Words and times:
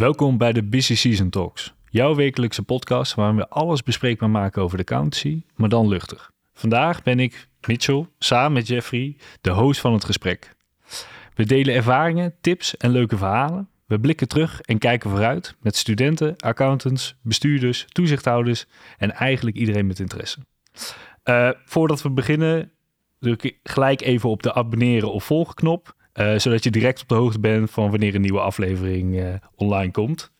Welkom 0.00 0.38
bij 0.38 0.52
de 0.52 0.62
Busy 0.62 0.94
Season 0.94 1.30
Talks, 1.30 1.74
jouw 1.90 2.14
wekelijkse 2.14 2.62
podcast 2.62 3.14
waarin 3.14 3.36
we 3.36 3.48
alles 3.48 3.82
bespreekbaar 3.82 4.30
maken 4.30 4.62
over 4.62 4.76
de 4.76 4.82
accountancy, 4.82 5.42
maar 5.56 5.68
dan 5.68 5.88
luchtig. 5.88 6.30
Vandaag 6.52 7.02
ben 7.02 7.20
ik, 7.20 7.48
Mitchell, 7.66 8.06
samen 8.18 8.52
met 8.52 8.66
Jeffrey, 8.66 9.16
de 9.40 9.50
host 9.50 9.80
van 9.80 9.92
het 9.92 10.04
gesprek. 10.04 10.54
We 11.34 11.44
delen 11.46 11.74
ervaringen, 11.74 12.34
tips 12.40 12.76
en 12.76 12.90
leuke 12.90 13.16
verhalen. 13.16 13.68
We 13.86 14.00
blikken 14.00 14.28
terug 14.28 14.60
en 14.60 14.78
kijken 14.78 15.10
vooruit 15.10 15.56
met 15.60 15.76
studenten, 15.76 16.36
accountants, 16.36 17.14
bestuurders, 17.22 17.86
toezichthouders 17.88 18.66
en 18.98 19.12
eigenlijk 19.12 19.56
iedereen 19.56 19.86
met 19.86 19.98
interesse. 19.98 20.38
Uh, 21.24 21.50
voordat 21.64 22.02
we 22.02 22.10
beginnen, 22.10 22.72
druk 23.18 23.42
ik 23.42 23.58
gelijk 23.62 24.00
even 24.00 24.28
op 24.28 24.42
de 24.42 24.54
abonneren 24.54 25.12
of 25.12 25.24
volgen 25.24 25.54
knop. 25.54 25.94
Uh, 26.20 26.38
zodat 26.38 26.64
je 26.64 26.70
direct 26.70 27.02
op 27.02 27.08
de 27.08 27.14
hoogte 27.14 27.40
bent 27.40 27.70
van 27.70 27.90
wanneer 27.90 28.14
een 28.14 28.20
nieuwe 28.20 28.40
aflevering 28.40 29.16
uh, 29.16 29.34
online 29.54 29.90
komt. 29.90 30.30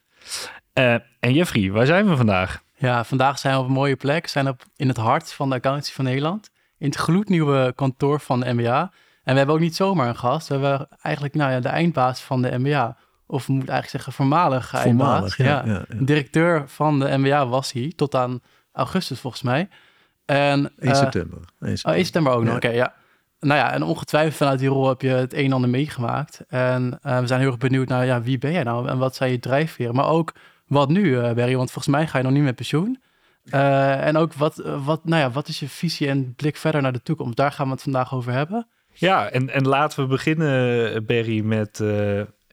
Uh, 0.73 0.93
en 1.19 1.33
Jeffrey, 1.33 1.71
waar 1.71 1.85
zijn 1.85 2.09
we 2.09 2.15
vandaag? 2.15 2.61
Ja, 2.77 3.03
vandaag 3.03 3.39
zijn 3.39 3.53
we 3.53 3.59
op 3.59 3.67
een 3.67 3.73
mooie 3.73 3.95
plek. 3.95 4.23
We 4.23 4.29
zijn 4.29 4.47
op, 4.47 4.63
in 4.75 4.87
het 4.87 4.97
hart 4.97 5.33
van 5.33 5.49
de 5.49 5.55
accountancy 5.55 5.93
van 5.93 6.05
Nederland. 6.05 6.51
In 6.77 6.87
het 6.87 6.95
gloednieuwe 6.95 7.73
kantoor 7.75 8.19
van 8.19 8.39
de 8.39 8.53
MBA. 8.53 8.91
En 9.23 9.31
we 9.31 9.37
hebben 9.37 9.55
ook 9.55 9.61
niet 9.61 9.75
zomaar 9.75 10.07
een 10.07 10.17
gast. 10.17 10.47
We 10.47 10.53
hebben 10.53 10.87
eigenlijk 11.01 11.35
nou 11.35 11.51
ja, 11.51 11.59
de 11.59 11.69
eindbaas 11.69 12.21
van 12.21 12.41
de 12.41 12.57
MBA. 12.57 12.97
Of 13.25 13.45
we 13.45 13.53
moeten 13.53 13.73
eigenlijk 13.73 14.03
zeggen 14.03 14.13
voormalig 14.13 14.73
eindbaas. 14.73 15.35
Ja, 15.35 15.45
ja, 15.45 15.63
ja, 15.65 15.85
Directeur 15.99 16.63
van 16.67 16.99
de 16.99 17.17
MBA 17.17 17.47
was 17.47 17.71
hij 17.71 17.93
tot 17.95 18.15
aan 18.15 18.41
augustus 18.71 19.19
volgens 19.19 19.43
mij. 19.43 19.69
En, 20.25 20.71
1 20.77 20.95
september. 20.95 21.39
1 21.59 21.77
september. 21.77 21.89
Oh, 21.89 21.93
1 21.93 22.03
september 22.03 22.33
ook 22.33 22.43
nog. 22.43 22.55
Oké, 22.55 22.65
okay, 22.65 22.77
ja 22.77 22.99
nou 23.41 23.59
ja, 23.59 23.73
en 23.73 23.83
ongetwijfeld 23.83 24.35
vanuit 24.35 24.59
die 24.59 24.69
rol 24.69 24.87
heb 24.87 25.01
je 25.01 25.09
het 25.09 25.33
een 25.33 25.45
en 25.45 25.51
ander 25.51 25.69
meegemaakt. 25.69 26.41
En 26.47 26.99
uh, 27.05 27.19
we 27.19 27.27
zijn 27.27 27.39
heel 27.39 27.49
erg 27.49 27.57
benieuwd 27.57 27.87
naar, 27.87 28.05
ja, 28.05 28.21
wie 28.21 28.37
ben 28.37 28.51
jij 28.51 28.63
nou 28.63 28.87
en 28.87 28.97
wat 28.97 29.15
zijn 29.15 29.31
je 29.31 29.39
drijfveren? 29.39 29.95
Maar 29.95 30.07
ook, 30.07 30.33
wat 30.67 30.89
nu, 30.89 31.03
uh, 31.03 31.31
Barry? 31.31 31.55
Want 31.55 31.71
volgens 31.71 31.95
mij 31.95 32.07
ga 32.07 32.17
je 32.17 32.23
nog 32.23 32.33
niet 32.33 32.43
met 32.43 32.55
pensioen. 32.55 33.01
Uh, 33.45 34.05
en 34.05 34.17
ook, 34.17 34.33
wat, 34.33 34.55
wat, 34.83 35.05
nou 35.05 35.21
ja, 35.21 35.31
wat 35.31 35.47
is 35.47 35.59
je 35.59 35.69
visie 35.69 36.07
en 36.07 36.35
blik 36.35 36.57
verder 36.57 36.81
naar 36.81 36.93
de 36.93 37.01
toekomst? 37.01 37.37
Daar 37.37 37.51
gaan 37.51 37.65
we 37.65 37.71
het 37.71 37.81
vandaag 37.81 38.13
over 38.13 38.31
hebben. 38.31 38.67
Ja, 38.93 39.29
en, 39.29 39.49
en 39.49 39.67
laten 39.67 39.99
we 40.03 40.07
beginnen, 40.07 41.05
Barry, 41.05 41.39
met 41.39 41.83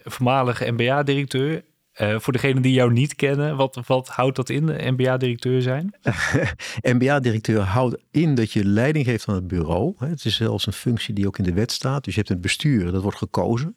voormalige 0.05 0.70
MBA-directeur 0.70 1.62
uh, 2.00 2.18
voor 2.18 2.32
degenen 2.32 2.62
die 2.62 2.72
jou 2.72 2.92
niet 2.92 3.14
kennen, 3.14 3.56
wat, 3.56 4.08
houdt 4.08 4.36
dat 4.36 4.48
in, 4.48 4.94
MBA-directeur 4.94 5.62
zijn? 5.62 5.94
MBA-directeur 6.94 7.60
houdt 7.60 7.96
in 8.10 8.34
dat 8.34 8.52
je 8.52 8.64
leiding 8.64 9.04
geeft 9.04 9.28
aan 9.28 9.34
het 9.34 9.48
bureau. 9.48 9.94
Het 9.98 10.24
is 10.24 10.36
zelfs 10.36 10.66
een 10.66 10.72
functie 10.72 11.14
die 11.14 11.26
ook 11.26 11.38
in 11.38 11.44
de 11.44 11.52
wet 11.52 11.72
staat. 11.72 12.04
Dus 12.04 12.14
je 12.14 12.20
hebt 12.20 12.32
een 12.32 12.41
bestuur, 12.41 12.92
dat 12.92 13.02
wordt 13.02 13.19
gekozen. 13.19 13.76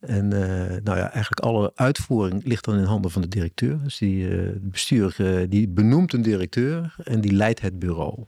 En 0.00 0.24
uh, 0.24 0.40
nou 0.84 0.98
ja, 0.98 1.10
eigenlijk 1.10 1.40
alle 1.40 1.72
uitvoering 1.74 2.44
ligt 2.44 2.64
dan 2.64 2.78
in 2.78 2.84
handen 2.84 3.10
van 3.10 3.22
de 3.22 3.28
directeur. 3.28 3.78
Dus 3.82 3.98
die 3.98 4.28
uh, 4.28 4.50
bestuur 4.60 5.16
die 5.48 5.68
benoemt 5.68 6.12
een 6.12 6.22
directeur 6.22 6.94
en 7.04 7.20
die 7.20 7.32
leidt 7.32 7.60
het 7.60 7.78
bureau. 7.78 8.24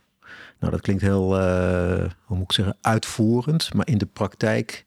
Nou, 0.59 0.73
dat 0.73 0.81
klinkt 0.81 1.03
heel, 1.03 1.39
hoe 2.25 2.37
moet 2.37 2.43
ik 2.43 2.53
zeggen, 2.53 2.77
uitvoerend. 2.81 3.75
Maar 3.75 3.89
in 3.89 3.99
de 3.99 4.07
praktijk 4.07 4.85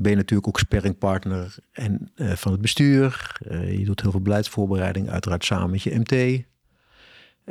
ben 0.00 0.10
je 0.10 0.16
natuurlijk 0.16 0.48
ook 0.48 0.58
sparringpartner 0.58 1.54
en, 1.72 2.12
uh, 2.16 2.32
van 2.32 2.52
het 2.52 2.60
bestuur. 2.60 3.38
Uh, 3.50 3.78
je 3.78 3.84
doet 3.84 4.00
heel 4.00 4.10
veel 4.10 4.20
beleidsvoorbereiding, 4.20 5.10
uiteraard 5.10 5.44
samen 5.44 5.70
met 5.70 5.82
je 5.82 5.98
MT. 5.98 6.44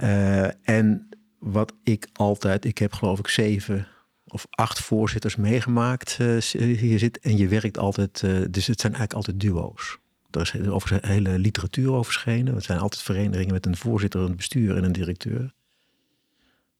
Uh, 0.03 0.69
en 0.69 1.09
wat 1.39 1.73
ik 1.83 2.07
altijd, 2.13 2.65
ik 2.65 2.77
heb 2.77 2.93
geloof 2.93 3.19
ik 3.19 3.27
zeven 3.27 3.87
of 4.25 4.47
acht 4.49 4.79
voorzitters 4.79 5.35
meegemaakt 5.35 6.17
hier 6.53 6.99
zit. 6.99 7.19
En 7.19 7.37
je 7.37 7.47
werkt 7.47 7.77
altijd, 7.77 8.19
dus 8.49 8.67
het 8.67 8.79
zijn 8.81 8.93
eigenlijk 8.93 9.13
altijd 9.13 9.39
duo's. 9.39 9.97
Er 10.31 10.41
is 10.41 10.67
over 10.67 10.97
hele 11.01 11.39
literatuur 11.39 11.91
over 11.91 12.11
verschenen. 12.11 12.55
Het 12.55 12.63
zijn 12.63 12.79
altijd 12.79 13.01
verenigingen 13.01 13.53
met 13.53 13.65
een 13.65 13.77
voorzitter, 13.77 14.21
een 14.21 14.35
bestuur 14.35 14.77
en 14.77 14.83
een 14.83 14.91
directeur. 14.91 15.53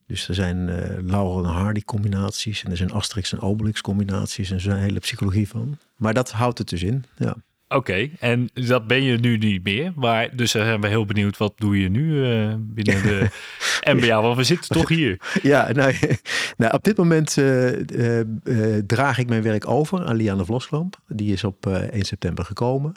Dus 0.10 0.28
er 0.28 0.36
zijn 0.36 0.68
uh, 0.68 0.76
Laurel 1.02 1.44
en 1.44 1.50
Hardy 1.50 1.82
combinaties 1.82 2.64
en 2.64 2.72
er 2.72 2.78
zijn 2.78 2.92
Asterix 2.92 3.34
en 3.34 3.42
Obelix 3.42 3.82
combinaties 3.82 4.50
en 4.50 4.56
er 4.56 4.62
is 4.62 4.66
een 4.66 4.78
hele 4.78 5.00
psychologie 5.00 5.48
van. 5.48 5.78
Maar 5.96 6.14
dat 6.14 6.32
houdt 6.32 6.58
het 6.58 6.70
dus 6.70 6.84
in, 6.84 7.06
ja. 7.18 7.36
Oké, 7.68 7.78
okay, 7.78 8.12
en 8.20 8.50
dat 8.54 8.88
ben 8.88 9.04
je 9.04 9.18
nu 9.18 9.38
niet 9.38 9.64
meer. 9.64 9.92
Maar 9.96 10.36
dus 10.36 10.52
zijn 10.52 10.82
we 10.82 10.88
heel 10.88 11.06
benieuwd, 11.06 11.38
wat 11.38 11.54
doe 11.56 11.82
je 11.82 11.90
nu 11.90 12.14
uh, 12.14 12.54
binnen 12.58 13.04
de 13.04 13.28
MBA? 13.94 14.22
Want 14.22 14.38
we 14.38 14.44
zitten 14.44 14.70
toch 14.70 14.90
hier. 14.90 15.22
Ja, 15.42 15.72
nou, 15.72 15.96
nou 16.58 16.74
op 16.74 16.84
dit 16.84 16.98
moment 16.98 17.38
uh, 17.38 17.70
draag 18.86 19.18
ik 19.18 19.30
mijn 19.30 19.42
werk 19.42 19.68
over 19.68 20.06
aan 20.06 20.16
Liane 20.16 20.46
Vloskamp. 20.46 21.00
Die 21.08 21.34
is 21.34 21.44
op 21.44 21.66
1 21.68 22.06
september 22.06 22.46
gekomen. 22.46 22.94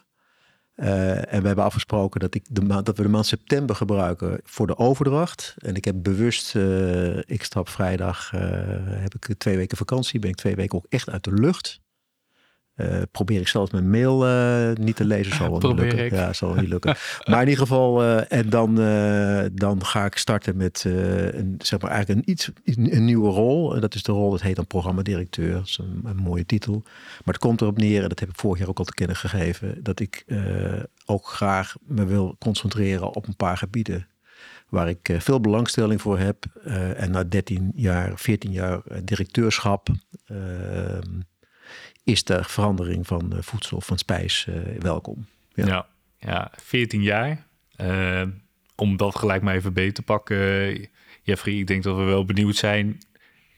Uh, 0.82 1.32
en 1.32 1.40
we 1.40 1.46
hebben 1.46 1.64
afgesproken 1.64 2.20
dat, 2.20 2.34
ik 2.34 2.44
de 2.50 2.82
dat 2.82 2.96
we 2.96 3.02
de 3.02 3.08
maand 3.08 3.26
september 3.26 3.76
gebruiken 3.76 4.40
voor 4.44 4.66
de 4.66 4.76
overdracht. 4.76 5.54
En 5.58 5.74
ik 5.74 5.84
heb 5.84 5.94
bewust, 6.02 6.54
uh, 6.54 7.16
ik 7.16 7.44
stap 7.44 7.68
vrijdag, 7.68 8.32
uh, 8.34 8.40
heb 8.84 9.14
ik 9.14 9.34
twee 9.38 9.56
weken 9.56 9.76
vakantie, 9.76 10.20
ben 10.20 10.30
ik 10.30 10.36
twee 10.36 10.54
weken 10.54 10.78
ook 10.78 10.86
echt 10.88 11.10
uit 11.10 11.24
de 11.24 11.32
lucht. 11.32 11.81
Uh, 12.82 13.02
probeer 13.10 13.40
ik 13.40 13.48
zelfs 13.48 13.70
mijn 13.70 13.90
mail 13.90 14.26
uh, 14.26 14.74
niet 14.74 14.96
te 14.96 15.04
lezen. 15.04 15.36
Zal 15.36 15.60
wel 15.60 15.70
niet 15.70 15.80
lukken. 15.80 16.04
Ik. 16.04 16.12
Ja, 16.12 16.32
zal 16.32 16.54
niet 16.54 16.68
lukken. 16.68 16.96
maar 17.30 17.42
in 17.42 17.48
ieder 17.48 17.66
geval, 17.66 18.02
uh, 18.02 18.32
en 18.32 18.50
dan, 18.50 18.74
dan 19.54 19.84
ga 19.84 20.04
ik 20.04 20.16
starten 20.16 20.56
met 20.56 20.84
een, 20.86 21.54
zeg 21.58 21.80
maar 21.80 21.90
eigenlijk 21.90 22.20
een, 22.20 22.32
iets, 22.32 22.50
een 22.64 23.04
nieuwe 23.04 23.30
rol. 23.30 23.74
En 23.74 23.80
dat 23.80 23.94
is 23.94 24.02
de 24.02 24.12
rol, 24.12 24.30
dat 24.30 24.42
heet 24.42 24.56
dan 24.56 24.66
programmadirecteur. 24.66 25.52
Dat 25.52 25.66
is 25.66 25.78
een, 25.78 26.00
een, 26.04 26.16
mooie 26.16 26.46
titel. 26.46 26.82
Maar 27.24 27.34
het 27.34 27.38
komt 27.38 27.60
erop 27.60 27.78
neer, 27.78 28.02
en 28.02 28.08
dat 28.08 28.20
heb 28.20 28.28
ik 28.28 28.36
vorig 28.36 28.58
jaar 28.58 28.68
ook 28.68 28.78
al 28.78 28.84
te 28.84 28.94
kennen 28.94 29.16
gegeven, 29.16 29.82
dat 29.82 30.00
ik 30.00 30.24
ook 31.06 31.26
graag 31.26 31.74
me 31.86 32.04
wil 32.04 32.36
concentreren 32.38 33.14
op 33.14 33.26
een 33.26 33.36
paar 33.36 33.56
gebieden 33.56 34.06
waar 34.68 34.88
ik 34.88 35.16
veel 35.18 35.40
belangstelling 35.40 36.00
voor 36.00 36.18
heb. 36.18 36.44
en 36.96 37.10
na 37.10 37.24
13 37.24 37.72
jaar, 37.74 38.12
14 38.14 38.50
jaar 38.52 38.80
directeurschap 39.04 39.88
ehm, 40.26 41.20
is 42.04 42.24
de 42.24 42.44
verandering 42.44 43.06
van 43.06 43.32
voedsel, 43.40 43.80
van 43.80 43.98
spijs 43.98 44.46
uh, 44.48 44.56
welkom. 44.78 45.26
Ja. 45.54 45.66
ja. 45.66 45.86
Ja, 46.18 46.50
14 46.56 47.02
jaar. 47.02 47.46
Uh, 47.80 48.22
om 48.76 48.96
dat 48.96 49.16
gelijk 49.16 49.42
maar 49.42 49.54
even 49.54 49.72
beter 49.72 49.92
te 49.92 50.02
pakken, 50.02 50.88
Jeffrey, 51.22 51.54
ik 51.54 51.66
denk 51.66 51.82
dat 51.82 51.96
we 51.96 52.02
wel 52.02 52.24
benieuwd 52.24 52.56
zijn. 52.56 52.98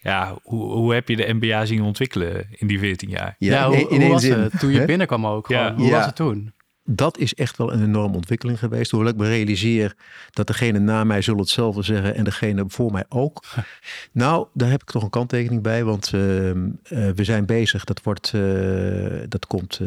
Ja, 0.00 0.36
hoe, 0.42 0.72
hoe 0.72 0.94
heb 0.94 1.08
je 1.08 1.16
de 1.16 1.32
MBA 1.32 1.64
zien 1.64 1.82
ontwikkelen 1.82 2.46
in 2.50 2.66
die 2.66 2.78
14 2.78 3.08
jaar? 3.08 3.36
Ja, 3.38 3.52
ja 3.52 3.66
hoe, 3.66 3.76
in, 3.76 3.88
in 3.88 4.00
hoe 4.00 4.10
was 4.10 4.22
zin, 4.22 4.38
het 4.38 4.58
toen 4.58 4.72
je 4.72 4.84
binnenkwam 4.84 5.26
ook? 5.26 5.48
Ja. 5.48 5.74
Hoe 5.74 5.90
was 5.90 6.06
het 6.06 6.16
toen? 6.16 6.53
Dat 6.84 7.18
is 7.18 7.34
echt 7.34 7.56
wel 7.56 7.72
een 7.72 7.82
enorme 7.82 8.14
ontwikkeling 8.14 8.58
geweest. 8.58 8.90
Hoewel 8.90 9.08
ik 9.08 9.16
me 9.16 9.28
realiseer 9.28 9.94
dat 10.30 10.46
degene 10.46 10.78
na 10.78 11.04
mij 11.04 11.22
zullen 11.22 11.40
hetzelfde 11.40 11.82
zeggen 11.82 12.14
en 12.14 12.24
degene 12.24 12.64
voor 12.66 12.92
mij 12.92 13.04
ook. 13.08 13.44
nou, 14.12 14.46
daar 14.52 14.70
heb 14.70 14.82
ik 14.82 14.90
toch 14.90 15.02
een 15.02 15.10
kanttekening 15.10 15.62
bij, 15.62 15.84
want 15.84 16.12
uh, 16.12 16.48
uh, 16.48 16.64
we 16.88 17.24
zijn 17.24 17.46
bezig. 17.46 17.84
Dat, 17.84 18.02
wordt, 18.02 18.32
uh, 18.34 19.22
dat 19.28 19.46
komt 19.46 19.80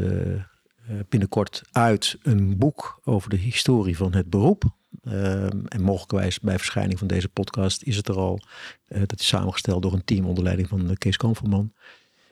binnenkort 1.10 1.62
uit 1.72 2.18
een 2.22 2.58
boek 2.58 3.00
over 3.04 3.30
de 3.30 3.38
historie 3.38 3.98
van 3.98 4.14
het 4.14 4.30
beroep. 4.30 4.64
Ehm, 5.04 5.66
en 5.68 5.82
mogelijkwijs 5.82 6.40
bij 6.40 6.58
verschijning 6.58 7.00
van 7.00 7.08
deze 7.08 7.30
podcast 7.30 7.84
is 7.84 7.96
het 7.96 8.08
er 8.08 8.18
al. 8.18 8.40
dat 8.88 9.20
is 9.20 9.28
samengesteld 9.28 9.82
door 9.82 9.94
een 9.94 10.06
team 10.06 10.26
onder 10.26 10.44
leiding 10.44 10.68
van 10.68 10.96
Kees 10.98 11.18
Kamperman. 11.18 11.74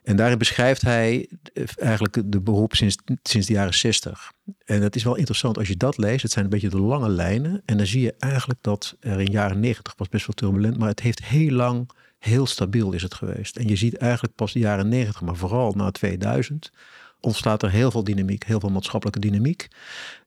En 0.06 0.16
daarin 0.16 0.38
beschrijft 0.38 0.82
hij 0.82 1.30
eh, 1.54 1.64
eigenlijk 1.76 2.32
de 2.32 2.42
beroep 2.42 2.76
sinds, 2.76 2.98
sinds 3.24 3.48
de 3.48 3.54
jaren 3.54 3.74
60. 3.74 4.32
En 4.66 4.82
het 4.82 4.96
is 4.96 5.04
wel 5.04 5.16
interessant 5.16 5.58
als 5.58 5.68
je 5.68 5.78
dat 5.78 5.98
leest. 5.98 6.22
Het 6.22 6.32
zijn 6.32 6.46
een 6.46 6.52
beetje 6.52 6.70
de 6.70 6.80
lange 6.80 7.10
lijnen. 7.10 7.62
En 7.66 7.78
dan 7.78 7.86
zie 7.86 8.02
je 8.02 8.14
eigenlijk 8.20 8.60
dat 8.62 8.96
er 9.00 9.20
in 9.20 9.32
jaren 9.32 9.60
90 9.60 9.94
was 9.98 10.10
best 10.10 10.26
wel 10.26 10.36
turbulent. 10.36 10.78
Maar 10.78 10.90
het 10.90 11.00
heeft 11.00 11.24
heel 11.24 11.52
lang, 11.52 11.90
heel 12.20 12.46
stabiel 12.46 12.92
is 12.92 13.02
het 13.02 13.14
geweest. 13.14 13.56
En 13.56 13.68
je 13.68 13.76
ziet 13.76 13.98
eigenlijk 13.98 14.36
pas 14.36 14.54
de 14.54 14.60
jaren 14.60 14.88
90, 14.88 15.22
maar 15.22 15.36
vooral 15.36 15.72
na 15.72 15.92
2000, 15.92 16.72
ontstaat 17.20 17.64
er 17.64 17.72
heel 17.72 17.92
veel 17.92 18.04
dynamiek, 18.04 18.44
heel 18.44 18.60
veel 18.60 18.70
maatschappelijke 18.70 19.20
dynamiek. 19.20 19.68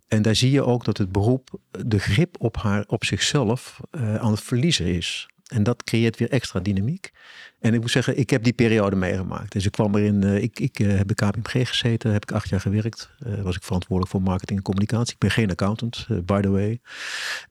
En 0.09 0.23
daar 0.23 0.37
zie 0.37 0.51
je 0.51 0.63
ook 0.63 0.85
dat 0.85 0.99
het 0.99 1.13
beroep 1.13 1.61
de 1.87 1.99
grip 1.99 2.37
op, 2.39 2.57
haar, 2.57 2.85
op 2.87 3.05
zichzelf 3.05 3.81
uh, 3.91 4.15
aan 4.15 4.31
het 4.31 4.41
verliezen 4.41 4.87
is. 4.87 5.29
En 5.49 5.63
dat 5.63 5.85
creëert 5.85 6.19
weer 6.19 6.31
extra 6.31 6.61
dynamiek. 6.61 7.13
En 7.61 7.75
ik 7.75 7.81
moet 7.81 7.91
zeggen, 7.91 8.19
ik 8.19 8.31
heb 8.31 8.43
die 8.43 8.53
periode 8.53 8.97
meegemaakt. 8.97 9.53
Dus 9.53 9.67
ik 9.67 9.73
kwam 9.73 9.95
erin, 9.95 10.23
uh, 10.25 10.43
ik, 10.43 10.61
ik 10.61 10.79
uh, 10.79 10.97
heb 10.97 11.07
bij 11.07 11.31
KPMG 11.31 11.69
gezeten, 11.69 12.13
heb 12.13 12.23
ik 12.23 12.33
acht 12.33 12.49
jaar 12.49 12.61
gewerkt. 12.61 13.11
Uh, 13.27 13.43
was 13.43 13.57
ik 13.57 13.63
verantwoordelijk 13.63 14.17
voor 14.17 14.23
marketing 14.23 14.59
en 14.59 14.65
communicatie. 14.65 15.13
Ik 15.13 15.19
ben 15.19 15.31
geen 15.31 15.51
accountant, 15.51 16.07
by 16.25 16.41
the 16.41 16.51
way. 16.51 16.81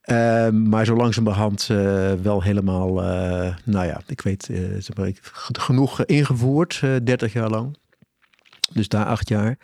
Ehm, 0.01 0.69
maar 0.69 0.85
zo 0.85 0.95
langzamerhand 0.95 1.65
wel 2.21 2.43
helemaal, 2.43 2.93
nou 3.63 3.85
ja, 3.85 4.01
ik 4.05 4.21
weet, 4.21 4.49
genoeg 5.51 6.05
ingevoerd, 6.05 6.79
30 7.03 7.33
jaar 7.33 7.49
lang. 7.49 7.77
Dus 8.73 8.87
daar 8.87 9.05
acht 9.05 9.29
jaar. 9.29 9.57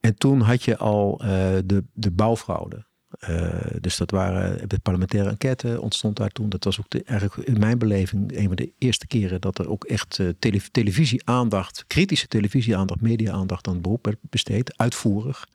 En 0.00 0.14
toen 0.16 0.40
had 0.40 0.62
je 0.62 0.76
al 0.76 1.16
de, 1.64 1.84
de 1.92 2.10
bouwfraude. 2.10 2.84
Uh, 3.30 3.48
dus 3.80 3.96
dat 3.96 4.10
waren 4.10 4.68
de 4.68 4.78
parlementaire 4.78 5.30
enquête 5.30 5.80
ontstond 5.80 6.16
daar 6.16 6.30
toen. 6.30 6.48
Dat 6.48 6.64
was 6.64 6.80
ook 6.80 6.90
de, 6.90 7.02
eigenlijk 7.04 7.48
in 7.48 7.58
mijn 7.58 7.78
beleving 7.78 8.36
een 8.36 8.46
van 8.46 8.56
de 8.56 8.72
eerste 8.78 9.06
keren 9.06 9.40
dat 9.40 9.58
er 9.58 9.68
ook 9.68 9.84
echt 9.84 10.20
tele, 10.38 10.60
televisieaandacht, 10.70 11.84
kritische 11.86 12.26
televisieaandacht, 12.26 13.00
media-aandacht 13.00 13.66
aan 13.66 13.72
het 13.72 13.82
beroep 13.82 14.04
werd 14.04 14.18
besteed, 14.20 14.78
uitvoerig. 14.78 15.46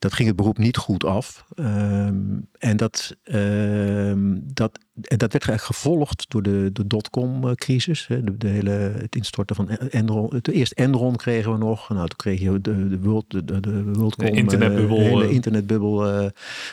Dat 0.00 0.12
ging 0.12 0.28
het 0.28 0.36
beroep 0.36 0.58
niet 0.58 0.76
goed 0.76 1.04
af. 1.04 1.44
Ehm, 1.54 2.38
en 2.58 2.76
dat, 2.76 3.16
ehm, 3.22 4.38
dat, 4.42 4.78
dat 4.94 5.32
werd 5.32 5.32
eigenlijk 5.32 5.62
gevolgd 5.62 6.24
door 6.30 6.42
de, 6.42 6.70
de 6.72 6.86
dotcom-crisis. 6.86 8.06
De, 8.08 8.36
de, 8.36 8.48
hele, 8.48 8.70
het 8.70 9.16
instorten 9.16 9.56
van 9.56 9.68
Enron. 9.68 10.34
Het 10.34 10.48
eerst 10.48 10.72
Enron 10.72 11.16
kregen 11.16 11.52
we 11.52 11.58
nog. 11.58 11.88
Nou, 11.88 12.08
toen 12.08 12.16
kreeg 12.16 12.40
je 12.40 12.60
de, 12.60 12.88
de, 12.88 13.00
World, 13.00 13.24
de, 13.30 13.44
de, 13.44 13.60
de 13.60 13.92
WorldCom. 13.92 14.26
De 14.26 14.36
internetbubbel. 14.36 14.96
de 14.96 15.02
hele 15.02 15.30
internetbubbel 15.30 16.22
uh, 16.22 16.28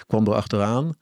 kwam 0.07 0.27
er 0.27 0.33
achteraan. 0.33 0.95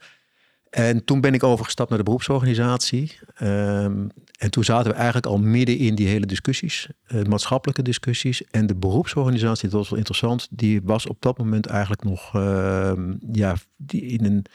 En 0.76 1.04
toen 1.06 1.22
ben 1.22 1.34
ik 1.34 1.44
overgestapt 1.44 1.90
naar 1.90 1.98
de 1.98 2.04
beroepsorganisatie. 2.04 3.20
Um, 3.42 4.10
en 4.38 4.52
toen 4.52 4.64
zaten 4.64 4.92
we 4.92 4.98
eigenlijk 4.98 5.26
al 5.26 5.38
midden 5.38 5.78
in 5.78 5.96
die 5.96 6.08
hele 6.08 6.26
discussies, 6.26 6.90
uh, 7.08 7.24
maatschappelijke 7.24 7.82
discussies. 7.82 8.44
En 8.52 8.68
de 8.68 8.76
beroepsorganisatie, 8.76 9.70
dat 9.70 9.80
was 9.80 9.90
wel 9.90 9.98
interessant, 9.98 10.48
die 10.52 10.82
was 10.84 11.08
op 11.08 11.22
dat 11.22 11.38
moment 11.38 11.66
eigenlijk 11.66 12.04
nog, 12.04 12.36
uh, 12.36 12.92
ja, 13.32 13.56
die, 13.76 14.02
in 14.02 14.26
een, 14.26 14.46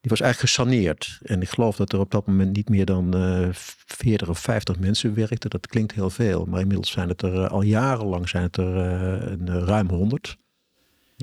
die 0.00 0.10
was 0.10 0.20
eigenlijk 0.20 0.54
gesaneerd. 0.54 1.18
En 1.22 1.42
ik 1.42 1.48
geloof 1.48 1.76
dat 1.76 1.92
er 1.92 1.98
op 1.98 2.10
dat 2.10 2.26
moment 2.26 2.56
niet 2.56 2.68
meer 2.68 2.84
dan 2.84 3.16
uh, 3.16 3.42
eh, 3.42 3.48
40 3.52 4.28
of 4.28 4.38
50 4.38 4.78
mensen 4.78 5.14
werkten. 5.14 5.50
Dat 5.50 5.66
klinkt 5.66 5.94
heel 5.94 6.10
veel, 6.10 6.44
maar 6.44 6.60
inmiddels 6.60 6.90
zijn 6.90 7.08
het 7.08 7.22
er 7.22 7.48
al 7.48 7.62
jarenlang 7.62 8.28
zijn 8.28 8.42
het 8.42 8.56
er 8.56 8.76
een, 8.76 9.64
ruim 9.64 9.88
100. 9.88 10.36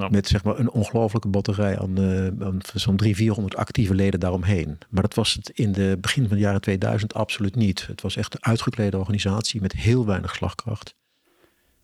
Met 0.10 0.28
zeg 0.28 0.44
maar 0.44 0.60
een 0.60 0.72
ongelofelijke 0.72 1.28
batterij 1.28 1.80
aan, 1.80 2.00
uh, 2.00 2.26
aan 2.26 2.60
zo'n 2.74 2.98
300, 2.98 3.16
400 3.16 3.56
actieve 3.56 3.96
leden 3.96 4.20
daaromheen. 4.20 4.78
Maar 4.90 5.02
dat 5.02 5.14
was 5.14 5.34
het 5.34 5.50
in 5.50 5.72
de 5.72 5.98
begin 6.02 6.28
van 6.28 6.38
de 6.38 6.44
jaren 6.44 6.62
2000 6.62 7.14
absoluut 7.14 7.56
niet. 7.56 7.88
Het 7.88 8.02
was 8.02 8.16
echt 8.16 8.34
een 8.34 8.44
uitgeklede 8.44 8.98
organisatie 8.98 9.62
met 9.62 9.74
heel 9.74 10.06
weinig 10.06 10.36
slagkracht. 10.36 10.96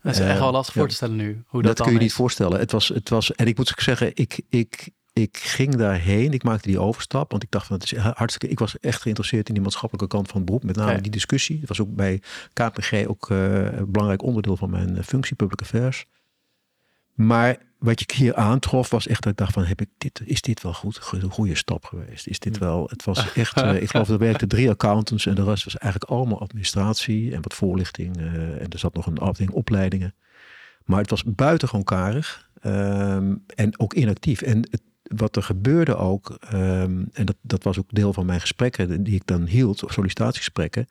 Dat 0.02 0.14
is 0.14 0.20
echt 0.20 0.38
wel 0.38 0.52
lastig 0.52 0.74
voor 0.74 0.88
te 0.88 0.94
stellen 0.94 1.16
nu. 1.16 1.42
Hoe 1.46 1.62
dat, 1.62 1.76
dat 1.76 1.86
kun 1.86 1.94
je 1.94 2.00
is. 2.00 2.04
niet 2.04 2.14
voorstellen. 2.14 2.58
Het 2.58 2.72
was, 2.72 2.88
het 2.88 3.08
was, 3.08 3.32
en 3.34 3.46
ik 3.46 3.56
moet 3.56 3.72
zeggen, 3.76 4.10
ik, 4.14 4.40
ik, 4.48 4.90
ik 5.12 5.36
ging 5.36 5.76
daarheen. 5.76 6.32
Ik 6.32 6.42
maakte 6.42 6.68
die 6.68 6.80
overstap. 6.80 7.30
Want 7.30 7.42
ik 7.42 7.50
dacht 7.50 7.66
van 7.66 7.76
het 7.78 7.92
is 7.92 7.98
hartstikke. 7.98 8.48
Ik 8.48 8.58
was 8.58 8.78
echt 8.78 9.02
geïnteresseerd 9.02 9.48
in 9.48 9.54
die 9.54 9.62
maatschappelijke 9.62 10.16
kant 10.16 10.28
van 10.28 10.36
het 10.36 10.44
beroep. 10.44 10.64
Met 10.64 10.76
name 10.76 11.00
die 11.00 11.10
discussie. 11.10 11.58
Het 11.58 11.68
was 11.68 11.80
ook 11.80 11.94
bij 11.94 12.22
KPG 12.52 13.06
ook 13.06 13.30
uh, 13.30 13.64
een 13.64 13.90
belangrijk 13.90 14.22
onderdeel 14.22 14.56
van 14.56 14.70
mijn 14.70 15.04
functie, 15.04 15.36
public 15.36 15.60
affairs. 15.60 16.06
Maar 17.14 17.65
wat 17.78 18.00
ik 18.00 18.10
hier 18.10 18.34
aantrof 18.34 18.90
was 18.90 19.06
echt 19.06 19.22
dat 19.22 19.32
ik 19.32 19.38
dacht 19.38 19.52
van, 19.52 19.64
heb 19.64 19.80
ik 19.80 19.88
dit, 19.98 20.20
is 20.24 20.40
dit 20.40 20.62
wel 20.62 20.74
goed, 20.74 21.00
een 21.10 21.30
goede 21.30 21.54
stap 21.54 21.84
geweest? 21.84 22.26
Is 22.26 22.38
dit 22.38 22.58
wel, 22.58 22.86
het 22.88 23.04
was 23.04 23.32
echt, 23.34 23.62
uh, 23.62 23.82
ik 23.82 23.90
geloof 23.90 24.08
er 24.08 24.18
werkten 24.18 24.48
drie 24.48 24.70
accountants 24.70 25.26
en 25.26 25.34
de 25.34 25.44
rest 25.44 25.64
was 25.64 25.76
eigenlijk 25.78 26.12
allemaal 26.12 26.40
administratie 26.40 27.34
en 27.34 27.42
wat 27.42 27.54
voorlichting. 27.54 28.20
Uh, 28.20 28.24
en 28.62 28.68
er 28.68 28.78
zat 28.78 28.94
nog 28.94 29.06
een 29.06 29.18
afdeling 29.18 29.54
opleidingen. 29.54 30.14
Maar 30.84 31.00
het 31.00 31.10
was 31.10 31.24
buitengewoon 31.24 31.84
karig 31.84 32.50
um, 32.62 33.44
en 33.54 33.78
ook 33.78 33.94
inactief. 33.94 34.42
En 34.42 34.58
het, 34.70 34.82
wat 35.02 35.36
er 35.36 35.42
gebeurde 35.42 35.96
ook, 35.96 36.38
um, 36.52 37.08
en 37.12 37.24
dat, 37.24 37.36
dat 37.40 37.62
was 37.62 37.78
ook 37.78 37.88
deel 37.88 38.12
van 38.12 38.26
mijn 38.26 38.40
gesprekken 38.40 39.02
die 39.02 39.14
ik 39.14 39.26
dan 39.26 39.46
hield, 39.46 39.82
sollicitatiegesprekken. 39.86 40.86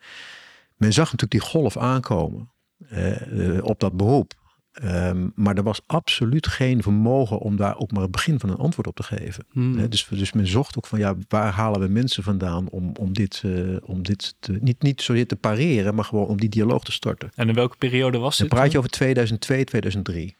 Men 0.76 0.92
zag 0.92 1.04
natuurlijk 1.04 1.30
die 1.30 1.50
golf 1.50 1.76
aankomen 1.76 2.50
uh, 2.92 3.64
op 3.64 3.80
dat 3.80 3.96
beroep. 3.96 4.34
Um, 4.84 5.32
maar 5.34 5.56
er 5.56 5.62
was 5.62 5.80
absoluut 5.86 6.46
geen 6.46 6.82
vermogen 6.82 7.38
om 7.38 7.56
daar 7.56 7.78
ook 7.78 7.92
maar 7.92 8.02
het 8.02 8.10
begin 8.10 8.40
van 8.40 8.50
een 8.50 8.56
antwoord 8.56 8.86
op 8.86 8.96
te 8.96 9.02
geven. 9.02 9.46
Hmm. 9.52 9.88
dus, 9.88 10.06
dus 10.10 10.32
men 10.32 10.46
zocht 10.46 10.76
ook 10.76 10.86
van 10.86 10.98
ja, 10.98 11.14
waar 11.28 11.52
halen 11.52 11.80
we 11.80 11.88
mensen 11.88 12.22
vandaan 12.22 12.68
om, 12.68 12.92
om 13.00 13.12
dit, 13.12 13.42
uh, 13.46 13.76
om 13.82 14.02
dit 14.02 14.34
te, 14.38 14.58
niet, 14.60 14.82
niet 14.82 15.02
zozeer 15.02 15.26
te 15.26 15.36
pareren, 15.36 15.94
maar 15.94 16.04
gewoon 16.04 16.26
om 16.26 16.40
die 16.40 16.48
dialoog 16.48 16.84
te 16.84 16.92
starten. 16.92 17.30
En 17.34 17.48
in 17.48 17.54
welke 17.54 17.76
periode 17.76 18.18
was 18.18 18.36
dit? 18.36 18.48
Dan 18.48 18.58
praat 18.58 18.72
je 18.72 18.78
over 18.78 18.90
2002, 18.90 19.64
2003. 19.64 20.36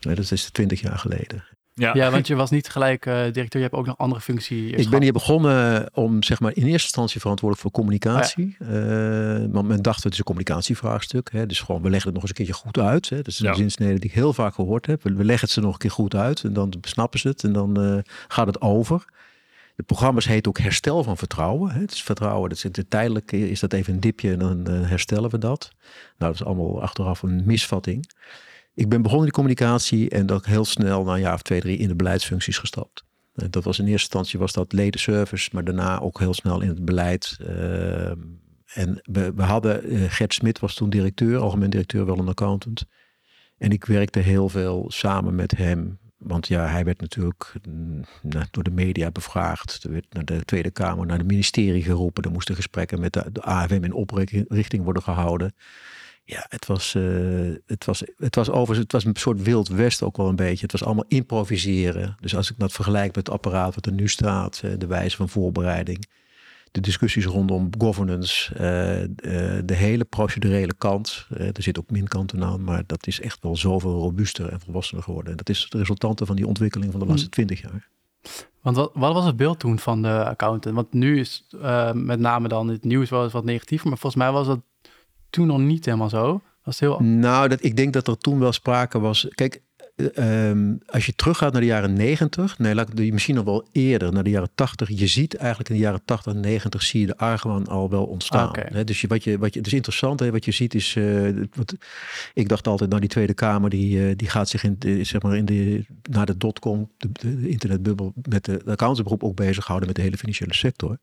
Nee, 0.00 0.14
dat 0.14 0.30
is 0.30 0.50
20 0.50 0.80
jaar 0.80 0.98
geleden. 0.98 1.44
Ja. 1.78 1.94
ja, 1.94 2.10
want 2.10 2.26
je 2.26 2.34
was 2.34 2.50
niet 2.50 2.68
gelijk 2.68 3.06
uh, 3.06 3.14
directeur, 3.14 3.60
je 3.60 3.66
hebt 3.68 3.74
ook 3.74 3.86
nog 3.86 3.98
andere 3.98 4.20
functie. 4.20 4.70
Ik 4.70 4.88
ben 4.88 5.02
hier 5.02 5.12
begonnen 5.12 5.90
om 5.94 6.22
zeg 6.22 6.40
maar 6.40 6.50
in 6.50 6.62
eerste 6.62 6.72
instantie 6.72 7.20
verantwoordelijk 7.20 7.68
voor 7.68 7.82
communicatie. 7.82 8.56
Oh 8.58 8.68
ja. 8.68 9.38
uh, 9.40 9.46
want 9.50 9.68
men 9.68 9.82
dacht 9.82 10.02
het 10.02 10.12
is 10.12 10.18
een 10.18 10.24
communicatievraagstuk. 10.24 11.30
Hè, 11.32 11.46
dus 11.46 11.60
gewoon 11.60 11.82
we 11.82 11.90
leggen 11.90 12.12
het 12.12 12.20
nog 12.20 12.22
eens 12.22 12.38
een 12.38 12.44
keertje 12.44 12.62
goed 12.62 12.78
uit. 12.78 13.08
Hè. 13.08 13.16
Dat 13.16 13.26
is 13.26 13.38
een 13.38 13.46
ja. 13.46 13.54
zinsnede 13.54 13.98
die 13.98 14.10
ik 14.10 14.16
heel 14.16 14.32
vaak 14.32 14.54
gehoord 14.54 14.86
heb. 14.86 15.02
We, 15.02 15.24
leggen 15.24 15.44
het 15.44 15.50
ze 15.50 15.60
nog 15.60 15.72
een 15.72 15.78
keer 15.78 15.90
goed 15.90 16.14
uit 16.14 16.42
en 16.44 16.52
dan 16.52 16.74
snappen 16.80 17.20
ze 17.20 17.28
het 17.28 17.44
en 17.44 17.52
dan 17.52 17.80
uh, 17.80 17.98
gaat 18.28 18.46
het 18.46 18.60
over. 18.60 19.04
De 19.76 19.82
programma's 19.82 20.26
heet 20.26 20.48
ook 20.48 20.58
herstel 20.58 21.02
van 21.02 21.16
vertrouwen. 21.16 21.70
Hè. 21.72 21.80
Het 21.80 21.92
is 21.92 22.02
vertrouwen, 22.02 22.48
dat 22.48 22.64
is 22.64 22.82
tijdelijk 22.88 23.32
is 23.32 23.60
dat 23.60 23.72
even 23.72 23.94
een 23.94 24.00
dipje 24.00 24.32
en 24.32 24.38
dan 24.38 24.66
herstellen 24.66 25.30
we 25.30 25.38
dat. 25.38 25.70
Nou, 26.18 26.32
dat 26.32 26.34
is 26.34 26.44
allemaal 26.44 26.82
achteraf 26.82 27.22
een 27.22 27.42
misvatting. 27.44 28.06
Ik 28.78 28.88
ben 28.88 29.02
begonnen 29.02 29.26
in 29.26 29.32
de 29.32 29.40
communicatie 29.40 30.10
en 30.10 30.26
dat 30.26 30.44
heel 30.44 30.64
snel 30.64 31.04
na 31.04 31.12
een 31.12 31.20
jaar 31.20 31.34
of 31.34 31.42
twee, 31.42 31.60
drie 31.60 31.78
in 31.78 31.88
de 31.88 31.94
beleidsfuncties 31.94 32.58
gestapt. 32.58 33.04
Dat 33.32 33.64
was 33.64 33.78
in 33.78 33.84
eerste 33.84 34.02
instantie 34.02 34.38
was 34.38 34.52
dat 34.52 34.72
ledenservice, 34.72 35.50
maar 35.52 35.64
daarna 35.64 36.00
ook 36.00 36.18
heel 36.18 36.34
snel 36.34 36.60
in 36.60 36.68
het 36.68 36.84
beleid. 36.84 37.38
Uh, 37.40 38.10
en 38.64 39.00
we, 39.02 39.32
hadden, 39.36 39.92
uh, 39.92 40.04
Gert 40.08 40.34
Smit 40.34 40.58
was 40.58 40.74
toen 40.74 40.90
directeur, 40.90 41.38
algemeen 41.38 41.70
directeur, 41.70 42.06
wel 42.06 42.18
een 42.18 42.28
accountant. 42.28 42.84
En 43.56 43.70
ik 43.70 43.84
werkte 43.84 44.18
heel 44.18 44.48
veel 44.48 44.84
samen 44.88 45.34
met 45.34 45.56
hem. 45.56 45.98
Want 46.16 46.48
ja, 46.48 46.66
hij 46.66 46.84
werd 46.84 47.00
natuurlijk 47.00 47.54
mm, 47.68 48.04
door 48.50 48.62
de 48.62 48.70
media 48.70 49.10
bevraagd. 49.10 49.84
Er 49.84 49.90
werd 49.92 50.06
naar 50.12 50.24
de 50.24 50.44
Tweede 50.44 50.70
Kamer, 50.70 51.06
naar 51.06 51.18
het 51.18 51.26
ministerie 51.26 51.82
geroepen. 51.82 52.22
Er 52.22 52.30
moesten 52.30 52.54
gesprekken 52.54 53.00
met 53.00 53.12
de, 53.12 53.24
de 53.32 53.42
AFM 53.42 53.84
in 53.84 53.92
oprichting 53.92 54.84
worden 54.84 55.02
gehouden. 55.02 55.54
Ja, 56.30 56.46
het 56.48 56.66
was, 56.66 56.94
uh, 56.94 57.54
het, 57.66 57.84
was, 57.84 58.02
het 58.16 58.34
was 58.34 58.50
overigens 58.50 58.78
het 58.78 58.92
was 58.92 59.04
een 59.04 59.16
soort 59.16 59.42
wild 59.42 59.68
west 59.68 60.02
ook 60.02 60.16
wel 60.16 60.28
een 60.28 60.36
beetje. 60.36 60.62
Het 60.62 60.72
was 60.72 60.84
allemaal 60.84 61.04
improviseren. 61.08 62.16
Dus 62.20 62.36
als 62.36 62.50
ik 62.50 62.58
dat 62.58 62.72
vergelijk 62.72 63.06
met 63.06 63.26
het 63.26 63.30
apparaat 63.30 63.74
wat 63.74 63.86
er 63.86 63.92
nu 63.92 64.08
staat, 64.08 64.62
uh, 64.64 64.72
de 64.78 64.86
wijze 64.86 65.16
van 65.16 65.28
voorbereiding, 65.28 66.08
de 66.70 66.80
discussies 66.80 67.24
rondom 67.24 67.70
governance, 67.78 68.52
uh, 68.52 68.58
de 69.64 69.74
hele 69.74 70.04
procedurele 70.04 70.74
kant. 70.78 71.26
er 71.28 71.62
zit 71.62 71.78
ook 71.78 71.90
minkanten 71.90 72.44
aan, 72.44 72.64
maar 72.64 72.82
dat 72.86 73.06
is 73.06 73.20
echt 73.20 73.38
wel 73.42 73.56
zoveel 73.56 73.98
robuuster 73.98 74.48
en 74.48 74.60
volwassener 74.60 75.04
geworden. 75.04 75.30
En 75.30 75.36
dat 75.36 75.48
is 75.48 75.62
het 75.62 75.74
resultante 75.74 76.26
van 76.26 76.36
die 76.36 76.46
ontwikkeling 76.46 76.90
van 76.90 77.00
de 77.00 77.06
laatste 77.06 77.28
twintig 77.28 77.60
jaar. 77.60 77.88
Want 78.60 78.76
wat, 78.76 78.90
wat, 78.94 79.12
was 79.14 79.24
het 79.24 79.36
beeld 79.36 79.58
toen 79.58 79.78
van 79.78 80.02
de 80.02 80.24
accountant? 80.24 80.74
Want 80.74 80.92
nu 80.92 81.18
is 81.18 81.46
met 81.92 82.18
name 82.18 82.48
dan 82.48 82.68
het 82.68 82.84
nieuws 82.84 83.10
wel 83.10 83.22
eens 83.22 83.32
wat 83.32 83.44
negatiever, 83.44 83.88
maar 83.88 83.98
volgens 83.98 84.22
mij 84.22 84.32
was 84.32 84.46
dat 84.46 84.60
toen 85.38 85.46
nog 85.46 85.58
niet 85.58 85.84
helemaal 85.84 86.08
zo. 86.08 86.40
Was 86.64 86.80
heel... 86.80 87.00
Nou, 87.00 87.48
dat, 87.48 87.64
ik 87.64 87.76
denk 87.76 87.92
dat 87.92 88.08
er 88.08 88.18
toen 88.18 88.38
wel 88.38 88.52
sprake 88.52 88.98
was. 88.98 89.28
Kijk, 89.34 89.62
Um, 90.16 90.78
als 90.86 91.06
je 91.06 91.14
teruggaat 91.14 91.52
naar 91.52 91.60
de 91.60 91.66
jaren 91.66 91.92
90, 91.92 92.58
nee, 92.58 92.74
laat 92.74 92.98
ik 92.98 93.12
misschien 93.12 93.34
nog 93.34 93.44
wel 93.44 93.68
eerder, 93.72 94.12
naar 94.12 94.22
de 94.22 94.30
jaren 94.30 94.50
80. 94.54 94.88
Je 94.88 95.06
ziet 95.06 95.34
eigenlijk 95.34 95.68
in 95.68 95.74
de 95.74 95.80
jaren 95.80 96.00
80 96.04 96.34
en 96.34 96.40
90 96.40 96.82
zie 96.82 97.00
je 97.00 97.06
de 97.06 97.16
argwaan 97.16 97.66
al 97.66 97.90
wel 97.90 98.04
ontstaan. 98.04 98.52
Dus 98.84 99.00
je, 99.00 99.06
wat 99.06 99.24
je, 99.24 99.38
wat 99.38 99.52
je, 99.52 99.58
het 99.58 99.66
is 99.66 99.72
interessant, 99.72 100.20
hè, 100.20 100.30
wat 100.30 100.44
je 100.44 100.50
ziet 100.50 100.74
is, 100.74 100.94
uh, 100.94 101.46
wat, 101.54 101.74
ik 102.34 102.48
dacht 102.48 102.66
altijd, 102.66 102.88
nou 102.88 103.00
die 103.00 103.10
Tweede 103.10 103.34
Kamer, 103.34 103.70
die, 103.70 103.98
uh, 103.98 104.16
die 104.16 104.28
gaat 104.28 104.48
zich 104.48 104.62
in, 104.62 104.76
de, 104.78 105.04
zeg 105.04 105.22
maar 105.22 105.36
in 105.36 105.44
de, 105.44 105.84
naar 106.10 106.26
de 106.26 106.36
dotcom, 106.36 106.90
de, 106.96 107.08
de, 107.12 107.48
internetbubbel, 107.48 108.12
met 108.28 108.44
de, 108.44 108.52
de 108.52 108.70
accountantsberoep 108.70 109.22
ook 109.22 109.36
bezighouden 109.36 109.86
met 109.86 109.96
de 109.96 110.02
hele 110.02 110.16
financiële 110.16 110.54
sector. 110.54 110.98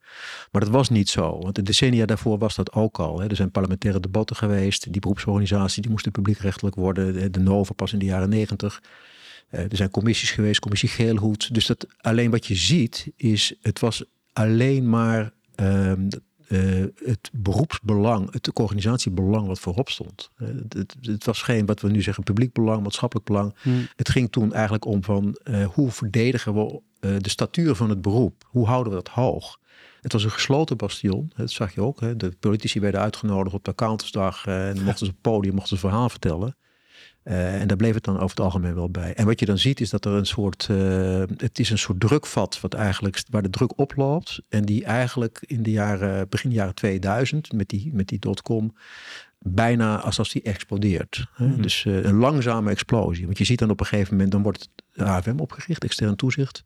Maar 0.52 0.62
dat 0.62 0.70
was 0.70 0.90
niet 0.90 1.10
zo, 1.10 1.40
want 1.42 1.56
de 1.56 1.62
decennia 1.62 2.06
daarvoor 2.06 2.38
was 2.38 2.56
dat 2.56 2.74
ook 2.74 3.00
al. 3.00 3.20
Hè. 3.20 3.30
Er 3.30 3.36
zijn 3.36 3.52
parlementaire 3.52 4.00
debatten 4.00 4.36
geweest, 4.36 4.92
die 4.92 5.02
beroepsorganisatie, 5.02 5.82
die 5.82 5.92
moesten 5.92 6.12
publiekrechtelijk 6.12 6.76
worden, 6.76 7.14
de, 7.14 7.30
de 7.30 7.40
NOVA 7.40 7.74
pas 7.74 7.94
in 7.94 8.00
de 8.00 8.06
jaren 8.06 8.30
90. 8.30 8.82
Uh, 9.52 9.60
er 9.60 9.76
zijn 9.76 9.90
commissies 9.90 10.32
geweest, 10.32 10.60
commissie 10.60 10.90
Geelhoed. 10.90 11.54
Dus 11.54 11.66
dat 11.66 11.88
alleen 11.98 12.32
wat 12.32 12.46
je 12.46 12.56
ziet 12.56 13.12
is, 13.16 13.54
het 13.62 13.80
was 13.80 14.04
alleen 14.34 14.90
maar 14.90 15.32
um, 15.56 16.08
uh, 16.48 16.86
het 17.04 17.30
beroepsbelang, 17.34 18.32
het 18.34 18.60
organisatiebelang 18.60 19.48
wat 19.48 19.60
voorop 19.60 19.90
stond. 19.90 20.32
Uh, 20.38 20.48
het, 20.70 20.96
het, 21.02 21.26
was 21.26 21.42
geen, 21.42 21.66
wat 21.66 21.82
we 21.82 21.90
nu 21.90 22.02
zeggen, 22.02 22.24
publiek 22.24 22.54
belang, 22.54 22.84
maatschappelijk 22.84 23.28
belang. 23.28 23.56
Hmm. 23.62 23.88
Het 23.96 24.10
ging 24.10 24.32
toen 24.32 24.54
eigenlijk 24.54 24.86
om 24.86 25.04
van 25.04 25.38
hoe 25.74 25.92
verdedigen 25.92 26.54
we 26.54 26.82
de 27.00 27.30
statuur 27.30 27.76
van 27.76 27.90
het 27.90 28.02
beroep? 28.02 28.48
Hoe 28.48 28.66
houden 28.66 28.94
we 28.94 29.04
dat 29.04 29.14
hoog? 29.14 29.60
Het 30.02 30.14
was 30.14 30.24
een 30.24 30.32
gesloten 30.32 30.78
bastion, 30.78 31.32
dat 31.36 31.52
zag 31.52 31.74
je 31.74 31.82
ook. 31.82 32.00
Hè. 32.00 32.16
De 32.16 32.32
politici 32.40 32.80
werden 32.80 33.02
uitgenodigd 33.02 33.56
op 33.56 33.64
de 33.64 33.72
accountantsdag 33.72 34.46
en 34.46 34.84
mochten 34.84 35.06
ze 35.06 35.12
op 35.12 35.18
het 35.18 35.22
podium 35.22 35.54
mochten 35.54 35.78
ze 35.78 35.88
verhaal 35.88 36.10
vertellen. 36.10 36.56
Uh, 37.28 37.62
en 37.62 37.68
daar 37.68 37.78
bleef 37.78 37.94
het 37.94 38.04
dan 38.04 38.16
over 38.16 38.30
het 38.30 38.40
algemeen 38.40 38.76
wel 38.76 38.90
bij. 38.90 39.14
En 39.14 39.26
wat 39.26 39.40
je 39.40 39.46
dan 39.46 39.58
ziet 39.58 39.82
is 39.82 39.90
dat 39.90 40.06
er 40.06 40.12
een 40.12 40.26
soort, 40.26 40.68
uh, 40.72 41.24
het 41.38 41.60
is 41.60 41.70
een 41.70 41.78
soort 41.78 42.00
drukvat 42.00 42.60
wat 42.62 42.74
eigenlijk, 42.74 43.24
waar 43.30 43.42
de 43.42 43.50
druk 43.50 43.80
oploopt. 43.80 44.42
En 44.50 44.66
die 44.66 44.84
eigenlijk 44.84 45.44
in 45.48 45.64
de 45.64 45.72
jaren, 45.72 46.30
begin 46.30 46.52
jaren 46.52 46.76
2000 46.76 47.54
met 47.54 47.70
die, 47.70 47.92
met 47.94 48.08
die 48.08 48.20
dotcom 48.20 48.76
bijna 49.40 50.02
alsof 50.02 50.30
die 50.30 50.42
explodeert. 50.42 51.28
Mm. 51.38 51.62
Dus 51.62 51.84
uh, 51.84 52.04
een 52.04 52.16
langzame 52.16 52.70
explosie. 52.70 53.26
Want 53.26 53.38
je 53.38 53.44
ziet 53.44 53.60
dan 53.60 53.70
op 53.70 53.80
een 53.80 53.86
gegeven 53.86 54.14
moment, 54.14 54.32
dan 54.32 54.42
wordt 54.42 54.70
het 54.94 55.08
AFM 55.08 55.40
opgericht, 55.40 55.84
extern 55.84 56.16
toezicht 56.16 56.64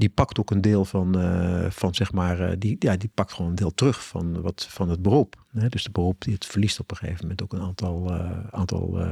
die 0.00 0.08
pakt 0.08 0.38
ook 0.38 0.50
een 0.50 0.60
deel 0.60 0.84
van, 0.84 1.18
uh, 1.18 1.70
van 1.70 1.94
zeg 1.94 2.12
maar, 2.12 2.40
uh, 2.40 2.52
die, 2.58 2.76
ja, 2.78 2.96
die 2.96 3.10
pakt 3.14 3.32
gewoon 3.32 3.50
een 3.50 3.56
deel 3.56 3.74
terug 3.74 4.06
van, 4.06 4.40
wat, 4.40 4.66
van 4.70 4.88
het 4.88 5.02
beroep. 5.02 5.44
Hè? 5.50 5.68
Dus 5.68 5.82
de 5.82 5.90
beroep 5.90 6.20
die 6.22 6.34
het 6.34 6.46
verliest 6.46 6.80
op 6.80 6.90
een 6.90 6.96
gegeven 6.96 7.20
moment 7.22 7.42
ook 7.42 7.52
een 7.52 7.60
aantal, 7.60 8.10
uh, 8.10 8.38
aantal 8.50 9.06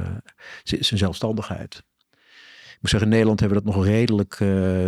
zijn 0.63 0.99
zelfstandigheid. 0.99 1.83
Ik 2.73 2.85
moet 2.85 2.89
zeggen, 2.89 3.09
in 3.09 3.15
Nederland 3.15 3.39
hebben 3.39 3.57
we 3.57 3.63
dat 3.63 3.75
nog 3.75 3.85
redelijk 3.85 4.35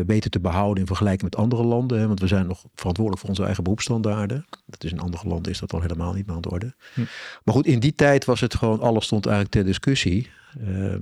weten 0.07 0.31
te 0.31 0.39
behouden 0.39 0.79
in 0.79 0.87
vergelijking 0.87 1.23
met 1.23 1.35
andere 1.35 1.63
landen. 1.63 1.99
Hè, 1.99 2.07
want 2.07 2.19
we 2.19 2.27
zijn 2.27 2.47
nog 2.47 2.65
verantwoordelijk 2.75 3.21
voor 3.21 3.29
onze 3.29 3.43
eigen 3.43 3.63
beroepsstandaarden. 3.63 4.45
Dat 4.65 4.83
is 4.83 4.91
in 4.91 4.99
andere 4.99 5.27
landen 5.27 5.51
is 5.51 5.59
dat 5.59 5.73
al 5.73 5.81
helemaal 5.81 6.13
niet 6.13 6.25
meer 6.25 6.35
aan 6.35 6.41
de 6.41 6.49
orde. 6.49 6.75
Hm. 6.93 7.01
Maar 7.43 7.53
goed, 7.53 7.65
in 7.65 7.79
die 7.79 7.95
tijd 7.95 8.25
was 8.25 8.39
het 8.39 8.55
gewoon, 8.55 8.79
alles 8.79 9.05
stond 9.05 9.25
eigenlijk 9.25 9.55
ter 9.55 9.65
discussie. 9.65 10.29
Uh, 10.59 10.95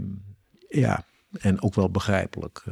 ja, 0.69 1.03
en 1.39 1.61
ook 1.61 1.73
wel 1.75 1.89
begrijpelijk 1.89 2.63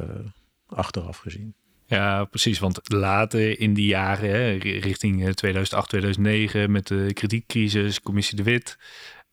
achteraf 0.66 1.18
gezien. 1.18 1.54
Ja, 1.88 2.24
precies. 2.24 2.58
Want 2.58 2.80
later 2.92 3.60
in 3.60 3.74
die 3.74 3.86
jaren, 3.86 4.30
hè, 4.30 4.50
richting 4.58 5.34
2008, 5.34 5.88
2009, 5.88 6.70
met 6.70 6.86
de 6.86 7.10
kredietcrisis, 7.12 8.00
commissie 8.00 8.36
De 8.36 8.42
Wit, 8.42 8.78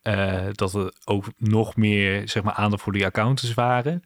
uh, 0.04 0.48
dat 0.52 0.74
er 0.74 0.94
ook 1.06 1.26
nog 1.38 1.76
meer 1.76 2.30
zeg 2.30 2.44
maar, 2.44 2.54
aandacht 2.54 2.82
voor 2.84 2.94
die 2.94 3.06
accountants 3.06 3.54
waren. 3.54 4.04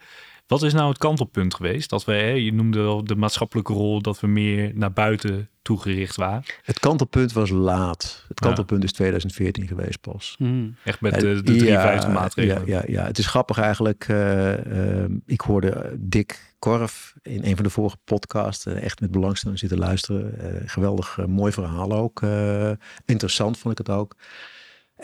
Wat 0.50 0.64
is 0.64 0.74
nou 0.74 0.90
het 0.90 0.98
kantelpunt 0.98 1.54
geweest? 1.56 1.90
Dat 1.90 2.06
we, 2.06 2.12
hè, 2.12 2.30
je 2.30 2.54
noemde 2.54 2.84
al 2.84 3.04
de 3.04 3.16
maatschappelijke 3.16 3.74
rol, 3.74 4.02
dat 4.02 4.20
we 4.20 4.28
meer 4.28 4.72
naar 4.76 4.94
buiten 4.94 5.50
toegericht 5.62 6.16
waren. 6.16 6.44
Het 6.64 6.80
kantelpunt 6.80 7.34
was 7.34 7.50
laat. 7.50 8.26
Het 8.28 8.40
kantelpunt 8.40 8.84
is 8.84 8.92
2014 8.92 9.68
geweest 9.68 10.02
pas. 10.02 10.36
Hmm. 10.38 10.76
Echt 10.84 11.02
met 11.02 11.20
de, 11.20 11.42
de 11.44 11.56
53 11.56 12.12
maatregelen. 12.12 12.68
Ja, 12.68 12.78
ja, 12.78 12.84
ja, 12.88 13.06
het 13.06 13.18
is 13.18 13.28
grappig 13.28 13.58
eigenlijk. 13.58 14.08
Uh, 14.08 15.04
ik 15.26 15.42
hoorde 15.42 15.96
Dick 16.00 16.56
Korf 16.60 17.16
in 17.22 17.44
een 17.44 17.56
van 17.56 17.64
de 17.64 17.70
vorige 17.70 17.98
podcasts 18.04 18.66
echt 18.66 19.00
met 19.00 19.12
belangstelling 19.12 19.60
zitten 19.60 19.78
luisteren. 19.78 20.34
Uh, 20.42 20.62
geweldig 20.66 21.18
mooi 21.28 21.52
verhaal 21.52 21.92
ook. 21.92 22.22
interessant 23.06 23.58
vond 23.58 23.80
ik 23.80 23.88
het 23.88 23.96
ook. 23.96 24.16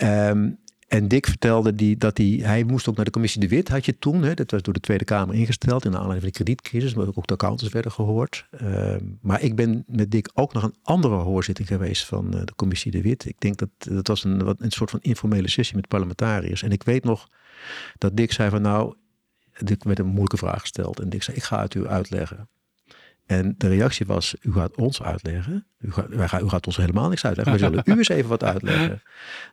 Um, 0.02 0.60
en 0.88 1.08
Dick 1.08 1.26
vertelde 1.26 1.76
die, 1.76 1.98
dat 1.98 2.18
hij, 2.18 2.40
hij 2.42 2.64
moest 2.64 2.90
ook 2.90 2.96
naar 2.96 3.06
de 3.06 3.12
commissie 3.12 3.42
De 3.42 3.48
Wit, 3.48 3.70
had 3.70 3.86
je 3.86 3.98
toen. 3.98 4.24
Hè, 4.24 4.34
dat 4.34 4.52
was 4.52 4.62
door 4.62 4.74
de 4.74 4.80
Tweede 4.80 5.04
Kamer 5.04 5.36
ingesteld 5.36 5.86
in 5.86 5.92
de 5.92 5.98
aanleiding 5.98 6.24
van 6.24 6.32
de 6.32 6.44
kredietcrisis, 6.44 6.94
maar 6.94 7.08
ook 7.08 7.28
de 7.28 7.34
accountants 7.34 7.74
werden 7.74 7.92
gehoord. 7.92 8.48
Uh, 8.62 8.96
maar 9.22 9.42
ik 9.42 9.56
ben 9.56 9.84
met 9.88 10.12
Dick 10.12 10.30
ook 10.34 10.54
nog 10.54 10.64
een 10.64 10.76
andere 10.84 11.16
hoorzitting 11.16 11.68
geweest 11.68 12.06
van 12.06 12.26
uh, 12.36 12.42
de 12.46 12.56
commissie 12.56 12.92
De 12.92 13.02
Wit. 13.02 13.26
Ik 13.26 13.40
denk 13.40 13.58
dat 13.58 13.70
dat 13.78 14.08
was 14.08 14.24
een, 14.24 14.44
wat, 14.44 14.62
een 14.62 14.72
soort 14.72 14.90
van 14.90 15.00
informele 15.02 15.50
sessie 15.50 15.76
met 15.76 15.88
parlementariërs. 15.88 16.64
En 16.64 16.72
ik 16.72 16.84
weet 16.84 17.04
nog 17.04 17.30
dat 17.98 18.18
Dick 18.18 18.32
zei 18.32 18.50
van 18.50 18.62
nou, 18.62 18.96
Dick 19.58 19.84
werd 19.84 20.00
een 20.00 20.06
moeilijke 20.06 20.38
vraag 20.38 20.62
gesteld. 20.62 21.00
En 21.00 21.10
Dick 21.10 21.24
zei, 21.24 21.38
ik 21.38 21.44
ga 21.44 21.62
het 21.62 21.74
u 21.74 21.88
uitleggen. 21.88 22.50
En 23.26 23.56
de 23.58 23.68
reactie 23.68 24.06
was, 24.06 24.36
u 24.42 24.54
gaat 24.54 24.76
ons 24.76 25.02
uitleggen. 25.02 25.68
U 25.80 25.92
gaat, 25.92 26.08
wij 26.10 26.28
gaan, 26.28 26.44
u 26.44 26.50
gaat 26.50 26.66
ons 26.66 26.78
helemaal 26.78 27.10
niks 27.10 27.26
uitleggen. 27.26 27.54
We 27.54 27.60
zullen 27.60 27.84
u 27.86 27.92
eens 27.92 28.10
even 28.10 28.30
wat 28.30 28.44
uitleggen. 28.44 29.02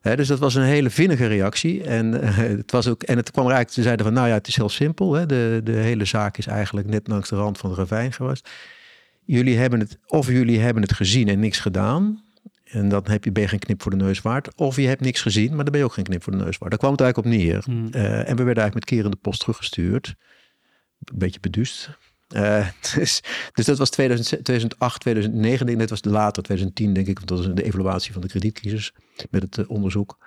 dus 0.16 0.28
dat 0.28 0.38
was 0.38 0.54
een 0.54 0.62
hele 0.62 0.90
vinnige 0.90 1.26
reactie. 1.26 1.84
En, 1.84 2.14
uh, 2.14 2.36
het, 2.36 2.70
was 2.70 2.88
ook, 2.88 3.02
en 3.02 3.16
het 3.16 3.30
kwam 3.30 3.46
er 3.46 3.52
eigenlijk, 3.52 3.78
ze 3.78 3.82
zeiden 3.82 4.06
van, 4.06 4.14
nou 4.14 4.28
ja, 4.28 4.34
het 4.34 4.48
is 4.48 4.56
heel 4.56 4.68
simpel. 4.68 5.12
Hè. 5.12 5.26
De, 5.26 5.60
de 5.64 5.72
hele 5.72 6.04
zaak 6.04 6.38
is 6.38 6.46
eigenlijk 6.46 6.88
net 6.88 7.08
langs 7.08 7.28
de 7.28 7.36
rand 7.36 7.58
van 7.58 7.70
de 7.70 7.76
ravijn 7.76 8.12
geweest. 8.12 8.50
Jullie 9.24 9.58
hebben 9.58 9.80
het, 9.80 9.98
of 10.06 10.26
jullie 10.26 10.60
hebben 10.60 10.82
het 10.82 10.92
gezien 10.92 11.28
en 11.28 11.40
niks 11.40 11.58
gedaan. 11.58 12.24
En 12.64 12.88
dan 12.88 13.02
heb 13.04 13.24
je, 13.24 13.32
ben 13.32 13.42
je 13.42 13.48
geen 13.48 13.58
knip 13.58 13.82
voor 13.82 13.90
de 13.90 14.04
neus 14.04 14.20
waard. 14.20 14.54
Of 14.54 14.76
je 14.76 14.86
hebt 14.86 15.00
niks 15.00 15.20
gezien, 15.20 15.48
maar 15.48 15.64
dan 15.64 15.72
ben 15.72 15.78
je 15.78 15.84
ook 15.84 15.92
geen 15.92 16.04
knip 16.04 16.22
voor 16.22 16.32
de 16.32 16.44
neus 16.44 16.58
waard. 16.58 16.70
Daar 16.70 16.78
kwam 16.78 16.92
het 16.92 17.00
eigenlijk 17.00 17.34
op 17.34 17.42
neer. 17.42 17.62
Hmm. 17.64 17.88
Uh, 17.94 18.28
en 18.28 18.36
we 18.36 18.42
werden 18.42 18.62
eigenlijk 18.62 18.74
met 18.74 18.84
kerende 18.84 19.16
post 19.16 19.40
teruggestuurd. 19.40 20.14
Een 21.04 21.18
beetje 21.18 21.40
beduust. 21.40 21.90
Uh, 22.34 22.68
dus, 22.94 23.22
dus, 23.52 23.66
dat 23.66 23.78
was 23.78 23.90
2008, 23.90 25.00
2009, 25.00 25.66
denk 25.66 25.88
was 25.88 26.04
later, 26.04 26.42
2010 26.42 26.92
denk 26.92 27.06
ik, 27.06 27.16
want 27.16 27.28
dat 27.28 27.38
was 27.38 27.54
de 27.54 27.62
evaluatie 27.62 28.12
van 28.12 28.20
de 28.20 28.28
kredietcrisis 28.28 28.92
met 29.30 29.42
het 29.42 29.56
uh, 29.56 29.70
onderzoek. 29.70 30.18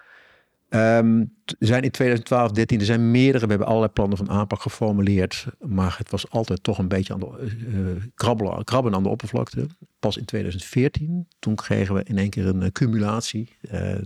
Um, 0.70 1.34
er 1.46 1.68
zijn 1.68 1.84
in 1.84 1.92
2012, 1.92 2.52
13, 2.52 2.80
er 2.80 2.86
zijn 2.86 3.12
meerdere, 3.12 3.44
we 3.44 3.50
hebben 3.50 3.68
allerlei 3.68 3.92
plannen 3.92 4.18
van 4.18 4.30
aanpak 4.30 4.62
geformuleerd, 4.62 5.46
maar 5.60 5.96
het 5.98 6.12
was 6.12 6.30
altijd 6.30 6.64
toch 6.64 6.78
een 6.78 6.88
beetje 6.88 7.14
aan 7.14 7.20
de, 7.20 7.98
krabbelen, 8.16 8.64
krabben 8.64 8.96
aan 8.96 9.04
de 9.04 9.10
oppervlakte. 9.10 9.68
Pas 10.00 10.18
in 10.18 10.26
2014, 10.26 11.28
toen 11.40 11.56
kregen 11.56 11.96
we 11.96 12.04
in 12.04 12.18
één 12.18 12.30
keer 12.30 12.48
een 12.48 12.72
cumulatie. 12.72 13.56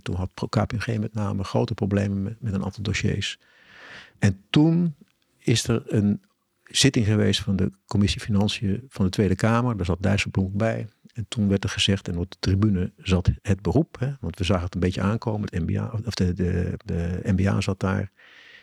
toen 0.02 0.16
had 0.16 0.32
KPMG 0.50 1.00
met 1.00 1.14
name 1.14 1.44
grote 1.44 1.74
problemen 1.74 2.38
met 2.40 2.54
een 2.54 2.64
aantal 2.64 2.84
dossiers. 2.84 3.40
En 4.20 4.42
toen 4.50 4.96
is 5.38 5.68
er 5.68 5.84
een 5.88 6.22
zitting 6.70 7.06
geweest 7.06 7.42
van 7.42 7.56
de 7.56 7.72
commissie 7.88 8.22
Financiën 8.22 8.86
van 8.90 9.06
de 9.06 9.12
Tweede 9.12 9.36
Kamer. 9.36 9.78
Daar 9.78 9.86
zat 9.86 10.02
Dijsselbloem 10.02 10.52
bij. 10.58 10.88
En 11.14 11.26
toen 11.28 11.48
werd 11.48 11.64
er 11.64 11.70
gezegd, 11.70 12.08
en 12.08 12.18
op 12.18 12.32
de 12.32 12.38
tribune 12.40 12.92
zat 12.98 13.30
het 13.42 13.62
beroep. 13.62 14.00
Hè, 14.00 14.12
want 14.20 14.38
we 14.38 14.44
zagen 14.44 14.64
het 14.64 14.74
een 14.74 14.80
beetje 14.80 15.02
aankomen. 15.02 15.50
Het 15.52 15.68
MBA, 15.68 15.92
of 16.06 16.14
de, 16.14 16.34
de, 16.34 16.78
de 16.86 17.20
MBA 17.24 17.62
zat 17.62 17.80
daar. 17.80 18.12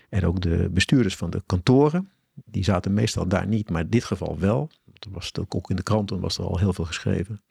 En 0.08 0.24
ook 0.24 0.40
de 0.40 0.68
bestuurders 0.72 1.16
van 1.16 1.30
de 1.30 1.42
kantoren. 1.46 2.08
Die 2.44 2.64
zaten 2.64 2.94
meestal 2.94 3.28
daar 3.28 3.46
niet, 3.46 3.70
maar 3.70 3.80
in 3.80 3.90
dit 3.90 4.04
geval 4.04 4.38
wel. 4.38 4.70
Toen 4.98 5.12
was 5.12 5.26
het 5.26 5.38
ook 5.38 5.70
in 5.70 5.76
de 5.76 5.82
kranten 5.82 6.20
was 6.20 6.38
er 6.38 6.44
al 6.44 6.58
heel 6.58 6.72
veel 6.72 6.84
geschreven. 6.84 7.42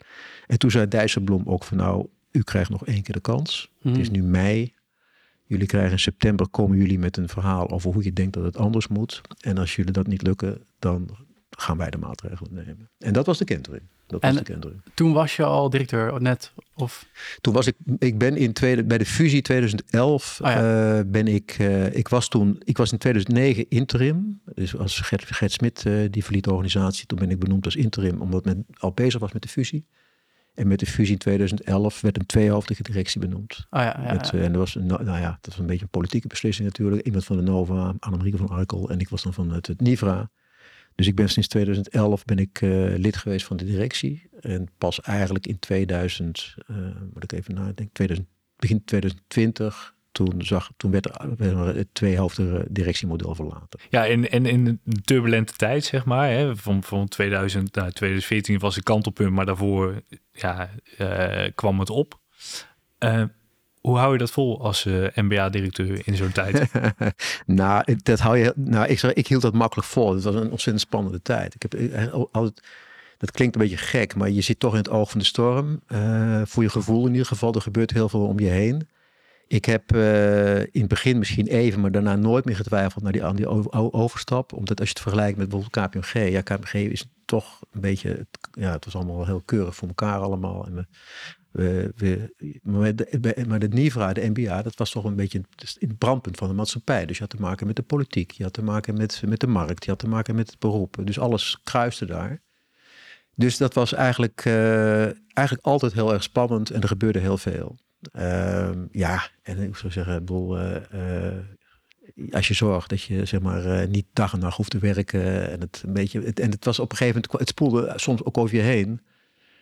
En 0.47 0.59
toen 0.59 0.71
zei 0.71 0.87
Dijsselbloem 0.87 1.43
ook 1.45 1.63
van 1.63 1.77
nou, 1.77 2.07
u 2.31 2.41
krijgt 2.41 2.69
nog 2.69 2.85
één 2.85 3.03
keer 3.03 3.15
de 3.15 3.21
kans. 3.21 3.71
Het 3.81 3.97
is 3.97 4.07
hmm. 4.07 4.17
nu 4.17 4.23
mei. 4.23 4.73
Jullie 5.47 5.67
krijgen 5.67 5.91
in 5.91 5.99
september, 5.99 6.47
komen 6.49 6.77
jullie 6.77 6.99
met 6.99 7.17
een 7.17 7.29
verhaal 7.29 7.69
over 7.69 7.93
hoe 7.93 8.03
je 8.03 8.13
denkt 8.13 8.33
dat 8.33 8.43
het 8.43 8.57
anders 8.57 8.87
moet. 8.87 9.21
En 9.39 9.57
als 9.57 9.75
jullie 9.75 9.91
dat 9.91 10.07
niet 10.07 10.21
lukken, 10.21 10.61
dan 10.79 11.09
gaan 11.49 11.77
wij 11.77 11.89
de 11.89 11.97
maatregelen 11.97 12.53
nemen. 12.53 12.89
En 12.99 13.13
dat 13.13 13.25
was 13.25 13.37
de 13.37 13.45
kentering. 13.45 13.83
Dat 14.07 14.21
en 14.21 14.29
was 14.29 14.37
de 14.37 14.51
kentering. 14.51 14.81
toen 14.93 15.13
was 15.13 15.35
je 15.35 15.43
al 15.43 15.69
directeur 15.69 16.21
net? 16.21 16.53
Of? 16.75 17.05
Toen 17.41 17.53
was 17.53 17.67
ik, 17.67 17.75
ik 17.99 18.17
ben 18.17 18.37
in 18.37 18.53
tweede, 18.53 18.83
bij 18.83 18.97
de 18.97 19.05
fusie 19.05 19.41
2011 19.41 20.39
ah, 20.41 20.51
ja. 20.51 20.97
uh, 20.97 21.03
ben 21.05 21.27
ik, 21.27 21.57
uh, 21.59 21.95
ik 21.95 22.07
was 22.07 22.27
toen, 22.27 22.61
ik 22.63 22.77
was 22.77 22.91
in 22.91 22.97
2009 22.97 23.65
interim. 23.69 24.41
Dus 24.53 24.77
als 24.77 24.99
Gert, 24.99 25.25
Gert 25.25 25.51
Smit, 25.51 25.83
uh, 25.87 26.07
die 26.09 26.23
verliet 26.23 26.43
de 26.43 26.51
organisatie, 26.51 27.05
toen 27.05 27.19
ben 27.19 27.29
ik 27.29 27.39
benoemd 27.39 27.65
als 27.65 27.75
interim, 27.75 28.21
omdat 28.21 28.45
men 28.45 28.65
al 28.77 28.91
bezig 28.91 29.19
was 29.19 29.31
met 29.31 29.41
de 29.41 29.47
fusie. 29.47 29.85
En 30.55 30.67
met 30.67 30.79
de 30.79 30.85
fusie 30.85 31.13
in 31.13 31.19
2011 31.19 32.01
werd 32.01 32.17
een 32.17 32.25
tweehoofdige 32.25 32.83
directie 32.83 33.19
benoemd. 33.19 33.67
Oh 33.69 33.81
ja, 33.81 33.99
ja, 34.03 34.13
met, 34.13 34.29
ja. 34.33 34.39
En 34.39 34.51
dat 34.51 34.61
was, 34.61 34.75
een, 34.75 34.85
nou 34.85 35.05
ja, 35.05 35.37
dat 35.41 35.45
was 35.45 35.57
een 35.57 35.65
beetje 35.65 35.83
een 35.83 35.89
politieke 35.89 36.27
beslissing 36.27 36.67
natuurlijk. 36.67 37.05
Iemand 37.05 37.25
van 37.25 37.37
de 37.37 37.43
Nova, 37.43 37.93
Annemarieke 37.99 38.37
van 38.37 38.49
Arkel 38.49 38.89
en 38.89 38.99
ik 38.99 39.09
was 39.09 39.23
dan 39.23 39.33
van 39.33 39.51
het, 39.51 39.67
het 39.67 39.81
NIVRA. 39.81 40.29
Dus 40.95 41.07
ik 41.07 41.15
ben 41.15 41.29
sinds 41.29 41.47
2011 41.47 42.25
ben 42.25 42.37
ik 42.37 42.61
uh, 42.61 42.97
lid 42.97 43.17
geweest 43.17 43.45
van 43.45 43.57
de 43.57 43.65
directie. 43.65 44.29
En 44.39 44.67
pas 44.77 45.01
eigenlijk 45.01 45.47
in 45.47 45.59
2000, 45.59 46.55
uh, 46.67 46.77
moet 47.13 47.23
ik 47.23 47.31
even 47.31 47.53
nadenken, 47.53 47.91
2000, 47.91 48.27
begin 48.55 48.83
2020 48.83 49.94
toen, 50.15 50.33
zag, 50.37 50.69
toen 50.77 50.91
werd 50.91 51.05
er 51.05 51.75
het 51.75 51.87
tweehoofdige 51.91 52.65
directiemodel 52.69 53.35
verlaten. 53.35 53.79
Ja, 53.89 54.07
en, 54.07 54.31
en 54.31 54.45
in 54.45 54.65
een 54.65 55.01
turbulente 55.01 55.53
tijd, 55.53 55.83
zeg 55.83 56.05
maar, 56.05 56.29
hè, 56.29 56.55
van, 56.55 56.83
van 56.83 57.07
2000 57.07 57.75
naar 57.75 57.91
2014 57.91 58.59
was 58.59 58.75
het 58.75 58.83
kantelpunt, 58.83 59.31
maar 59.31 59.45
daarvoor 59.45 60.01
ja, 60.31 60.69
uh, 60.97 61.47
kwam 61.55 61.79
het 61.79 61.89
op. 61.89 62.19
Uh, 62.99 63.23
hoe 63.81 63.97
hou 63.97 64.11
je 64.11 64.17
dat 64.17 64.31
vol 64.31 64.61
als 64.61 64.85
uh, 64.85 65.07
MBA-directeur 65.15 66.07
in 66.07 66.15
zo'n 66.15 66.31
tijd? 66.31 66.71
nou, 67.45 67.95
dat 68.03 68.19
hou 68.19 68.37
je, 68.37 68.53
nou 68.55 68.87
ik, 68.87 69.01
ik 69.01 69.27
hield 69.27 69.41
dat 69.41 69.53
makkelijk 69.53 69.87
vol. 69.87 70.13
Het 70.13 70.23
was 70.23 70.35
een 70.35 70.51
ontzettend 70.51 70.81
spannende 70.81 71.21
tijd. 71.21 71.55
Ik 71.55 71.61
heb 71.61 71.73
altijd, 72.31 72.67
dat 73.17 73.31
klinkt 73.31 73.55
een 73.55 73.61
beetje 73.61 73.77
gek, 73.77 74.15
maar 74.15 74.29
je 74.29 74.41
zit 74.41 74.59
toch 74.59 74.71
in 74.71 74.77
het 74.77 74.89
oog 74.89 75.09
van 75.09 75.19
de 75.19 75.25
storm. 75.25 75.81
voor 76.45 76.63
je 76.63 76.69
gevoel 76.69 77.05
in 77.05 77.11
ieder 77.11 77.27
geval. 77.27 77.53
Er 77.53 77.61
gebeurt 77.61 77.91
heel 77.91 78.09
veel 78.09 78.25
om 78.27 78.39
je 78.39 78.49
heen. 78.49 78.87
Ik 79.47 79.65
heb 79.65 79.95
uh, 79.95 80.59
in 80.59 80.69
het 80.71 80.87
begin 80.87 81.17
misschien 81.17 81.47
even, 81.47 81.81
maar 81.81 81.91
daarna 81.91 82.15
nooit 82.15 82.45
meer 82.45 82.55
getwijfeld 82.55 83.03
naar 83.03 83.11
die, 83.11 83.23
aan 83.23 83.35
die 83.35 83.47
overstap. 83.73 84.53
Omdat 84.53 84.79
als 84.79 84.87
je 84.89 84.93
het 84.93 85.03
vergelijkt 85.03 85.37
met 85.37 85.49
bijvoorbeeld 85.49 85.87
KPMG. 85.87 86.29
Ja, 86.29 86.41
KPMG 86.41 86.73
is 86.73 87.05
toch 87.25 87.61
een 87.71 87.81
beetje, 87.81 88.27
ja, 88.51 88.71
het 88.71 88.85
was 88.85 88.95
allemaal 88.95 89.25
heel 89.25 89.41
keurig 89.45 89.75
voor 89.75 89.87
elkaar 89.87 90.19
allemaal. 90.19 90.65
En 90.65 90.87
we, 91.55 92.33
maar, 92.63 92.95
de, 92.95 93.43
maar 93.47 93.59
de 93.59 93.67
NIVRA, 93.67 94.13
de 94.13 94.31
NBA, 94.33 94.61
dat 94.61 94.75
was 94.75 94.91
toch 94.91 95.03
een 95.03 95.15
beetje 95.15 95.41
het 95.79 95.97
brandpunt 95.97 96.37
van 96.37 96.47
de 96.47 96.53
maatschappij. 96.53 97.05
Dus 97.05 97.17
je 97.17 97.21
had 97.21 97.31
te 97.31 97.41
maken 97.41 97.67
met 97.67 97.75
de 97.75 97.81
politiek, 97.81 98.31
je 98.31 98.43
had 98.43 98.53
te 98.53 98.63
maken 98.63 98.97
met, 98.97 99.21
met 99.25 99.39
de 99.39 99.47
markt, 99.47 99.83
je 99.83 99.89
had 99.89 99.99
te 99.99 100.07
maken 100.07 100.35
met 100.35 100.49
het 100.49 100.59
beroep. 100.59 100.97
Dus 101.03 101.19
alles 101.19 101.59
kruiste 101.63 102.05
daar. 102.05 102.41
Dus 103.35 103.57
dat 103.57 103.73
was 103.73 103.93
eigenlijk, 103.93 104.45
uh, 104.45 105.03
eigenlijk 105.33 105.67
altijd 105.67 105.93
heel 105.93 106.13
erg 106.13 106.23
spannend 106.23 106.69
en 106.69 106.81
er 106.81 106.87
gebeurde 106.87 107.19
heel 107.19 107.37
veel. 107.37 107.77
Uh, 108.13 108.69
ja, 108.91 109.27
en 109.41 109.59
ik 109.61 109.75
zou 109.75 109.91
zeggen, 109.91 110.23
uh, 110.31 110.75
uh, 110.93 112.33
als 112.33 112.47
je 112.47 112.53
zorgt 112.53 112.89
dat 112.89 113.01
je 113.01 113.25
zeg 113.25 113.41
maar 113.41 113.65
uh, 113.65 113.87
niet 113.87 114.05
dag 114.13 114.33
en 114.33 114.39
nacht 114.39 114.57
hoeft 114.57 114.71
te 114.71 114.79
werken 114.79 115.49
en 115.49 115.59
het 115.59 115.83
een 115.85 115.93
beetje, 115.93 116.33
en 116.33 116.51
het 116.51 116.65
was 116.65 116.79
op 116.79 116.91
een 116.91 116.97
gegeven 116.97 117.21
moment, 117.21 117.39
het 117.39 117.49
spoelde 117.49 117.93
soms 117.95 118.23
ook 118.23 118.37
over 118.37 118.55
je 118.55 118.61
heen. 118.61 119.01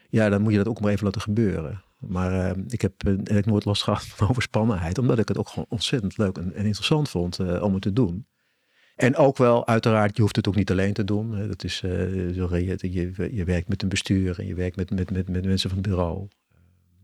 Ja, 0.09 0.29
dan 0.29 0.41
moet 0.41 0.51
je 0.51 0.57
dat 0.57 0.67
ook 0.67 0.79
maar 0.79 0.91
even 0.91 1.05
laten 1.05 1.21
gebeuren. 1.21 1.83
Maar 1.97 2.50
ehm, 2.50 2.63
ik 2.67 2.81
heb 2.81 2.93
nooit 3.45 3.65
last 3.65 3.83
gehad 3.83 4.05
van 4.17 4.29
overspannenheid, 4.29 4.97
omdat 4.97 5.19
ik 5.19 5.27
het 5.27 5.38
ook 5.38 5.50
gewoon 5.50 5.65
ontzettend 5.69 6.17
leuk 6.17 6.38
en, 6.38 6.53
en 6.53 6.65
interessant 6.65 7.09
vond 7.09 7.39
om 7.62 7.73
het 7.73 7.81
te 7.81 7.93
doen. 7.93 8.25
En 8.95 9.15
ook 9.15 9.38
wel, 9.38 9.67
uiteraard, 9.67 10.15
je 10.15 10.21
hoeft 10.21 10.35
het 10.35 10.47
ook 10.47 10.55
niet 10.55 10.71
alleen 10.71 10.93
te 10.93 11.03
doen. 11.03 11.47
Dat 11.47 11.63
is, 11.63 11.79
je, 11.79 12.31
je, 12.91 13.29
je 13.35 13.43
werkt 13.43 13.67
met 13.67 13.81
een 13.81 13.89
bestuur 13.89 14.39
en 14.39 14.45
je 14.45 14.55
werkt 14.55 14.75
met, 14.75 14.91
met, 14.91 15.12
met, 15.12 15.29
met 15.29 15.45
mensen 15.45 15.69
van 15.69 15.77
het 15.77 15.88
bureau. 15.88 16.27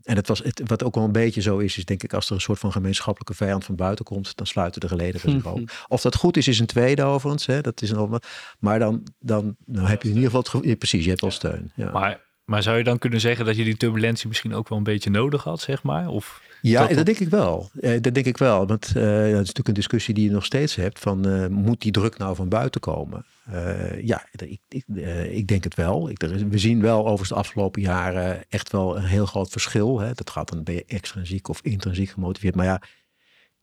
En 0.04 0.16
het 0.16 0.28
was, 0.28 0.40
het, 0.44 0.62
wat 0.66 0.84
ook 0.84 0.96
wel 0.96 1.04
een 1.04 1.12
beetje 1.12 1.42
zo 1.42 1.58
is, 1.58 1.78
is 1.78 1.86
denk 1.86 2.04
ik 2.04 2.14
als 2.14 2.30
er 2.30 2.36
een 2.36 2.42
soort 2.42 2.60
van 2.60 2.72
gemeenschappelijke 2.72 3.34
vijand 3.34 3.66
van 3.66 3.76
buiten 3.76 4.06
komt, 4.06 4.36
dan 4.36 4.48
sluiten 4.48 4.82
de 4.82 4.88
geleden 4.88 5.20
zich 5.20 5.46
ook. 5.46 5.70
Of 5.88 6.02
dat 6.02 6.16
goed 6.16 6.38
is, 6.38 6.48
is 6.48 6.60
een 6.60 6.66
tweede 6.66 7.04
overigens. 7.04 7.46
Hè, 7.46 7.62
dat 7.62 7.82
is 7.82 7.90
een, 7.90 8.22
maar 8.60 8.80
dan, 8.80 9.04
dan 9.20 9.56
nou 9.66 9.88
heb 9.88 10.02
je 10.02 10.10
in 10.10 10.16
ieder 10.16 10.32
geval 10.32 10.62
het 10.62 10.78
precies, 10.78 11.04
je 11.04 11.10
hebt 11.10 11.22
wel 11.22 11.32
steun. 11.32 11.72
Ja. 11.76 11.92
Maar, 11.92 12.22
maar 12.46 12.64
zou 12.64 12.78
je 12.78 12.84
dan 12.84 12.98
kunnen 12.98 13.20
zeggen 13.20 13.46
dat 13.46 13.56
je 13.56 13.64
die 13.64 13.78
turbulentie 13.78 14.28
misschien 14.28 14.54
ook 14.54 14.70
wel 14.70 14.78
een 14.78 14.84
beetje 14.84 15.10
nodig 15.10 15.44
had, 15.44 15.62
zeg 15.62 15.84
maar? 15.84 16.08
Of... 16.08 16.42
Ja, 16.62 16.88
dat, 16.88 17.06
denk 17.06 17.20
ik 17.20 17.30
wel. 17.30 17.70
Eh, 17.82 18.02
dat 18.02 18.14
denk 18.14 18.26
ik 18.26 18.38
wel. 18.38 18.68
Want 18.68 18.88
uh, 18.88 19.04
dat 19.04 19.24
is 19.24 19.32
natuurlijk 19.32 19.68
een 19.68 19.74
discussie 19.74 20.14
die 20.14 20.24
je 20.24 20.32
nog 20.32 20.46
steeds 20.46 20.76
hebt. 20.76 21.00
Van 21.00 21.28
uh, 21.28 21.48
moet 21.48 21.82
die 21.82 21.92
druk 21.92 22.18
nou 22.18 22.36
van 22.36 22.50
buiten 22.50 22.82
komen? 22.82 23.26
Uh, 23.50 24.02
ja, 24.04 24.26
ik, 24.32 24.60
ik, 24.70 24.84
ik, 25.32 25.48
denk 25.48 25.64
het 25.64 25.76
wel. 25.76 26.10
Ik, 26.10 26.22
er, 26.22 26.50
we 26.50 26.58
zien 26.58 26.82
wel 26.82 27.08
over 27.08 27.28
de 27.28 27.36
afgelopen 27.36 27.82
jaren 27.82 28.44
echt 28.50 28.72
wel 28.72 28.98
een 28.98 29.04
heel 29.04 29.26
groot 29.26 29.50
verschil. 29.50 30.00
Hè. 30.00 30.12
Dat 30.14 30.30
gaat 30.30 30.50
dan 30.50 30.64
ben 30.64 30.76
je 30.76 30.84
extrinsiek 30.88 31.48
of 31.48 31.60
intrinsiek 31.62 32.10
gemotiveerd. 32.10 32.56
Maar 32.56 32.66
ja, 32.66 32.82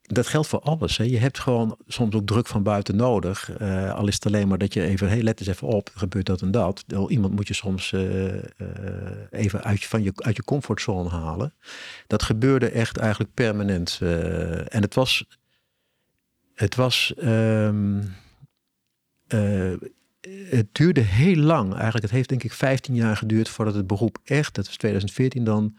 dat 0.07 0.27
geldt 0.27 0.49
voor 0.49 0.61
alles. 0.61 0.97
Hè. 0.97 1.05
Je 1.05 1.19
hebt 1.19 1.39
gewoon 1.39 1.77
soms 1.87 2.15
ook 2.15 2.27
druk 2.27 2.47
van 2.47 2.63
buiten 2.63 2.97
nodig. 2.97 3.61
Uh, 3.61 3.95
al 3.95 4.07
is 4.09 4.15
het 4.15 4.27
alleen 4.27 4.49
maar 4.49 4.59
dat 4.59 4.75
je 4.75 4.83
even, 4.83 5.09
hey, 5.09 5.23
let 5.23 5.41
eens 5.41 5.49
even 5.49 5.69
op, 5.69 5.91
gebeurt 5.95 6.27
dat 6.27 6.43
en 6.43 6.51
dat. 6.51 6.85
Iemand 7.09 7.35
moet 7.35 7.49
je 7.49 7.55
soms 7.55 7.93
uh, 7.93 8.35
uh, 8.35 8.41
even 9.31 9.63
uit 9.65 9.85
van 9.85 10.03
je, 10.03 10.13
uit 10.15 10.37
je 10.37 10.45
comfortzone 10.45 11.09
halen. 11.09 11.55
Dat 12.07 12.23
gebeurde 12.23 12.71
echt 12.71 12.97
eigenlijk 12.97 13.35
permanent. 13.35 13.99
en 14.69 14.83
het 14.83 14.95
was, 14.95 15.25
het 16.55 16.75
was, 16.75 17.15
um, 17.23 18.15
het 20.49 20.67
duurde 20.73 21.01
heel 21.01 21.37
lang. 21.37 21.73
Eigenlijk, 21.73 22.05
het 22.05 22.15
heeft 22.15 22.29
denk 22.29 22.43
ik 22.45 22.53
15 22.53 22.95
jaar 22.95 23.17
geduurd 23.17 23.49
voordat 23.49 23.75
het 23.75 23.87
beroep 23.87 24.19
echt, 24.25 24.55
dat 24.55 24.67
was 24.67 24.77
2014 24.77 25.45
dan 25.45 25.77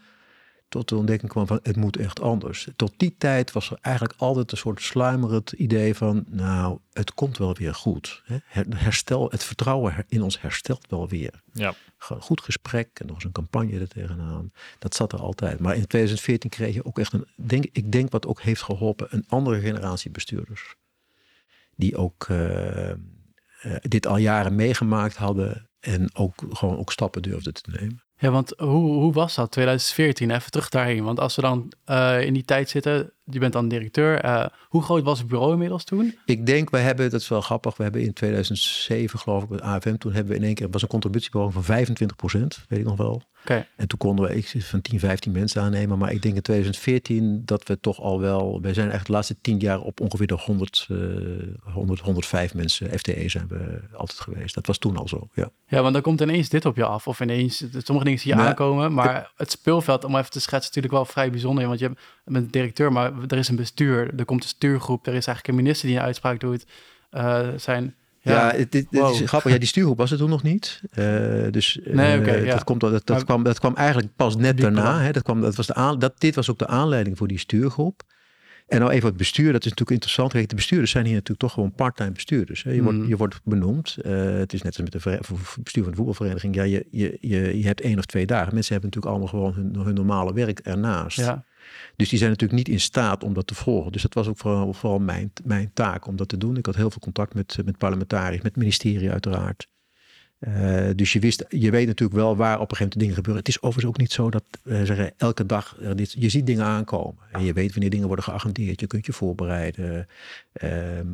tot 0.68 0.88
de 0.88 0.96
ontdekking 0.96 1.30
kwam 1.30 1.46
van 1.46 1.60
het 1.62 1.76
moet 1.76 1.96
echt 1.96 2.20
anders. 2.20 2.68
Tot 2.76 2.92
die 2.96 3.14
tijd 3.18 3.52
was 3.52 3.70
er 3.70 3.78
eigenlijk 3.80 4.14
altijd 4.18 4.52
een 4.52 4.58
soort 4.58 4.82
sluimerend 4.82 5.52
idee 5.52 5.94
van 5.94 6.24
nou, 6.28 6.78
het 6.92 7.14
komt 7.14 7.38
wel 7.38 7.54
weer 7.54 7.74
goed. 7.74 8.22
Herstel, 8.68 9.30
het 9.30 9.44
vertrouwen 9.44 10.04
in 10.08 10.22
ons 10.22 10.40
herstelt 10.40 10.86
wel 10.88 11.08
weer. 11.08 11.42
Ja. 11.52 11.74
Goed 11.98 12.40
gesprek 12.40 13.00
en 13.00 13.06
nog 13.06 13.14
eens 13.14 13.24
een 13.24 13.32
campagne 13.32 13.80
er 13.80 13.88
tegenaan. 13.88 14.52
Dat 14.78 14.94
zat 14.94 15.12
er 15.12 15.20
altijd. 15.20 15.60
Maar 15.60 15.74
in 15.74 15.86
2014 15.86 16.50
kreeg 16.50 16.74
je 16.74 16.84
ook 16.84 16.98
echt 16.98 17.12
een, 17.12 17.26
denk, 17.36 17.64
ik 17.72 17.92
denk 17.92 18.10
wat 18.10 18.26
ook 18.26 18.40
heeft 18.40 18.62
geholpen, 18.62 19.06
een 19.10 19.24
andere 19.28 19.60
generatie 19.60 20.10
bestuurders. 20.10 20.74
Die 21.76 21.96
ook 21.96 22.28
uh, 22.28 22.88
uh, 22.88 22.94
dit 23.80 24.06
al 24.06 24.16
jaren 24.16 24.54
meegemaakt 24.54 25.16
hadden 25.16 25.70
en 25.80 26.14
ook 26.14 26.42
gewoon 26.50 26.78
ook 26.78 26.92
stappen 26.92 27.22
durfden 27.22 27.52
te 27.52 27.70
nemen. 27.70 28.07
Ja, 28.18 28.30
want 28.30 28.52
hoe, 28.56 28.92
hoe 28.92 29.12
was 29.12 29.34
dat 29.34 29.50
2014? 29.50 30.30
Even 30.30 30.50
terug 30.50 30.68
daarheen. 30.68 31.04
Want 31.04 31.20
als 31.20 31.36
we 31.36 31.42
dan 31.42 31.72
uh, 31.86 32.22
in 32.22 32.34
die 32.34 32.44
tijd 32.44 32.68
zitten, 32.68 33.12
je 33.30 33.38
bent 33.38 33.52
dan 33.52 33.68
directeur. 33.68 34.24
Uh, 34.24 34.46
hoe 34.68 34.82
groot 34.82 35.02
was 35.02 35.18
het 35.18 35.28
bureau 35.28 35.52
inmiddels 35.52 35.84
toen? 35.84 36.18
Ik 36.24 36.46
denk, 36.46 36.70
we 36.70 36.78
hebben, 36.78 37.10
dat 37.10 37.20
is 37.20 37.28
wel 37.28 37.40
grappig, 37.40 37.76
we 37.76 37.82
hebben 37.82 38.02
in 38.02 38.12
2007 38.12 39.18
geloof 39.18 39.42
ik 39.42 39.48
met 39.48 39.60
AFM, 39.60 39.96
toen 39.96 40.12
hebben 40.12 40.32
we 40.32 40.38
in 40.38 40.44
één 40.44 40.54
keer, 40.54 40.70
was 40.70 40.82
een 40.82 40.88
contributiebureau 40.88 41.52
van 41.52 41.64
25 41.64 42.16
procent, 42.16 42.64
weet 42.68 42.78
ik 42.78 42.84
nog 42.84 42.96
wel. 42.96 43.22
Okay. 43.42 43.66
En 43.76 43.88
toen 43.88 43.98
konden 43.98 44.28
we 44.28 44.36
ik, 44.36 44.64
van 44.64 44.80
10, 44.80 44.98
15 44.98 45.32
mensen 45.32 45.62
aannemen. 45.62 45.98
Maar 45.98 46.12
ik 46.12 46.22
denk 46.22 46.34
in 46.34 46.42
2014 46.42 47.42
dat 47.44 47.66
we 47.66 47.80
toch 47.80 48.00
al 48.00 48.20
wel, 48.20 48.60
we 48.60 48.72
zijn 48.72 48.90
echt 48.90 49.06
de 49.06 49.12
laatste 49.12 49.40
10 49.40 49.58
jaar 49.58 49.80
op 49.80 50.00
ongeveer 50.00 50.26
de 50.26 50.34
100, 50.34 50.86
uh, 50.90 50.98
100 51.62 52.00
105 52.00 52.54
mensen, 52.54 52.98
FTE 52.98 53.28
zijn 53.28 53.48
we 53.48 53.80
altijd 53.92 54.20
geweest. 54.20 54.54
Dat 54.54 54.66
was 54.66 54.78
toen 54.78 54.96
al 54.96 55.08
zo, 55.08 55.28
ja. 55.34 55.50
Ja, 55.66 55.82
want 55.82 55.92
dan 55.92 56.02
komt 56.02 56.20
ineens 56.20 56.48
dit 56.48 56.64
op 56.64 56.76
je 56.76 56.84
af. 56.84 57.06
Of 57.06 57.20
ineens, 57.20 57.56
sommige 57.58 58.04
dingen 58.04 58.18
zie 58.18 58.30
je 58.30 58.36
nou, 58.36 58.48
aankomen. 58.48 58.92
Maar 58.94 59.32
het 59.36 59.50
speelveld, 59.50 60.04
om 60.04 60.16
even 60.16 60.30
te 60.30 60.40
schetsen, 60.40 60.70
is 60.70 60.76
natuurlijk 60.76 60.94
wel 60.94 61.04
vrij 61.04 61.30
bijzonder. 61.30 61.66
Want 61.66 61.78
je 61.78 61.92
bent 62.28 62.52
directeur, 62.52 62.92
maar 62.92 63.12
er 63.28 63.38
is 63.38 63.48
een 63.48 63.56
bestuur. 63.56 64.10
Er 64.16 64.24
komt 64.24 64.42
een 64.42 64.48
stuurgroep. 64.48 65.06
Er 65.06 65.14
is 65.14 65.26
eigenlijk 65.26 65.48
een 65.48 65.64
minister 65.64 65.88
die 65.88 65.96
een 65.96 66.02
uitspraak 66.02 66.40
doet. 66.40 66.66
Uh, 67.12 67.48
zijn 67.56 67.94
ja, 68.20 68.52
ja 68.52 68.56
dit, 68.56 68.72
dit 68.72 68.92
is 68.92 69.20
grappig. 69.24 69.52
Ja, 69.52 69.58
die 69.58 69.68
stuurgroep 69.68 69.98
was 69.98 70.10
er 70.10 70.18
toen 70.18 70.30
nog 70.30 70.42
niet. 70.42 70.80
Uh, 70.98 71.50
dus 71.50 71.78
nee, 71.84 72.18
okay, 72.18 72.38
uh, 72.38 72.44
ja. 72.44 72.52
dat, 72.52 72.64
komt, 72.64 72.80
dat, 72.80 73.06
dat, 73.06 73.24
kwam, 73.24 73.42
dat 73.42 73.58
kwam 73.58 73.74
eigenlijk 73.74 74.16
pas 74.16 74.36
net 74.36 74.58
daarna. 74.58 75.00
Hè. 75.00 75.12
Dat 75.12 75.22
kwam, 75.22 75.40
dat 75.40 75.54
was 75.54 75.66
de 75.66 75.74
aan, 75.74 75.98
dat, 75.98 76.20
dit 76.20 76.34
was 76.34 76.50
ook 76.50 76.58
de 76.58 76.66
aanleiding 76.66 77.16
voor 77.16 77.28
die 77.28 77.38
stuurgroep. 77.38 78.02
En 78.68 78.80
nou 78.80 78.92
even 78.92 79.08
het 79.08 79.16
bestuur, 79.16 79.52
dat 79.52 79.64
is 79.64 79.70
natuurlijk 79.70 79.90
interessant. 79.90 80.32
Kijk, 80.32 80.48
de 80.48 80.54
bestuurders 80.54 80.90
zijn 80.90 81.04
hier 81.04 81.14
natuurlijk 81.14 81.40
toch 81.40 81.52
gewoon 81.52 81.72
part-time 81.72 82.12
bestuurders. 82.12 82.62
Hè. 82.62 82.70
Je, 82.70 82.82
wordt, 82.82 83.06
je 83.06 83.16
wordt 83.16 83.40
benoemd. 83.44 83.96
Uh, 84.02 84.12
het 84.38 84.52
is 84.52 84.62
net 84.62 84.76
als 84.78 84.90
met 84.90 85.02
de 85.02 85.20
bestuur 85.62 85.82
van 85.82 85.90
de 85.90 85.96
voetbalvereniging. 85.96 86.54
Ja, 86.54 86.62
je, 86.62 86.86
je, 86.90 87.18
je, 87.20 87.58
je 87.58 87.66
hebt 87.66 87.80
één 87.80 87.98
of 87.98 88.04
twee 88.06 88.26
dagen. 88.26 88.54
Mensen 88.54 88.72
hebben 88.72 88.90
natuurlijk 88.90 89.32
allemaal 89.32 89.52
gewoon 89.52 89.72
hun, 89.72 89.84
hun 89.84 89.94
normale 89.94 90.32
werk 90.32 90.58
ernaast. 90.58 91.16
Ja. 91.16 91.44
Dus 91.96 92.08
die 92.08 92.18
zijn 92.18 92.30
natuurlijk 92.30 92.58
niet 92.58 92.68
in 92.68 92.80
staat 92.80 93.24
om 93.24 93.34
dat 93.34 93.46
te 93.46 93.54
volgen. 93.54 93.92
Dus 93.92 94.02
dat 94.02 94.14
was 94.14 94.28
ook 94.28 94.38
vooral, 94.38 94.72
vooral 94.72 94.98
mijn, 94.98 95.32
mijn 95.44 95.70
taak 95.74 96.06
om 96.06 96.16
dat 96.16 96.28
te 96.28 96.38
doen. 96.38 96.56
Ik 96.56 96.66
had 96.66 96.76
heel 96.76 96.90
veel 96.90 97.00
contact 97.00 97.34
met, 97.34 97.58
met 97.64 97.78
parlementariërs, 97.78 98.42
met 98.42 98.52
het 98.54 98.56
ministerie 98.56 99.10
uiteraard. 99.10 99.68
Uh, 100.40 100.88
dus 100.94 101.12
je, 101.12 101.18
wist, 101.18 101.44
je 101.48 101.70
weet 101.70 101.86
natuurlijk 101.86 102.18
wel 102.18 102.36
waar 102.36 102.60
op 102.60 102.70
een 102.70 102.76
gegeven 102.76 102.84
moment 102.84 103.00
dingen 103.00 103.14
gebeuren. 103.14 103.42
Het 103.42 103.48
is 103.48 103.62
overigens 103.62 103.94
ook 103.94 104.00
niet 104.00 104.12
zo 104.12 104.30
dat 104.30 104.44
uh, 104.64 104.82
zeggen, 104.82 105.12
elke 105.16 105.46
dag, 105.46 105.76
uh, 105.80 105.90
dit, 105.94 106.12
je 106.12 106.28
ziet 106.28 106.46
dingen 106.46 106.64
aankomen. 106.64 107.22
En 107.32 107.44
je 107.44 107.52
weet 107.52 107.70
wanneer 107.70 107.90
dingen 107.90 108.06
worden 108.06 108.24
geagendeerd. 108.24 108.80
Je 108.80 108.86
kunt 108.86 109.06
je 109.06 109.12
voorbereiden. 109.12 110.06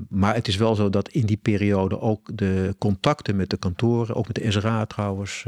Maar 0.08 0.34
het 0.34 0.48
is 0.48 0.56
wel 0.56 0.74
zo 0.74 0.90
dat 0.90 1.08
in 1.08 1.26
die 1.26 1.36
periode 1.36 2.00
ook 2.00 2.30
de 2.36 2.74
contacten 2.78 3.36
met 3.36 3.50
de 3.50 3.56
kantoren, 3.56 4.14
ook 4.14 4.26
met 4.26 4.36
de 4.36 4.50
SRA 4.50 4.86
trouwens, 4.86 5.44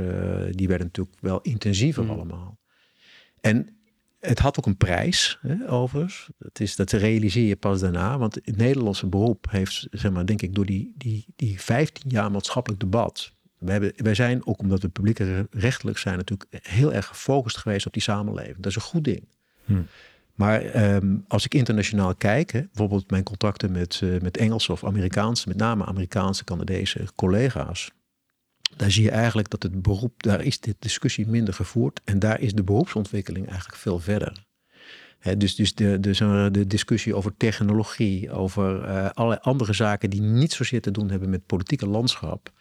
die 0.50 0.68
werden 0.68 0.86
natuurlijk 0.86 1.16
wel 1.20 1.40
intensiever 1.40 2.02
mm. 2.02 2.10
allemaal. 2.10 2.58
En 3.40 3.75
het 4.26 4.38
had 4.38 4.58
ook 4.58 4.66
een 4.66 4.76
prijs, 4.76 5.38
hè, 5.40 5.70
overigens. 5.70 6.28
Dat, 6.38 6.60
is, 6.60 6.76
dat 6.76 6.92
realiseer 6.92 7.46
je 7.46 7.56
pas 7.56 7.80
daarna. 7.80 8.18
Want 8.18 8.34
het 8.34 8.56
Nederlandse 8.56 9.06
beroep 9.06 9.46
heeft, 9.50 9.86
zeg 9.90 10.12
maar, 10.12 10.26
denk 10.26 10.42
ik, 10.42 10.54
door 10.54 10.66
die, 10.66 10.94
die, 10.96 11.24
die 11.36 11.60
15 11.60 12.10
jaar 12.10 12.30
maatschappelijk 12.30 12.80
debat. 12.80 13.32
We 13.58 13.70
hebben, 13.70 13.92
wij 13.96 14.14
zijn, 14.14 14.46
ook 14.46 14.58
omdat 14.58 14.82
we 14.82 14.88
publiek 14.88 15.18
rechtelijk 15.50 15.98
zijn, 15.98 16.16
natuurlijk 16.16 16.60
heel 16.62 16.92
erg 16.92 17.06
gefocust 17.06 17.56
geweest 17.56 17.86
op 17.86 17.92
die 17.92 18.02
samenleving. 18.02 18.56
Dat 18.56 18.66
is 18.66 18.74
een 18.74 18.82
goed 18.82 19.04
ding. 19.04 19.24
Hm. 19.64 19.82
Maar 20.34 20.94
um, 20.94 21.24
als 21.28 21.44
ik 21.44 21.54
internationaal 21.54 22.14
kijk, 22.14 22.52
hè, 22.52 22.60
bijvoorbeeld 22.60 23.10
mijn 23.10 23.22
contacten 23.22 23.72
met, 23.72 24.00
uh, 24.04 24.20
met 24.20 24.36
Engelse 24.36 24.72
of 24.72 24.84
Amerikaanse, 24.84 25.48
met 25.48 25.56
name 25.56 25.84
Amerikaanse, 25.84 26.44
Canadese 26.44 27.04
collega's 27.14 27.90
daar 28.76 28.90
zie 28.90 29.02
je 29.02 29.10
eigenlijk 29.10 29.50
dat 29.50 29.62
het 29.62 29.82
beroep, 29.82 30.22
daar 30.22 30.40
is 30.42 30.60
de 30.60 30.76
discussie 30.78 31.26
minder 31.26 31.54
gevoerd 31.54 32.00
en 32.04 32.18
daar 32.18 32.40
is 32.40 32.52
de 32.52 32.64
beroepsontwikkeling 32.64 33.48
eigenlijk 33.48 33.78
veel 33.78 33.98
verder. 33.98 34.44
Dus 35.36 35.54
dus 35.54 35.74
de, 35.74 36.00
de, 36.00 36.66
discussie 36.66 37.14
over 37.14 37.36
technologie, 37.36 38.30
over 38.30 38.88
uh, 38.88 39.10
allerlei 39.10 39.40
andere 39.42 39.72
zaken 39.72 40.10
die 40.10 40.20
niet 40.20 40.52
zozeer 40.52 40.80
te 40.80 40.90
doen 40.90 41.10
hebben 41.10 41.30
met 41.30 41.46
politieke 41.46 41.86
landschap, 41.86 42.52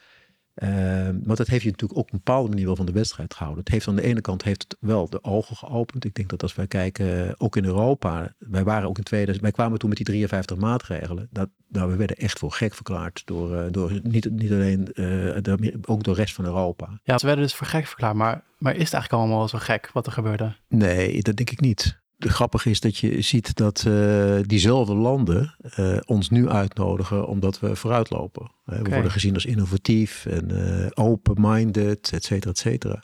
want 1.24 1.38
dat 1.38 1.48
heeft 1.48 1.64
je 1.64 1.70
natuurlijk 1.70 2.00
ook 2.00 2.06
op 2.06 2.12
een 2.12 2.22
bepaalde 2.24 2.50
manier 2.50 2.66
wel 2.66 2.76
van 2.76 2.86
de 2.86 2.92
wedstrijd 2.92 3.34
gehouden. 3.34 3.64
Het 3.64 3.74
heeft 3.74 3.88
aan 3.88 3.96
de 3.96 4.02
ene 4.02 4.22
kant 4.22 4.44
heeft 4.44 4.64
het 4.64 4.78
wel 4.80 5.10
de 5.10 5.24
ogen 5.24 5.56
geopend. 5.56 6.06
Ik 6.06 6.16
denk 6.16 6.30
dat 6.30 6.42
als 6.42 6.56
wij 6.56 6.68
kijken, 6.68 7.36
ook 7.40 7.56
in 7.56 7.66
Europa, 7.66 8.34
wij 8.38 8.64
waren 8.64 8.90
ook 8.90 8.98
in 8.98 9.04
2000, 9.04 9.46
wij 9.46 9.54
kwamen 9.56 9.80
toen 9.80 9.90
met 9.90 9.98
die 9.98 10.08
53 10.08 10.58
maatregelen. 10.58 11.28
Dat, 11.32 11.50
nou, 11.68 11.90
we 11.90 11.96
werden 11.96 12.18
echt 12.18 12.40
voor 12.40 12.52
gek 12.52 12.74
verklaard 12.74 13.22
door, 13.26 13.56
uh, 13.56 13.64
door 13.72 14.00
niet, 14.04 14.32
niet 14.32 14.52
alleen, 14.52 14.80
uh, 14.94 14.96
de, 15.42 15.80
ook 15.82 16.04
door 16.04 16.16
de 16.16 16.22
rest 16.22 16.34
van 16.34 16.46
Europa. 16.46 17.00
Ja, 17.04 17.18
ze 17.18 17.26
werden 17.26 17.44
dus 17.44 17.56
voor 17.56 17.68
gek 17.68 17.86
verklaard, 17.86 18.16
maar, 18.16 18.44
maar 18.58 18.76
is 18.76 18.84
het 18.84 18.94
eigenlijk 18.94 19.24
allemaal 19.24 19.48
zo 19.48 19.58
gek 19.58 19.90
wat 19.94 20.06
er 20.06 20.12
gebeurde? 20.12 20.56
Nee, 20.68 21.22
dat 21.22 21.36
denk 21.36 21.50
ik 21.50 21.60
niet 21.60 22.04
grappig 22.18 22.66
is 22.66 22.80
dat 22.80 22.98
je 22.98 23.22
ziet 23.22 23.56
dat 23.56 23.86
uh, 23.88 24.40
diezelfde 24.42 24.96
landen 24.96 25.56
uh, 25.80 25.98
ons 26.06 26.30
nu 26.30 26.50
uitnodigen 26.50 27.28
omdat 27.28 27.60
we 27.60 27.76
vooruitlopen. 27.76 28.52
Okay. 28.66 28.82
We 28.82 28.90
worden 28.90 29.12
gezien 29.12 29.34
als 29.34 29.46
innovatief 29.46 30.26
en 30.26 30.52
uh, 30.52 30.88
open-minded, 30.94 32.12
et 32.14 32.24
cetera, 32.24 32.52
et 32.52 32.58
cetera. 32.58 33.04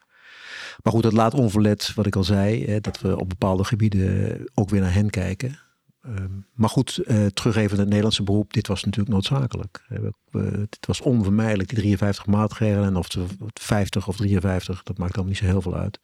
Maar 0.84 0.94
goed, 0.94 1.04
dat 1.04 1.14
laat 1.14 1.34
onverlet 1.34 1.94
wat 1.96 2.06
ik 2.06 2.16
al 2.16 2.24
zei, 2.24 2.66
hè, 2.66 2.80
dat 2.80 3.02
we 3.02 3.20
op 3.20 3.30
bepaalde 3.30 3.64
gebieden 3.64 4.40
ook 4.54 4.70
weer 4.70 4.82
naar 4.82 4.94
hen 4.94 5.10
kijken. 5.10 5.60
Um, 6.06 6.46
maar 6.54 6.70
goed, 6.70 6.94
terug 7.34 7.56
even 7.56 7.70
naar 7.70 7.78
het 7.80 7.88
Nederlandse 7.88 8.24
beroep. 8.24 8.54
Dit 8.54 8.68
was 8.68 8.84
natuurlijk 8.84 9.14
noodzakelijk. 9.14 9.86
Het 10.32 10.86
was 10.88 11.02
onvermijdelijk, 11.02 11.70
die 11.70 11.78
53 11.78 12.26
maatregelen. 12.26 12.86
En 12.86 12.96
of 12.96 13.14
het 13.14 13.60
50 13.62 14.08
of 14.08 14.16
53, 14.16 14.84
dat 14.84 14.98
maakt 14.98 15.14
allemaal 15.14 15.32
niet 15.32 15.42
zo 15.42 15.46
heel 15.48 15.62
veel 15.62 15.76
uit 15.76 16.00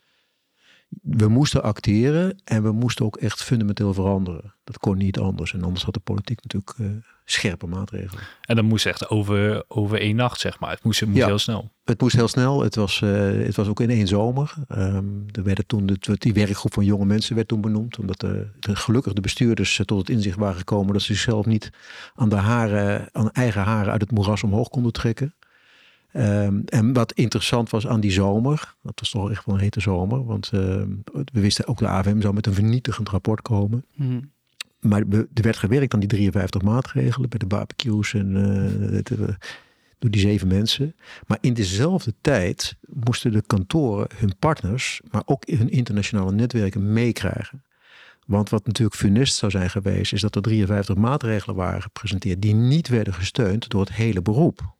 we 1.01 1.27
moesten 1.27 1.63
acteren 1.63 2.39
en 2.43 2.63
we 2.63 2.71
moesten 2.71 3.05
ook 3.05 3.17
echt 3.17 3.43
fundamenteel 3.43 3.93
veranderen. 3.93 4.53
Dat 4.63 4.77
kon 4.77 4.97
niet 4.97 5.19
anders. 5.19 5.53
En 5.53 5.63
anders 5.63 5.83
had 5.83 5.93
de 5.93 5.99
politiek 5.99 6.41
natuurlijk 6.41 6.73
uh, 6.79 7.03
scherpe 7.25 7.67
maatregelen. 7.67 8.23
En 8.41 8.55
dat 8.55 8.65
moest 8.65 8.85
echt 8.85 9.09
over, 9.09 9.63
over 9.67 9.99
één 9.99 10.15
nacht, 10.15 10.39
zeg 10.39 10.59
maar. 10.59 10.69
Het 10.69 10.83
moest, 10.83 10.99
het 10.99 11.09
moest 11.09 11.21
ja, 11.21 11.27
heel 11.27 11.37
snel. 11.37 11.71
Het 11.83 12.01
moest 12.01 12.15
heel 12.15 12.27
snel. 12.27 12.61
Het 12.61 12.75
was, 12.75 13.01
uh, 13.01 13.45
het 13.45 13.55
was 13.55 13.67
ook 13.67 13.79
in 13.79 13.89
één 13.89 14.07
zomer. 14.07 14.53
Um, 14.69 15.25
er 15.31 15.43
werden 15.43 15.65
toen 15.65 15.85
de, 15.85 15.97
die 16.17 16.33
werkgroep 16.33 16.73
van 16.73 16.85
jonge 16.85 17.05
mensen 17.05 17.35
werd 17.35 17.47
toen 17.47 17.61
benoemd. 17.61 17.99
Omdat 17.99 18.19
de, 18.19 18.47
de 18.59 18.75
gelukkig 18.75 19.13
de 19.13 19.21
bestuurders 19.21 19.81
tot 19.85 19.97
het 19.97 20.09
inzicht 20.09 20.37
waren 20.37 20.57
gekomen 20.57 20.93
dat 20.93 21.01
ze 21.01 21.13
zichzelf 21.13 21.45
niet 21.45 21.71
aan 22.15 22.29
de 22.29 22.35
haren, 22.35 23.09
aan 23.11 23.31
eigen 23.31 23.61
haren 23.61 23.91
uit 23.91 24.01
het 24.01 24.11
moeras 24.11 24.43
omhoog 24.43 24.69
konden 24.69 24.93
trekken. 24.93 25.35
Ehm, 26.17 26.61
en 26.65 26.93
wat 26.93 27.13
interessant 27.13 27.69
was 27.69 27.87
aan 27.87 27.99
die 27.99 28.11
zomer, 28.11 28.75
dat 28.81 28.99
was 28.99 29.09
toch 29.09 29.31
echt 29.31 29.45
wel 29.45 29.55
een 29.55 29.61
hete 29.61 29.79
zomer, 29.79 30.25
want 30.25 30.49
ehm, 30.53 30.89
we 31.13 31.39
wisten 31.41 31.67
ook 31.67 31.77
de 31.77 31.87
AVM 31.87 32.21
zou 32.21 32.33
met 32.33 32.47
een 32.47 32.53
vernietigend 32.53 33.09
rapport 33.09 33.41
komen. 33.41 33.85
Mhm. 33.95 34.19
Maar 34.79 35.03
er 35.09 35.27
werd 35.33 35.57
gewerkt 35.57 35.93
aan 35.93 35.99
die 35.99 36.09
53 36.09 36.61
maatregelen 36.61 37.29
bij 37.29 37.39
de 37.39 37.45
barbecues 37.45 38.13
en 38.13 38.35
eh, 38.35 38.97
eh, 38.97 39.35
door 39.99 40.11
die 40.11 40.21
zeven 40.21 40.47
mensen. 40.47 40.95
Maar 41.27 41.37
in 41.41 41.53
dezelfde 41.53 42.13
tijd 42.21 42.75
moesten 42.87 43.31
de 43.31 43.43
kantoren 43.47 44.07
hun 44.15 44.37
partners, 44.39 45.01
maar 45.11 45.23
ook 45.25 45.47
hun 45.47 45.69
internationale 45.69 46.31
netwerken 46.31 46.93
meekrijgen. 46.93 47.63
Want 48.25 48.49
wat 48.49 48.65
natuurlijk 48.65 48.97
funest 48.97 49.35
zou 49.35 49.51
zijn 49.51 49.69
geweest, 49.69 50.13
is 50.13 50.21
dat 50.21 50.35
er 50.35 50.41
53 50.41 50.95
maatregelen 50.95 51.55
waren 51.55 51.81
gepresenteerd 51.81 52.41
die 52.41 52.53
niet 52.53 52.87
werden 52.87 53.13
gesteund 53.13 53.69
door 53.69 53.81
het 53.81 53.93
hele 53.93 54.21
beroep. 54.21 54.75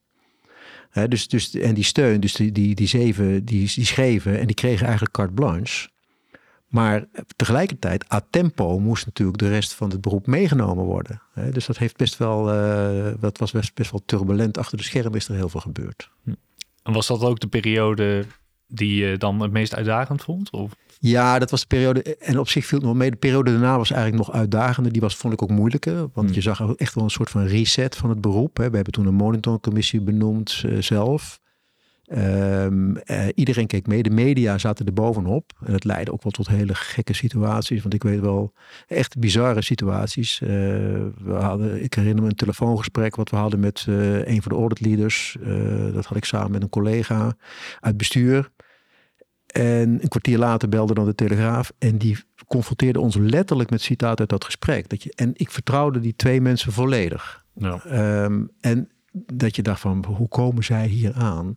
Dus, 1.05 1.27
dus, 1.27 1.53
en 1.53 1.73
die 1.73 1.83
steun, 1.83 2.19
dus 2.19 2.33
die, 2.33 2.51
die, 2.51 2.75
die 2.75 2.88
zeven, 2.88 3.45
die, 3.45 3.71
die 3.75 3.86
schreven 3.86 4.39
en 4.39 4.45
die 4.45 4.55
kregen 4.55 4.86
eigenlijk 4.86 5.13
carte 5.13 5.33
blanche. 5.33 5.89
Maar 6.67 7.05
tegelijkertijd, 7.36 8.13
a 8.13 8.21
tempo 8.29 8.79
moest 8.79 9.05
natuurlijk 9.05 9.38
de 9.38 9.49
rest 9.49 9.73
van 9.73 9.89
het 9.89 10.01
beroep 10.01 10.27
meegenomen 10.27 10.83
worden. 10.83 11.21
Dus 11.51 11.65
dat 11.65 11.77
heeft 11.77 11.97
best 11.97 12.17
wel, 12.17 12.51
eh, 12.53 13.13
dat 13.19 13.38
was 13.38 13.51
best, 13.51 13.73
best 13.73 13.91
wel 13.91 14.01
turbulent. 14.05 14.57
Achter 14.57 14.77
de 14.77 14.83
schermen 14.83 15.13
is 15.13 15.27
er 15.27 15.36
heel 15.36 15.49
veel 15.49 15.60
gebeurd. 15.60 16.10
En 16.83 16.93
was 16.93 17.07
dat 17.07 17.21
ook 17.21 17.39
de 17.39 17.47
periode 17.47 18.25
die 18.67 19.05
je 19.05 19.17
dan 19.17 19.41
het 19.41 19.51
meest 19.51 19.75
uitdagend 19.75 20.21
vond? 20.21 20.51
Of? 20.51 20.71
Ja, 20.99 21.39
dat 21.39 21.51
was 21.51 21.62
de 21.62 21.67
periode. 21.67 22.15
En 22.17 22.39
op 22.39 22.49
zich 22.49 22.65
viel 22.65 22.77
het 22.77 22.88
nog 22.88 22.97
mee. 22.97 23.12
De 23.12 23.17
periode 23.17 23.51
daarna 23.51 23.77
was 23.77 23.91
eigenlijk 23.91 24.25
nog 24.27 24.36
uitdagender. 24.36 24.91
Die 24.91 25.01
was, 25.01 25.15
vond 25.15 25.33
ik 25.33 25.41
ook 25.41 25.49
moeilijker. 25.49 25.95
Want 25.95 26.13
Hmm. 26.27 26.33
je 26.33 26.41
zag 26.41 26.75
echt 26.75 26.93
wel 26.93 27.03
een 27.03 27.10
soort 27.10 27.29
van 27.29 27.45
reset 27.45 27.95
van 27.95 28.10
het 28.10 28.21
beroep. 28.21 28.57
Hè. 28.57 28.69
We 28.69 28.75
hebben 28.75 28.93
toen 28.93 29.05
een 29.05 29.13
monitoringcommissie 29.13 30.01
benoemd 30.01 30.63
eh, 30.65 30.81
zelf. 30.81 31.39
Ehm, 32.07 32.95
eh, 32.95 33.25
iedereen 33.36 33.67
keek 33.67 33.88
mee. 33.88 34.03
De 34.03 34.10
media 34.10 34.57
zaten 34.57 34.86
er 34.86 34.93
bovenop. 34.93 35.51
En 35.65 35.71
dat 35.71 35.83
leidde 35.83 36.12
ook 36.12 36.23
wel 36.23 36.31
tot 36.31 36.47
hele 36.47 36.75
gekke 36.75 37.13
situaties. 37.13 37.81
Want 37.81 37.93
ik 37.93 38.03
weet 38.03 38.19
wel 38.19 38.53
echt 38.88 39.19
bizarre 39.19 39.62
situaties. 39.62 40.41
Eh, 40.41 40.47
we 40.47 41.38
hadden, 41.39 41.83
ik 41.83 41.93
herinner 41.93 42.23
me 42.23 42.29
een 42.29 42.36
telefoongesprek 42.36 43.15
wat 43.15 43.29
we 43.29 43.36
hadden 43.36 43.60
met 43.60 43.86
een 43.88 44.41
van 44.41 44.51
de 44.51 44.57
audit 44.57 44.81
leaders. 44.81 45.38
Eh, 45.43 45.93
dat 45.93 46.05
had 46.05 46.17
ik 46.17 46.25
samen 46.25 46.51
met 46.51 46.62
een 46.62 46.69
collega 46.69 47.36
uit 47.79 47.97
bestuur. 47.97 48.51
En 49.47 49.89
een 50.01 50.10
kwartier 50.10 50.38
later 50.38 50.69
belde 50.69 50.93
dan 50.93 51.05
de 51.05 51.15
Telegraaf. 51.15 51.71
En 51.77 51.97
die 51.97 52.17
confronteerde 52.47 52.99
ons 52.99 53.15
letterlijk 53.15 53.69
met 53.69 53.81
citaat 53.81 54.19
uit 54.19 54.29
dat 54.29 54.45
gesprek. 54.45 54.89
Dat 54.89 55.03
je, 55.03 55.13
en 55.15 55.31
ik 55.33 55.51
vertrouwde 55.51 55.99
die 55.99 56.15
twee 56.15 56.41
mensen 56.41 56.71
volledig. 56.71 57.45
Ja. 57.53 57.81
Ehm, 57.83 58.43
en 58.60 58.89
dat 59.12 59.55
je 59.55 59.62
dacht 59.62 59.79
van, 59.81 60.05
hoe 60.07 60.27
komen 60.27 60.63
zij 60.63 60.88
hier 60.88 61.13
aan? 61.13 61.53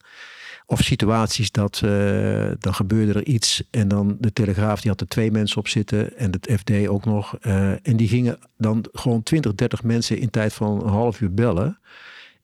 Of 0.66 0.80
situaties 0.80 1.50
dat, 1.50 1.80
eh, 1.84 2.50
dan 2.58 2.74
gebeurde 2.74 3.12
er 3.12 3.26
iets 3.26 3.62
en 3.70 3.88
dan 3.88 4.16
de 4.20 4.32
Telegraaf 4.32 4.80
die 4.80 4.90
had 4.90 5.00
er 5.00 5.08
twee 5.08 5.30
mensen 5.30 5.58
op 5.58 5.68
zitten 5.68 6.16
en 6.16 6.32
het 6.32 6.52
FD 6.58 6.88
ook 6.88 7.04
nog. 7.04 7.36
eh, 7.40 7.70
en 7.86 7.96
die 7.96 8.08
gingen 8.08 8.38
dan 8.56 8.84
gewoon 8.92 9.22
20, 9.22 9.54
30 9.54 9.82
mensen 9.82 10.18
in 10.18 10.30
tijd 10.30 10.52
van 10.52 10.82
een 10.82 10.88
half 10.88 11.20
uur 11.20 11.34
bellen. 11.34 11.78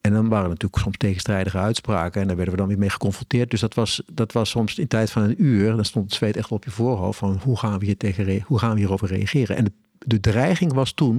En 0.06 0.12
dan 0.12 0.28
waren 0.28 0.48
natuurlijk 0.48 0.82
soms 0.82 0.96
tegenstrijdige 0.96 1.58
uitspraken 1.58 2.20
en 2.20 2.26
daar 2.26 2.36
werden 2.36 2.54
we 2.54 2.60
dan 2.60 2.68
weer 2.68 2.78
mee 2.78 2.90
geconfronteerd. 2.90 3.50
Dus 3.50 3.60
dat 3.60 3.74
was, 3.74 4.02
dat 4.12 4.32
was 4.32 4.50
soms 4.50 4.78
in 4.78 4.88
tijd 4.88 5.10
van 5.10 5.22
een 5.22 5.42
uur, 5.42 5.76
dan 5.76 5.84
stond 5.84 6.04
het 6.04 6.14
zweet 6.14 6.36
echt 6.36 6.50
op 6.50 6.64
je 6.64 6.70
voorhoofd 6.70 7.18
van 7.18 7.40
hoe 7.42 7.58
gaan 7.58 7.78
we, 7.78 7.84
hier 7.84 7.96
tegen 7.96 8.42
hoe 8.46 8.58
gaan 8.58 8.72
we 8.72 8.78
hierover 8.78 9.08
reageren? 9.08 9.56
En 9.56 9.74
de, 9.98 10.20
dreiging 10.20 10.72
was 10.72 10.92
toen, 10.92 11.16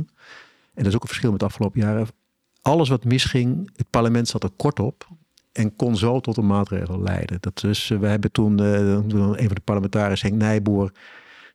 en 0.73 0.83
dat 0.83 0.85
is 0.85 0.95
ook 0.95 1.01
een 1.01 1.07
verschil 1.07 1.31
met 1.31 1.39
de 1.39 1.45
afgelopen 1.45 1.81
jaren, 1.81 2.07
alles 2.61 2.89
wat 2.89 3.03
misging, 3.03 3.71
het 3.75 3.89
parlement 3.89 4.27
zat 4.27 4.43
er 4.43 4.49
kort 4.55 4.79
op 4.79 5.07
en 5.51 5.75
kon 5.75 5.97
zo 5.97 6.19
tot 6.19 6.37
een 6.37 6.47
maatregel 6.47 7.01
leiden. 7.01 7.37
Dat 7.39 7.63
eh, 7.63 7.99
we 7.99 8.07
hebben 8.07 8.31
toen, 8.31 8.59
eh, 8.59 8.79
een 8.79 9.35
van 9.37 9.55
de 9.55 9.61
parlementariërs, 9.63 10.21
Henk 10.21 10.35
Nijboer, 10.35 10.91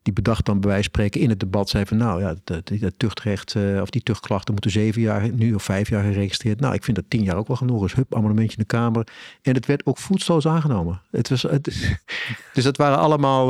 die 0.03 0.12
bedacht 0.12 0.45
dan 0.45 0.61
bij 0.61 0.69
wijze 0.69 0.85
spreken 0.85 1.21
in 1.21 1.29
het 1.29 1.41
debat, 1.41 1.69
zei 1.69 1.87
van 1.87 1.97
nou 1.97 2.21
ja, 2.21 2.35
dat, 2.45 2.69
dat, 2.69 2.93
tuchtrecht 2.97 3.55
eh, 3.55 3.81
of 3.81 3.91
die 3.91 4.03
tuchtklachten 4.03 4.53
moeten 4.53 4.71
zeven 4.71 5.03
jaar 5.03 5.33
nu 5.33 5.55
of 5.55 5.62
vijf 5.62 5.88
jaar 5.88 6.03
geregistreerd. 6.05 6.61
Nou, 6.61 6.75
ik 6.75 6.85
vind 6.85 6.97
dat 6.97 7.05
tien 7.09 7.23
jaar 7.23 7.37
ook 7.37 7.47
wel 7.47 7.57
genoeg 7.57 7.85
is. 7.85 7.93
Hup, 7.93 8.15
ammendementje 8.15 8.57
in 8.57 8.62
de 8.62 8.77
Kamer. 8.77 9.07
En 9.43 9.55
het 9.55 9.67
werd 9.67 9.87
ook 9.87 9.99
voetstoos 9.99 10.47
aangenomen. 10.47 11.01
Het 11.11 11.29
was, 11.29 11.43
het, 11.43 11.65
dus 12.55 12.65
dat 12.65 12.77
waren 12.77 12.99
allemaal, 12.99 13.47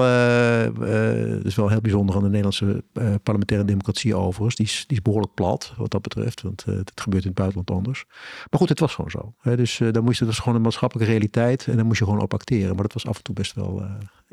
dat 1.36 1.44
is 1.44 1.54
wel 1.54 1.68
heel 1.68 1.80
bijzonder 1.80 2.14
aan 2.14 2.22
de 2.22 2.28
Nederlandse 2.28 2.82
parlementaire 3.22 3.66
democratie 3.66 4.14
overigens. 4.14 4.56
Die 4.56 4.66
is, 4.66 4.84
die 4.86 4.96
is 4.96 5.02
behoorlijk 5.02 5.34
plat 5.34 5.74
wat 5.76 5.90
dat 5.90 6.02
betreft, 6.02 6.42
want 6.42 6.64
het 6.64 6.92
gebeurt 6.94 7.22
in 7.22 7.28
het 7.28 7.38
buitenland 7.38 7.70
anders. 7.70 8.04
Maar 8.50 8.60
goed, 8.60 8.68
het 8.68 8.80
was 8.80 8.94
gewoon 8.94 9.10
zo. 9.10 9.34
Hè? 9.40 9.56
Dus 9.56 9.80
dan 9.90 10.04
moest 10.04 10.18
dat 10.18 10.28
was 10.28 10.38
gewoon 10.38 10.54
een 10.54 10.62
maatschappelijke 10.62 11.12
realiteit 11.12 11.66
en 11.66 11.76
dan 11.76 11.86
moest 11.86 11.98
je 11.98 12.04
gewoon 12.04 12.20
op 12.20 12.34
acteren. 12.34 12.74
Maar 12.74 12.82
dat 12.82 12.92
was 12.92 13.06
af 13.06 13.16
en 13.16 13.22
toe 13.22 13.34
best 13.34 13.54
wel 13.54 13.82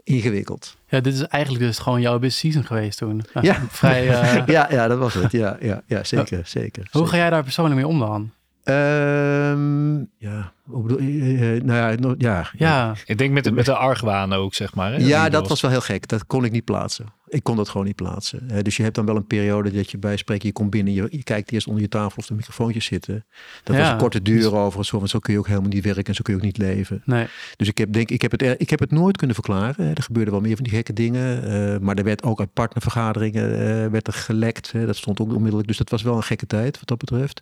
ingewikkeld. 0.04 0.78
Ja, 0.88 1.00
dit 1.00 1.14
is 1.14 1.22
eigenlijk 1.22 1.66
dus 1.66 1.78
gewoon 1.80 2.02
jouw 2.02 2.20
busy 2.20 2.38
season 2.38 2.66
geweest 2.66 2.98
toen. 2.98 3.26
Ja. 3.42 3.62
Vrij, 3.70 4.10
eh, 4.10 4.46
ja, 4.56 4.68
ja, 4.72 4.88
dat 4.88 4.98
was 4.98 5.14
het. 5.14 5.32
Ja, 5.32 5.58
ja, 5.60 5.82
ja 5.86 6.04
zeker, 6.04 6.42
zeker. 6.46 6.88
Hoe 6.92 7.08
ga 7.08 7.18
jij 7.18 7.30
daar 7.30 7.44
persoonlijk 7.44 7.76
mee 7.76 7.88
om 7.88 8.00
dan? 8.00 8.32
Ehm, 8.70 9.98
ja, 10.18 10.52
hoe 10.64 10.82
bedoel 10.84 11.02
je? 11.02 11.22
Eh, 11.56 11.64
nou 11.64 11.92
ja, 11.92 11.96
no- 12.00 12.16
ja. 12.18 12.50
Ja, 12.58 12.94
Ik 13.06 13.18
denk 13.18 13.34
met 13.34 13.44
de, 13.44 13.52
met 13.52 13.66
de 13.66 13.76
argwaan 13.76 14.34
ook, 14.34 14.54
zeg 14.54 14.76
maar. 14.76 14.92
Hè? 14.92 14.98
Ja, 14.98 15.30
dat 15.30 15.48
was 15.48 15.62
wel 15.62 15.72
heel 15.72 15.82
gek. 15.82 16.08
Dat 16.08 16.26
kon 16.26 16.44
ik 16.46 16.52
niet 16.52 16.66
plaatsen. 16.66 17.06
Ik 17.28 17.44
kon 17.44 17.56
dat 17.56 17.70
gewoon 17.70 17.86
niet 17.86 17.96
plaatsen. 17.96 18.50
Eh, 18.50 18.62
dus 18.62 18.78
je 18.78 18.84
hebt 18.84 18.96
dan 18.96 19.06
wel 19.06 19.16
een 19.16 19.28
periode 19.28 19.72
dat 19.72 19.92
je 19.92 19.98
bij 19.98 20.18
spreken, 20.18 20.48
je 20.48 20.54
komt 20.54 20.70
binnen, 20.70 20.94
je, 20.94 21.08
je 21.10 21.24
kijkt 21.24 21.52
eerst 21.52 21.68
onder 21.68 21.82
je 21.82 21.90
tafel 21.90 22.14
of 22.18 22.26
de 22.26 22.34
microfoontjes 22.34 22.86
zitten. 22.86 23.26
Dat 23.64 23.76
was 23.76 23.86
een 23.92 23.98
korte 23.98 24.22
duur 24.22 24.56
overigens, 24.56 24.90
want 24.90 25.10
zo 25.10 25.20
kun 25.20 25.34
je 25.34 25.40
ook 25.40 25.48
helemaal 25.48 25.70
niet 25.70 25.84
werken 25.84 26.04
en 26.04 26.16
zo 26.16 26.22
kun 26.24 26.34
je 26.34 26.40
ook 26.40 26.46
niet 26.46 26.58
leven. 26.58 27.02
nee. 27.06 27.28
Dus 27.56 27.68
ik 27.68 27.78
heb, 27.78 27.94
denk, 27.94 28.10
ik 28.12 28.22
heb, 28.22 28.32
het, 28.32 28.42
ik 28.58 28.70
heb 28.70 28.80
het 28.80 28.92
nooit 28.92 29.18
kunnen 29.18 29.36
verklaren. 29.36 29.96
Er 29.96 30.04
gebeurde 30.04 30.32
wel 30.32 30.42
meer 30.42 30.56
van 30.56 30.64
die 30.64 30.74
gekke 30.74 30.94
dingen. 30.94 31.44
eh, 31.44 31.80
maar 31.80 31.96
er 31.96 32.04
werd 32.04 32.24
ook 32.24 32.40
uit 32.40 32.54
partnervergaderingen 32.54 33.52
eh, 33.52 33.92
werd 33.92 34.08
er 34.08 34.14
gelekt. 34.14 34.72
Hè. 34.72 34.86
Dat 34.86 34.96
stond 34.96 35.20
ook 35.20 35.34
onmiddellijk. 35.34 35.68
Dus 35.68 35.78
dat 35.78 35.90
was 35.90 36.02
wel 36.02 36.16
een 36.16 36.24
gekke 36.24 36.46
tijd 36.46 36.78
wat 36.80 36.88
dat 36.88 36.98
betreft. 36.98 37.42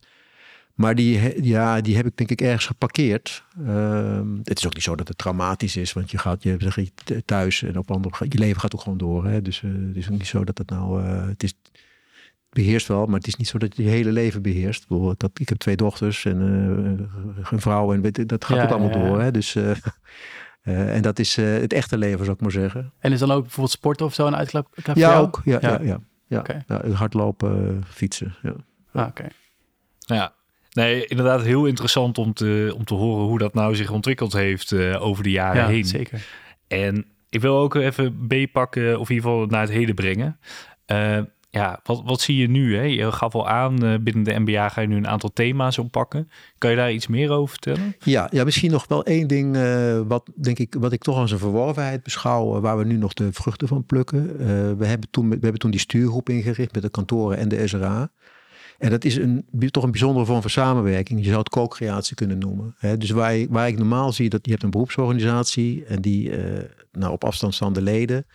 Maar 0.78 0.96
die, 0.96 1.44
ja, 1.44 1.82
die 1.82 1.96
heb 1.96 2.06
ik 2.06 2.18
denk 2.18 2.30
ik 2.30 2.42
ergens 2.42 2.66
geparkeerd. 2.66 3.44
Ehm, 3.66 4.38
het 4.44 4.58
is 4.58 4.66
ook 4.66 4.74
niet 4.74 4.84
zo 4.84 4.96
dat 4.96 5.08
het 5.08 5.18
traumatisch 5.18 5.76
is. 5.76 5.94
Want 5.94 6.12
je 6.12 6.18
gaat 6.18 6.44
je, 6.44 6.56
zeg 6.60 6.76
je 6.76 7.24
thuis 7.26 7.64
en 7.64 7.78
op 7.78 7.92
andere... 7.92 8.26
Je 8.30 8.38
leven 8.38 8.62
gaat 8.62 8.76
ook 8.76 8.82
gewoon 8.82 8.98
door. 8.98 9.26
Hè. 9.26 9.42
Dus 9.42 9.64
eh, 9.64 9.70
het 9.88 9.96
is 9.96 10.06
ook 10.06 10.18
niet 10.18 10.28
zo 10.28 10.44
dat 10.44 10.58
het 10.58 10.70
nou... 10.70 11.04
eh, 11.04 11.28
het 11.28 11.44
is, 11.44 11.54
beheerst 12.50 12.88
wel, 12.88 13.06
maar 13.06 13.18
het 13.18 13.28
is 13.28 13.36
niet 13.36 13.48
zo 13.48 13.58
dat 13.58 13.76
je 13.76 13.84
je 13.84 13.90
hele 13.90 14.12
leven 14.12 14.42
beheerst. 14.42 14.86
Dat, 15.18 15.30
ik 15.34 15.50
heb 15.50 15.58
twee 15.58 15.76
dochters 15.76 16.26
en 16.26 16.42
eh, 16.42 17.52
een 17.52 17.62
vrouw 17.62 17.94
en 17.94 18.02
weet, 18.02 18.30
dat 18.30 18.46
gaat 18.46 18.58
Ja, 18.58 18.64
ook 18.64 18.70
allemaal 18.70 18.90
ja, 18.90 18.98
ja. 18.98 19.08
door. 19.08 19.22
Hè? 19.22 19.32
Dus, 19.32 19.56
eh, 19.56 19.72
eh, 20.62 20.96
en 20.96 21.02
dat 21.02 21.20
is 21.20 21.38
eh, 21.38 21.46
het 21.46 21.74
echte 21.74 21.98
leven, 21.98 22.20
zou 22.26 22.32
ik 22.36 22.42
maar 22.42 22.52
zeggen. 22.52 22.94
En 23.00 23.12
is 23.12 23.20
dan 23.20 23.32
ook 23.32 23.42
bijvoorbeeld 23.42 23.76
sporten 23.76 24.06
of 24.06 24.14
zo 24.14 24.28
een 24.28 24.36
uitklap? 24.36 24.68
Ja, 24.84 24.94
jou? 24.94 25.26
ook. 25.26 25.42
Ja, 25.46 25.60
ja. 25.62 25.80
Ja. 25.82 26.00
ja, 26.28 26.64
ja. 26.68 26.90
Hardlopen, 26.92 27.84
fietsen. 27.88 28.36
Ja. 28.42 28.54
Ah, 28.92 29.08
Oké. 29.08 29.28
Ja, 30.00 30.34
nee, 30.78 31.06
inderdaad 31.06 31.42
heel 31.42 31.66
interessant 31.66 32.18
om 32.18 32.34
te, 32.34 32.74
om 32.78 32.84
te 32.86 32.94
horen 32.94 33.26
hoe 33.26 33.38
dat 33.38 33.54
nou 33.54 33.76
zich 33.76 33.92
ontwikkeld 33.92 34.34
heeft 34.34 34.72
eh, 34.72 35.06
over 35.06 35.24
de 35.24 35.32
jaren 35.32 35.62
Ja, 35.62 35.68
heen. 35.68 35.86
zeker. 35.86 36.28
En 36.68 37.06
ik 37.30 37.42
wil 37.42 37.58
ook 37.58 37.76
even 37.76 38.28
B-pakken, 38.28 39.00
of 39.00 39.10
in 39.10 39.16
ieder 39.16 39.30
geval 39.30 39.46
naar 39.46 39.62
het 39.62 39.72
heden 39.72 39.96
brengen. 39.96 40.40
Eh, 40.86 41.20
ja, 41.50 41.80
wat, 41.84 42.02
wat 42.06 42.22
zie 42.22 42.38
je 42.38 42.48
nu? 42.48 42.76
Hè? 42.76 42.82
Je 42.82 43.12
gaf 43.12 43.36
al 43.36 43.48
aan, 43.48 43.84
eh, 43.84 43.96
binnen 44.02 44.24
de 44.24 44.40
MBA 44.40 44.70
ga 44.70 44.82
je 44.82 44.88
nu 44.88 44.96
een 44.96 45.08
aantal 45.08 45.30
thema's 45.34 45.78
oppakken. 45.78 46.30
Kan 46.58 46.70
je 46.70 46.76
daar 46.76 46.92
iets 46.92 47.08
meer 47.08 47.32
over 47.32 47.50
vertellen? 47.50 47.96
Ja, 48.00 48.28
ja, 48.32 48.44
misschien 48.44 48.72
nog 48.72 48.88
wel 48.88 49.04
één 49.06 49.28
ding 49.28 49.56
eh, 49.56 50.02
wat, 50.08 50.30
denk 50.36 50.60
ik, 50.60 50.76
wat 50.80 50.92
ik 50.92 51.02
toch 51.02 51.18
als 51.18 51.32
een 51.32 51.38
verworvenheid 51.40 52.04
beschouw, 52.04 52.60
waar 52.60 52.78
we 52.78 52.84
nu 52.84 52.98
nog 52.98 53.14
de 53.14 53.34
vruchten 53.34 53.68
van 53.68 53.86
plukken. 53.86 54.40
Eh, 54.40 54.48
we, 54.78 54.86
hebben 54.86 55.10
toen, 55.10 55.30
we 55.30 55.38
hebben 55.42 55.60
toen 55.60 55.72
die 55.72 55.80
stuurgroep 55.80 56.30
ingericht 56.30 56.74
met 56.74 56.84
de 56.84 56.90
kantoren 56.90 57.38
en 57.38 57.50
de 57.50 57.68
SRA. 57.68 58.12
En 58.78 58.90
dat 58.90 59.06
is 59.06 59.16
een, 59.16 59.46
toch 59.72 59.84
een 59.84 59.92
bijzondere 59.92 60.26
vorm 60.26 60.42
van 60.42 60.50
samenwerking. 60.50 61.20
Je 61.20 61.26
zou 61.26 61.38
het 61.38 61.50
co-creatie 61.50 62.16
kunnen 62.16 62.38
noemen. 62.38 62.76
Hè? 62.78 62.98
Dus 62.98 63.10
waar, 63.10 63.48
waar 63.50 63.68
ik 63.68 63.78
normaal 63.78 64.12
zie 64.12 64.30
dat 64.30 64.40
je 64.44 64.52
hebt 64.52 64.64
een 64.64 64.70
beroepsorganisatie 64.70 65.86
en 65.86 66.02
die 66.02 66.38
eh, 66.38 66.64
nou, 66.92 67.14
op 67.14 67.24
afstand 67.24 67.54
staan 67.54 67.74
de 67.74 67.82
leden. 67.82 68.26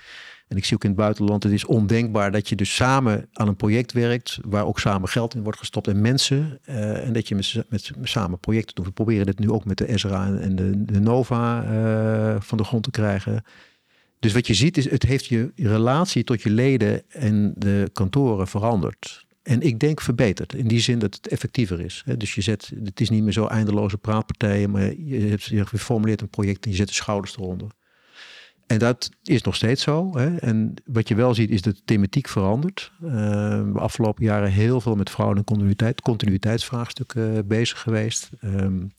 En 0.49 0.59
ik 0.59 0.65
zie 0.65 0.77
ook 0.77 0.85
in 0.85 0.91
het 0.91 0.99
buitenland, 0.99 1.43
het 1.43 1.53
is 1.53 1.65
ondenkbaar 1.65 2.33
dat 2.33 2.49
je 2.49 2.57
dus 2.57 2.75
samen 2.75 3.29
aan 3.33 3.49
een 3.49 3.57
project 3.57 3.93
werkt, 3.93 4.39
waar 4.45 4.67
ook 4.67 4.79
samen 4.79 5.09
geld 5.09 5.35
in 5.35 5.43
wordt 5.43 5.59
gestopt 5.59 5.89
en 5.89 6.01
mensen. 6.01 6.59
eh, 6.65 7.07
en 7.07 7.13
dat 7.13 7.29
je 7.29 7.35
met, 7.35 7.65
met, 7.69 7.91
samen 8.03 8.39
projecten 8.39 8.75
doet. 8.75 8.85
We 8.85 8.93
proberen 8.93 9.27
dit 9.27 9.39
nu 9.39 9.51
ook 9.51 9.65
met 9.65 9.79
de 9.79 9.99
SRA 9.99 10.37
en 10.37 10.57
de, 10.57 10.85
de 10.85 11.01
Nova 11.01 11.65
eh, 11.65 12.41
van 12.41 12.59
de 12.59 12.65
grond 12.65 12.83
te 12.83 12.91
krijgen. 12.91 13.45
Dus 14.19 14.33
wat 14.33 14.47
je 14.47 14.55
ziet 14.55 14.77
is, 14.77 14.91
het 14.91 15.03
heeft 15.03 15.27
je 15.27 15.53
relatie 15.57 16.25
tot 16.25 16.43
je 16.43 16.51
leden 16.51 17.03
en 17.09 17.53
de 17.57 17.91
kantoren 17.93 18.49
veranderd. 18.49 19.27
En 19.43 19.61
ik 19.61 19.79
denk 19.79 20.01
verbeterd. 20.01 20.55
In 20.55 20.69
die 20.69 20.81
zin 20.81 20.99
dat 20.99 21.15
het 21.15 21.29
effectiever 21.29 21.81
is. 21.81 22.05
Dus 22.17 22.35
je 22.35 22.41
zet, 22.41 22.73
het 22.85 23.01
is 23.01 23.11
niet 23.11 23.23
meer 23.23 23.33
zo 23.33 23.47
eindeloze 23.47 23.99
praatpartijen, 23.99 24.71
maar 24.71 24.95
je, 24.99 25.21
hebt, 25.21 25.45
je 25.45 25.65
formuleert 25.67 26.21
een 26.21 26.29
project 26.29 26.65
en 26.65 26.71
je 26.71 26.77
zet 26.77 26.89
de 26.89 26.95
schouders 26.95 27.37
eronder. 27.37 27.71
En 28.67 28.79
dat 28.79 29.11
is 29.23 29.43
nog 29.43 29.55
steeds 29.55 29.83
zo. 29.83 30.11
Hè. 30.17 30.37
En 30.37 30.75
wat 30.85 31.09
je 31.09 31.15
wel 31.15 31.35
ziet 31.35 31.51
is 31.51 31.63
dat 31.63 31.77
de 31.77 31.83
thematiek 31.85 32.29
verandert. 32.29 32.93
Uh, 33.03 33.11
de 33.73 33.79
afgelopen 33.79 34.25
jaren 34.25 34.51
heel 34.51 34.81
veel 34.81 34.95
met 34.95 35.11
vrouwen 35.11 35.39
en 35.39 35.45
continuïteit, 35.45 36.01
continuïteitsvraagstukken 36.01 37.47
bezig 37.47 37.81
geweest. 37.81 38.31
Um, 38.45 38.93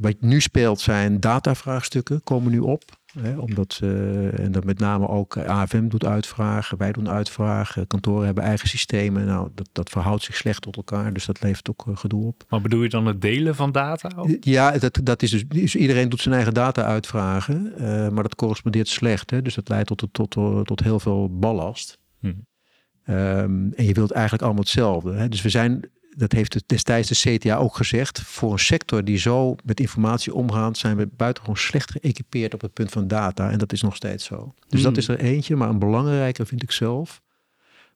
wat 0.00 0.14
nu 0.20 0.40
speelt 0.40 0.80
zijn 0.80 1.20
datavraagstukken, 1.20 2.22
komen 2.22 2.52
nu 2.52 2.58
op. 2.58 2.82
Hè, 3.20 3.38
omdat, 3.38 3.80
uh, 3.82 4.38
en 4.38 4.52
dat 4.52 4.64
met 4.64 4.78
name 4.78 5.08
ook 5.08 5.36
AFM 5.36 5.88
doet 5.88 6.04
uitvragen, 6.04 6.78
wij 6.78 6.92
doen 6.92 7.08
uitvragen, 7.08 7.86
kantoren 7.86 8.24
hebben 8.24 8.44
eigen 8.44 8.68
systemen. 8.68 9.26
Nou, 9.26 9.48
dat, 9.54 9.68
dat 9.72 9.90
verhoudt 9.90 10.22
zich 10.22 10.36
slecht 10.36 10.62
tot 10.62 10.76
elkaar, 10.76 11.12
dus 11.12 11.26
dat 11.26 11.42
levert 11.42 11.70
ook 11.70 11.84
uh, 11.88 11.96
gedoe 11.96 12.26
op. 12.26 12.44
Maar 12.48 12.60
bedoel 12.60 12.82
je 12.82 12.88
dan 12.88 13.06
het 13.06 13.20
delen 13.20 13.54
van 13.54 13.72
data? 13.72 14.10
Of? 14.16 14.30
Ja, 14.40 14.78
dat, 14.78 15.00
dat 15.02 15.22
is 15.22 15.30
dus, 15.30 15.48
dus, 15.48 15.76
iedereen 15.76 16.08
doet 16.08 16.20
zijn 16.20 16.34
eigen 16.34 16.54
data 16.54 16.84
uitvragen, 16.84 17.72
uh, 17.78 18.08
maar 18.08 18.22
dat 18.22 18.34
correspondeert 18.34 18.88
slecht. 18.88 19.30
Hè, 19.30 19.42
dus 19.42 19.54
dat 19.54 19.68
leidt 19.68 19.86
tot, 19.86 20.08
tot, 20.12 20.30
tot, 20.30 20.66
tot 20.66 20.80
heel 20.80 21.00
veel 21.00 21.38
ballast. 21.38 21.98
Hm. 22.20 22.26
Um, 22.26 23.72
en 23.72 23.84
je 23.84 23.92
wilt 23.92 24.10
eigenlijk 24.10 24.42
allemaal 24.42 24.62
hetzelfde. 24.62 25.12
Hè? 25.12 25.28
Dus 25.28 25.42
we 25.42 25.48
zijn 25.48 25.90
dat 26.16 26.32
heeft 26.32 26.62
destijds 26.66 27.08
de 27.08 27.36
CTA 27.38 27.56
ook 27.56 27.76
gezegd, 27.76 28.20
voor 28.20 28.52
een 28.52 28.58
sector 28.58 29.04
die 29.04 29.18
zo 29.18 29.56
met 29.64 29.80
informatie 29.80 30.34
omgaat, 30.34 30.78
zijn 30.78 30.96
we 30.96 31.08
buitengewoon 31.16 31.56
slecht 31.56 31.90
geëquipeerd 31.90 32.54
op 32.54 32.60
het 32.60 32.72
punt 32.72 32.90
van 32.90 33.08
data. 33.08 33.50
En 33.50 33.58
dat 33.58 33.72
is 33.72 33.82
nog 33.82 33.96
steeds 33.96 34.24
zo. 34.24 34.54
Dus 34.68 34.82
dat 34.82 34.96
is 34.96 35.08
er 35.08 35.18
eentje, 35.18 35.56
maar 35.56 35.68
een 35.68 35.78
belangrijker 35.78 36.46
vind 36.46 36.62
ik 36.62 36.70
zelf. 36.70 37.22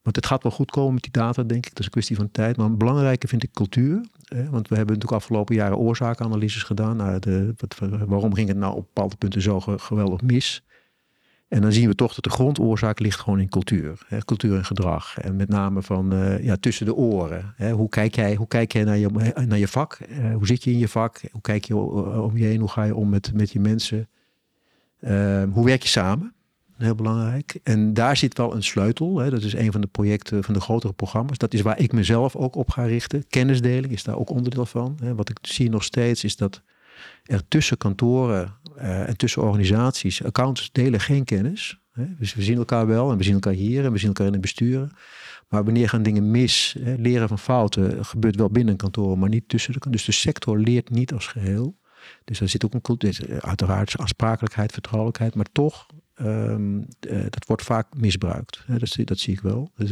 Want 0.01 0.15
het 0.15 0.25
gaat 0.25 0.43
wel 0.43 0.51
goed 0.51 0.71
komen 0.71 0.93
met 0.93 1.03
die 1.03 1.11
data, 1.11 1.43
denk 1.43 1.65
ik. 1.65 1.69
Dat 1.69 1.79
is 1.79 1.85
een 1.85 1.91
kwestie 1.91 2.15
van 2.15 2.31
tijd. 2.31 2.57
Maar 2.57 2.65
een 2.65 2.77
belangrijke 2.77 3.27
vind 3.27 3.43
ik 3.43 3.51
cultuur. 3.51 4.05
Hè? 4.23 4.49
Want 4.49 4.67
we 4.67 4.75
hebben 4.75 4.95
natuurlijk 4.95 5.21
afgelopen 5.21 5.55
jaren 5.55 5.77
oorzakenanalyses 5.77 6.63
gedaan. 6.63 6.97
Nou, 6.97 7.19
de, 7.19 7.53
wat, 7.57 7.75
waarom 8.05 8.33
ging 8.33 8.47
het 8.47 8.57
nou 8.57 8.75
op 8.75 8.85
bepaalde 8.85 9.15
punten 9.15 9.41
zo 9.41 9.59
geweldig 9.59 10.21
mis? 10.21 10.63
En 11.49 11.61
dan 11.61 11.71
zien 11.71 11.87
we 11.87 11.95
toch 11.95 12.13
dat 12.13 12.23
de 12.23 12.29
grondoorzaak 12.29 12.99
ligt 12.99 13.19
gewoon 13.19 13.39
in 13.39 13.49
cultuur. 13.49 14.01
Hè, 14.07 14.25
cultuur 14.25 14.57
en 14.57 14.65
gedrag. 14.65 15.17
En 15.17 15.35
met 15.35 15.49
name 15.49 15.81
van 15.81 16.13
uh, 16.13 16.43
ja, 16.43 16.55
tussen 16.59 16.85
de 16.85 16.95
oren. 16.95 17.53
Hè, 17.55 17.71
hoe, 17.71 17.89
kijk 17.89 18.15
jij, 18.15 18.35
hoe 18.35 18.47
kijk 18.47 18.73
jij 18.73 18.83
naar 18.83 18.97
je, 18.97 19.33
naar 19.47 19.57
je 19.57 19.67
vak? 19.67 19.99
Uh, 20.09 20.33
hoe 20.33 20.47
zit 20.47 20.63
je 20.63 20.71
in 20.71 20.77
je 20.77 20.87
vak? 20.87 21.21
Hoe 21.31 21.41
kijk 21.41 21.65
je 21.65 21.75
om 21.75 22.37
je 22.37 22.45
heen? 22.45 22.59
Hoe 22.59 22.69
ga 22.69 22.83
je 22.83 22.95
om 22.95 23.09
met, 23.09 23.33
met 23.33 23.51
je 23.51 23.59
mensen? 23.59 24.07
Uh, 24.99 25.43
hoe 25.51 25.65
werk 25.65 25.81
je 25.81 25.87
samen? 25.87 26.33
Heel 26.77 26.95
belangrijk. 26.95 27.59
En 27.63 27.93
daar 27.93 28.17
zit 28.17 28.37
wel 28.37 28.55
een 28.55 28.63
sleutel. 28.63 29.17
Hè. 29.17 29.29
Dat 29.29 29.43
is 29.43 29.53
een 29.53 29.71
van 29.71 29.81
de 29.81 29.87
projecten 29.87 30.43
van 30.43 30.53
de 30.53 30.61
grotere 30.61 30.93
programma's. 30.93 31.37
Dat 31.37 31.53
is 31.53 31.61
waar 31.61 31.79
ik 31.79 31.91
mezelf 31.91 32.35
ook 32.35 32.55
op 32.55 32.69
ga 32.69 32.83
richten. 32.83 33.27
Kennisdeling 33.29 33.93
is 33.93 34.03
daar 34.03 34.17
ook 34.17 34.29
onderdeel 34.29 34.65
van. 34.65 34.97
Wat 35.15 35.29
ik 35.29 35.37
zie 35.41 35.69
nog 35.69 35.83
steeds 35.83 36.23
is 36.23 36.35
dat 36.35 36.61
er 37.23 37.47
tussen 37.47 37.77
kantoren 37.77 38.55
uh, 38.77 39.07
en 39.07 39.17
tussen 39.17 39.41
organisaties, 39.41 40.23
accountants 40.23 40.71
delen 40.71 40.99
geen 40.99 41.23
kennis. 41.23 41.79
Hè? 41.91 42.05
Dus 42.17 42.33
we 42.33 42.41
zien 42.41 42.57
elkaar 42.57 42.87
wel 42.87 43.11
en 43.11 43.17
we 43.17 43.23
zien 43.23 43.33
elkaar 43.33 43.53
hier 43.53 43.85
en 43.85 43.91
we 43.91 43.97
zien 43.97 44.07
elkaar 44.07 44.25
in 44.25 44.31
het 44.31 44.41
besturen. 44.41 44.91
Maar 45.47 45.63
wanneer 45.63 45.89
gaan 45.89 46.03
dingen 46.03 46.31
mis, 46.31 46.75
hè? 46.79 46.95
leren 46.95 47.27
van 47.27 47.39
fouten 47.39 48.05
gebeurt 48.05 48.35
wel 48.35 48.49
binnen 48.49 48.71
een 48.71 48.79
kantoor, 48.79 49.17
maar 49.17 49.29
niet 49.29 49.49
tussen 49.49 49.73
de 49.73 49.89
Dus 49.89 50.05
de 50.05 50.11
sector 50.11 50.59
leert 50.59 50.89
niet 50.89 51.13
als 51.13 51.27
geheel. 51.27 51.77
Dus 52.23 52.39
daar 52.39 52.49
zit 52.49 52.65
ook 52.65 52.73
een 52.73 52.81
cultuur, 52.81 53.39
uiteraard 53.39 53.97
aansprakelijkheid, 53.97 54.71
vertrouwelijkheid, 54.71 55.35
maar 55.35 55.45
toch, 55.51 55.85
um, 56.15 56.77
uh, 57.07 57.21
dat 57.29 57.45
wordt 57.45 57.63
vaak 57.63 57.87
misbruikt. 57.95 58.63
Hè? 58.65 58.77
Dat, 58.77 58.97
dat, 59.03 59.19
zie 59.19 59.33
ik 59.33 59.41
wel. 59.41 59.71
Dus, 59.75 59.91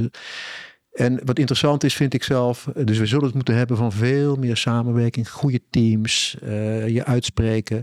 en 0.97 1.19
wat 1.25 1.39
interessant 1.39 1.83
is, 1.83 1.95
vind 1.95 2.13
ik 2.13 2.23
zelf, 2.23 2.69
dus 2.83 2.97
we 2.97 3.05
zullen 3.05 3.25
het 3.25 3.33
moeten 3.33 3.55
hebben 3.55 3.77
van 3.77 3.91
veel 3.91 4.35
meer 4.35 4.57
samenwerking, 4.57 5.31
goede 5.31 5.61
teams, 5.69 6.37
uh, 6.43 6.87
je 6.87 7.05
uitspreken. 7.05 7.77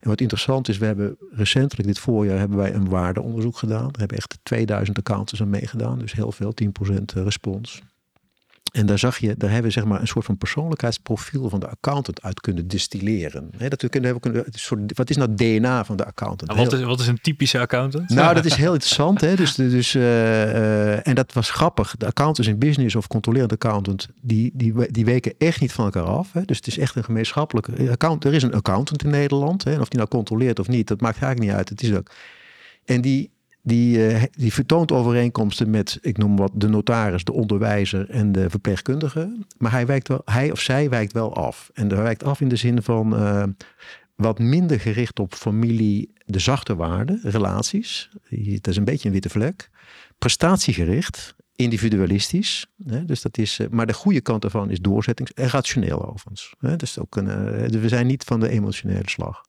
En 0.00 0.08
wat 0.08 0.20
interessant 0.20 0.68
is, 0.68 0.78
we 0.78 0.86
hebben 0.86 1.16
recentelijk 1.30 1.88
dit 1.88 1.98
voorjaar 1.98 2.38
hebben 2.38 2.58
wij 2.58 2.74
een 2.74 2.88
waardeonderzoek 2.88 3.56
gedaan. 3.56 3.82
Daar 3.82 3.98
hebben 3.98 4.16
echt 4.16 4.38
2000 4.42 4.98
accountants 4.98 5.40
aan 5.40 5.50
meegedaan, 5.50 5.98
dus 5.98 6.12
heel 6.12 6.32
veel, 6.32 6.54
10% 6.54 7.02
respons. 7.14 7.82
En 8.72 8.86
daar 8.86 8.98
zag 8.98 9.18
je, 9.18 9.34
daar 9.36 9.50
hebben 9.50 9.68
we 9.68 9.78
zeg 9.78 9.84
maar 9.84 10.00
een 10.00 10.06
soort 10.06 10.24
van 10.24 10.38
persoonlijkheidsprofiel 10.38 11.48
van 11.48 11.60
de 11.60 11.68
accountant 11.68 12.22
uit 12.22 12.40
kunnen 12.40 12.68
distilleren. 12.68 13.50
He, 13.56 13.68
dat 13.68 13.82
we 13.82 13.88
kunnen, 13.88 14.14
we 14.14 14.20
kunnen, 14.20 14.44
soort, 14.50 14.96
wat 14.96 15.10
is 15.10 15.16
nou 15.16 15.28
het 15.28 15.38
DNA 15.38 15.84
van 15.84 15.96
de 15.96 16.04
accountant? 16.04 16.54
wat, 16.54 16.72
is, 16.72 16.82
wat 16.82 17.00
is 17.00 17.06
een 17.06 17.20
typische 17.20 17.58
accountant? 17.58 18.08
Nou, 18.08 18.34
dat 18.34 18.44
is 18.44 18.54
heel 18.54 18.72
interessant. 18.72 19.20
Hè? 19.20 19.34
Dus, 19.34 19.54
dus, 19.54 19.94
uh, 19.94 20.02
uh, 20.02 21.06
en 21.06 21.14
dat 21.14 21.32
was 21.32 21.50
grappig. 21.50 21.96
De 21.96 22.06
accountants 22.06 22.48
in 22.50 22.58
business 22.58 22.96
of 22.96 23.06
controlerend 23.06 23.52
accountant, 23.52 24.08
die, 24.20 24.50
die, 24.54 24.90
die 24.90 25.04
weken 25.04 25.34
echt 25.38 25.60
niet 25.60 25.72
van 25.72 25.84
elkaar 25.84 26.02
af. 26.02 26.30
Dus 26.44 26.56
het 26.56 26.66
is 26.66 26.78
echt 26.78 26.96
een 26.96 27.04
gemeenschappelijke 27.04 27.90
account. 27.90 28.24
Er 28.24 28.34
is 28.34 28.42
een 28.42 28.54
accountant 28.54 29.04
in 29.04 29.10
Nederland. 29.10 29.66
En 29.66 29.80
of 29.80 29.88
die 29.88 29.98
nou 29.98 30.08
controleert 30.08 30.58
of 30.58 30.68
niet, 30.68 30.88
dat 30.88 31.00
maakt 31.00 31.22
eigenlijk 31.22 31.50
niet 31.50 31.58
uit. 31.58 31.68
Het 31.68 31.82
is 31.82 31.94
ook. 31.94 32.10
En 32.84 33.00
die, 33.00 33.31
die, 33.62 33.98
uh, 33.98 34.22
die 34.30 34.52
vertoont 34.52 34.92
overeenkomsten 34.92 35.70
met, 35.70 35.98
ik 36.00 36.18
noem 36.18 36.36
wat, 36.36 36.50
de 36.54 36.68
notaris, 36.68 37.24
de 37.24 37.32
onderwijzer 37.32 38.10
en 38.10 38.32
de 38.32 38.50
verpleegkundige. 38.50 39.44
Maar 39.58 39.70
hij, 39.70 39.86
wijkt 39.86 40.08
wel, 40.08 40.22
hij 40.24 40.50
of 40.50 40.60
zij 40.60 40.88
wijkt 40.88 41.12
wel 41.12 41.34
af. 41.34 41.70
En 41.74 41.88
hij 41.88 42.02
wijkt 42.02 42.24
af 42.24 42.40
in 42.40 42.48
de 42.48 42.56
zin 42.56 42.82
van 42.82 43.14
uh, 43.14 43.44
wat 44.14 44.38
minder 44.38 44.80
gericht 44.80 45.18
op 45.18 45.34
familie, 45.34 46.12
de 46.24 46.38
zachte 46.38 46.76
waarden, 46.76 47.20
relaties. 47.22 48.10
Het 48.28 48.66
is 48.66 48.76
een 48.76 48.84
beetje 48.84 49.06
een 49.06 49.14
witte 49.14 49.28
vlek. 49.28 49.70
Prestatiegericht, 50.18 51.34
individualistisch. 51.56 52.66
Hè? 52.86 53.04
Dus 53.04 53.22
dat 53.22 53.38
is, 53.38 53.58
uh, 53.58 53.66
maar 53.70 53.86
de 53.86 53.92
goede 53.92 54.20
kant 54.20 54.42
daarvan 54.42 54.70
is 54.70 54.80
doorzettings- 54.80 55.32
en 55.32 55.48
rationeel 55.48 56.08
overigens. 56.08 56.54
Dus 56.76 56.98
ook 56.98 57.16
een, 57.16 57.26
we 57.80 57.88
zijn 57.88 58.06
niet 58.06 58.24
van 58.24 58.40
de 58.40 58.48
emotionele 58.48 59.08
slag. 59.10 59.44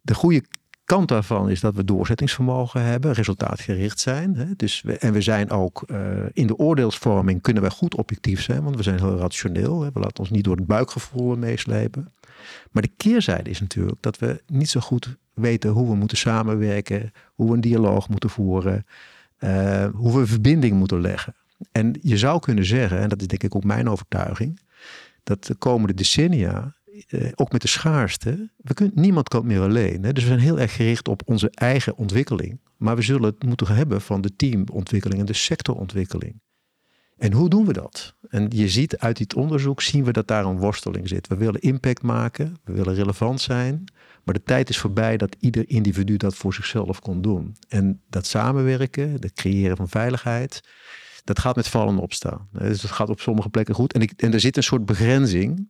De 0.00 0.14
goede 0.14 0.42
kant 0.86 1.08
daarvan 1.08 1.50
is 1.50 1.60
dat 1.60 1.74
we 1.74 1.84
doorzettingsvermogen 1.84 2.82
hebben, 2.82 3.12
resultaatgericht 3.12 4.00
zijn. 4.00 4.34
Hè? 4.36 4.56
Dus 4.56 4.82
we, 4.82 4.98
en 4.98 5.12
we 5.12 5.20
zijn 5.20 5.50
ook 5.50 5.84
uh, 5.86 5.98
in 6.32 6.46
de 6.46 6.56
oordeelsvorming 6.56 7.42
kunnen 7.42 7.62
we 7.62 7.70
goed 7.70 7.94
objectief 7.94 8.42
zijn, 8.42 8.62
want 8.62 8.76
we 8.76 8.82
zijn 8.82 8.98
heel 8.98 9.16
rationeel. 9.16 9.82
Hè? 9.82 9.90
We 9.92 10.00
laten 10.00 10.18
ons 10.18 10.30
niet 10.30 10.44
door 10.44 10.56
het 10.56 10.66
buikgevoel 10.66 11.36
meeslepen. 11.36 12.12
Maar 12.70 12.82
de 12.82 12.92
keerzijde 12.96 13.50
is 13.50 13.60
natuurlijk 13.60 14.02
dat 14.02 14.18
we 14.18 14.42
niet 14.46 14.68
zo 14.68 14.80
goed 14.80 15.16
weten 15.34 15.70
hoe 15.70 15.88
we 15.88 15.94
moeten 15.94 16.16
samenwerken, 16.16 17.12
hoe 17.34 17.48
we 17.48 17.54
een 17.54 17.60
dialoog 17.60 18.08
moeten 18.08 18.30
voeren, 18.30 18.86
uh, 19.38 19.86
hoe 19.94 20.18
we 20.18 20.26
verbinding 20.26 20.72
moeten 20.72 21.00
leggen. 21.00 21.34
En 21.72 21.98
je 22.02 22.18
zou 22.18 22.40
kunnen 22.40 22.64
zeggen, 22.64 22.98
en 22.98 23.08
dat 23.08 23.20
is 23.20 23.26
denk 23.26 23.42
ik 23.42 23.54
ook 23.54 23.64
mijn 23.64 23.88
overtuiging, 23.88 24.60
dat 25.22 25.44
de 25.44 25.54
komende 25.54 25.94
decennia 25.94 26.75
uh, 27.08 27.28
ook 27.34 27.52
met 27.52 27.60
de 27.60 27.68
schaarste, 27.68 28.50
we 28.56 28.74
kunnen, 28.74 29.00
niemand 29.00 29.28
kan 29.28 29.46
meer 29.46 29.60
alleen. 29.60 30.04
Hè? 30.04 30.12
Dus 30.12 30.22
we 30.22 30.28
zijn 30.28 30.40
heel 30.40 30.60
erg 30.60 30.74
gericht 30.74 31.08
op 31.08 31.22
onze 31.24 31.50
eigen 31.50 31.96
ontwikkeling. 31.96 32.60
Maar 32.76 32.96
we 32.96 33.02
zullen 33.02 33.30
het 33.30 33.44
moeten 33.44 33.66
hebben 33.66 34.00
van 34.00 34.20
de 34.20 34.36
teamontwikkeling 34.36 35.20
en 35.20 35.26
de 35.26 35.32
sectorontwikkeling. 35.32 36.40
En 37.16 37.32
hoe 37.32 37.48
doen 37.48 37.66
we 37.66 37.72
dat? 37.72 38.14
En 38.28 38.50
je 38.54 38.68
ziet 38.68 38.98
uit 38.98 39.16
dit 39.16 39.34
onderzoek, 39.34 39.82
zien 39.82 40.04
we 40.04 40.12
dat 40.12 40.28
daar 40.28 40.44
een 40.44 40.58
worsteling 40.58 41.08
zit. 41.08 41.28
We 41.28 41.36
willen 41.36 41.60
impact 41.60 42.02
maken, 42.02 42.56
we 42.64 42.72
willen 42.72 42.94
relevant 42.94 43.40
zijn. 43.40 43.84
Maar 44.24 44.34
de 44.34 44.42
tijd 44.42 44.68
is 44.68 44.78
voorbij 44.78 45.16
dat 45.16 45.36
ieder 45.40 45.68
individu 45.68 46.16
dat 46.16 46.34
voor 46.34 46.54
zichzelf 46.54 47.00
kon 47.00 47.22
doen. 47.22 47.56
En 47.68 48.02
dat 48.08 48.26
samenwerken, 48.26 49.10
het 49.10 49.32
creëren 49.32 49.76
van 49.76 49.88
veiligheid, 49.88 50.62
dat 51.24 51.38
gaat 51.38 51.56
met 51.56 51.68
vallen 51.68 51.98
opstaan. 51.98 52.48
Dus 52.52 52.80
dat 52.80 52.90
gaat 52.90 53.08
op 53.08 53.20
sommige 53.20 53.48
plekken 53.48 53.74
goed. 53.74 53.92
En, 53.92 54.00
ik, 54.00 54.12
en 54.16 54.32
er 54.32 54.40
zit 54.40 54.56
een 54.56 54.62
soort 54.62 54.84
begrenzing. 54.84 55.68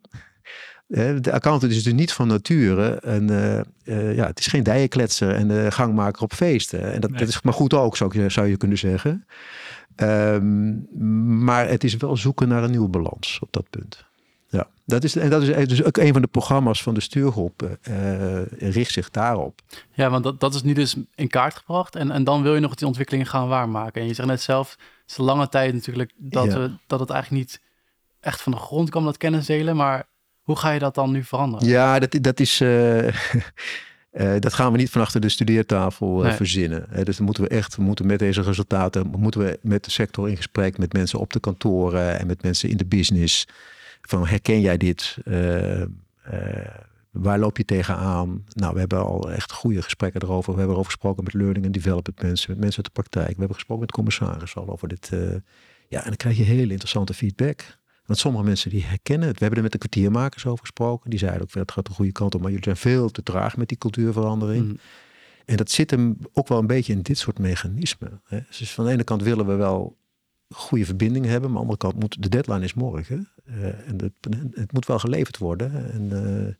De 0.87 1.31
accountant 1.31 1.71
is 1.71 1.83
dus 1.83 1.93
niet 1.93 2.13
van 2.13 2.27
nature. 2.27 2.99
En, 2.99 3.31
uh, 3.31 3.59
uh, 3.83 4.15
ja, 4.15 4.25
het 4.25 4.39
is 4.39 4.47
geen 4.47 4.63
dijenkletser 4.63 5.35
en 5.35 5.47
de 5.47 5.71
gangmaker 5.71 6.21
op 6.21 6.33
feesten. 6.33 6.93
En 6.93 7.01
dat, 7.01 7.09
nee. 7.09 7.19
dat, 7.19 7.27
is 7.27 7.41
maar 7.41 7.53
goed 7.53 7.73
ook, 7.73 7.97
zou, 7.97 8.21
je, 8.21 8.29
zou 8.29 8.47
je 8.47 8.57
kunnen 8.57 8.77
zeggen. 8.77 9.25
Um, 9.95 10.87
maar 11.43 11.67
het 11.67 11.83
is 11.83 11.95
wel 11.95 12.17
zoeken 12.17 12.47
naar 12.47 12.63
een 12.63 12.71
nieuwe 12.71 12.87
balans 12.87 13.39
op 13.41 13.47
dat 13.51 13.69
punt. 13.69 14.05
Ja, 14.49 14.67
dat 14.85 15.03
is, 15.03 15.15
en 15.15 15.29
dat 15.29 15.41
is 15.41 15.67
dus 15.67 15.83
ook 15.83 15.97
een 15.97 16.13
van 16.13 16.21
de 16.21 16.27
programma's 16.27 16.83
van 16.83 16.93
de 16.93 17.01
stuurgroep. 17.01 17.77
Uh, 17.89 18.45
richt 18.45 18.91
zich 18.91 19.09
daarop. 19.09 19.61
Ja, 19.93 20.09
want 20.09 20.23
dat, 20.23 20.39
dat 20.39 20.53
is 20.53 20.63
nu 20.63 20.73
dus 20.73 20.95
in 21.15 21.27
kaart 21.27 21.55
gebracht. 21.55 21.95
En, 21.95 22.11
en 22.11 22.23
dan 22.23 22.41
wil 22.41 22.53
je 22.53 22.59
nog 22.59 22.75
die 22.75 22.87
ontwikkelingen 22.87 23.27
gaan 23.27 23.47
waarmaken. 23.47 24.01
En 24.01 24.07
je 24.07 24.13
zegt 24.13 24.27
net 24.27 24.41
zelf, 24.41 24.69
het 24.71 25.11
is 25.11 25.17
een 25.17 25.25
lange 25.25 25.49
tijd 25.49 25.73
natuurlijk 25.73 26.13
dat, 26.17 26.45
ja. 26.45 26.59
we, 26.59 26.71
dat 26.87 26.99
het 26.99 27.09
eigenlijk 27.09 27.41
niet 27.43 27.61
echt 28.19 28.41
van 28.41 28.51
de 28.51 28.57
grond 28.57 28.89
kwam, 28.89 29.03
dat 29.03 29.17
kennis 29.17 29.45
delen. 29.45 29.75
Maar 29.75 30.07
hoe 30.47 30.57
ga 30.57 30.71
je 30.71 30.79
dat 30.79 30.95
dan 30.95 31.11
nu 31.11 31.23
veranderen? 31.23 31.67
Ja, 31.67 31.99
dat, 31.99 32.17
dat 32.21 32.39
is. 32.39 32.61
Uh, 32.61 33.07
uh, 33.07 33.11
dat 34.39 34.53
gaan 34.53 34.71
we 34.71 34.77
niet 34.77 34.89
van 34.89 35.01
achter 35.01 35.21
de 35.21 35.29
studeertafel 35.29 36.19
uh, 36.19 36.27
nee. 36.27 36.35
verzinnen. 36.35 36.87
Dus 37.03 37.17
dan 37.17 37.25
moeten 37.25 37.43
we 37.43 37.49
echt, 37.49 37.75
we 37.75 37.81
moeten 37.81 38.05
met 38.05 38.19
deze 38.19 38.41
resultaten, 38.41 39.07
moeten 39.07 39.41
we 39.41 39.59
met 39.61 39.83
de 39.83 39.91
sector 39.91 40.29
in 40.29 40.35
gesprek, 40.35 40.77
met 40.77 40.93
mensen 40.93 41.19
op 41.19 41.33
de 41.33 41.39
kantoren 41.39 42.19
en 42.19 42.27
met 42.27 42.43
mensen 42.43 42.69
in 42.69 42.77
de 42.77 42.85
business. 42.85 43.47
Van 44.01 44.27
herken 44.27 44.61
jij 44.61 44.77
dit? 44.77 45.17
waar 47.11 47.39
loop 47.39 47.57
je 47.57 47.65
tegenaan? 47.65 48.43
Nou, 48.49 48.73
we 48.73 48.79
hebben 48.79 49.05
al 49.05 49.31
echt 49.31 49.51
goede 49.51 49.81
gesprekken 49.81 50.21
erover. 50.21 50.51
We 50.51 50.57
hebben 50.57 50.75
erover 50.75 50.91
gesproken 50.91 51.23
met 51.23 51.33
learning 51.33 51.65
en 51.65 51.71
development 51.71 52.21
mensen, 52.21 52.49
met 52.49 52.59
mensen 52.59 52.83
uit 52.83 52.93
de 52.93 53.01
praktijk. 53.01 53.33
We 53.33 53.39
hebben 53.39 53.55
gesproken 53.55 53.83
met 53.85 53.91
commissaris 53.91 54.55
al 54.55 54.69
over 54.69 54.87
dit. 54.87 55.09
ja, 55.87 55.99
en 55.99 56.07
dan 56.07 56.15
krijg 56.15 56.37
je 56.37 56.43
hele 56.43 56.71
interessante 56.71 57.13
feedback. 57.13 57.77
Want 58.07 58.19
sommige 58.19 58.43
mensen 58.43 58.69
die 58.69 58.83
herkennen 58.83 59.27
het. 59.27 59.37
We 59.37 59.43
hebben 59.43 59.57
er 59.57 59.69
met 59.71 59.81
de 59.81 59.87
kwartiermakers 59.87 60.45
over 60.45 60.59
gesproken. 60.59 61.09
Die 61.09 61.19
zeiden 61.19 61.41
ook, 61.41 61.51
dat 61.51 61.71
gaat 61.71 61.85
de 61.85 61.91
goede 61.91 62.11
kant 62.11 62.35
op. 62.35 62.41
Maar 62.41 62.49
jullie 62.49 62.65
zijn 62.65 62.77
veel 62.77 63.09
te 63.09 63.23
traag 63.23 63.57
met 63.57 63.67
die 63.67 63.77
cultuurverandering. 63.77 64.65
Mm. 64.65 64.77
En 65.45 65.57
dat 65.57 65.71
zit 65.71 65.91
hem 65.91 66.17
ook 66.33 66.47
wel 66.47 66.57
een 66.57 66.67
beetje 66.67 66.93
in 66.93 67.01
dit 67.01 67.17
soort 67.17 67.39
mechanismen. 67.39 68.21
Hè? 68.27 68.39
Dus 68.57 68.71
van 68.73 68.85
de 68.85 68.91
ene 68.91 69.03
kant 69.03 69.23
willen 69.23 69.47
we 69.47 69.55
wel 69.55 69.97
goede 70.49 70.85
verbinding 70.85 71.25
hebben. 71.25 71.51
Maar 71.51 71.61
aan 71.61 71.67
de 71.67 71.73
andere 71.73 71.91
kant 71.91 71.99
moet 72.03 72.23
de 72.23 72.29
deadline 72.29 72.63
is 72.63 72.73
morgen. 72.73 73.29
Uh, 73.45 73.65
en 73.65 74.01
het, 74.01 74.13
het, 74.53 74.71
moet 74.71 74.85
wel 74.85 74.99
geleverd 74.99 75.37
worden. 75.37 75.91
En, 75.91 76.03
uh, 76.03 76.53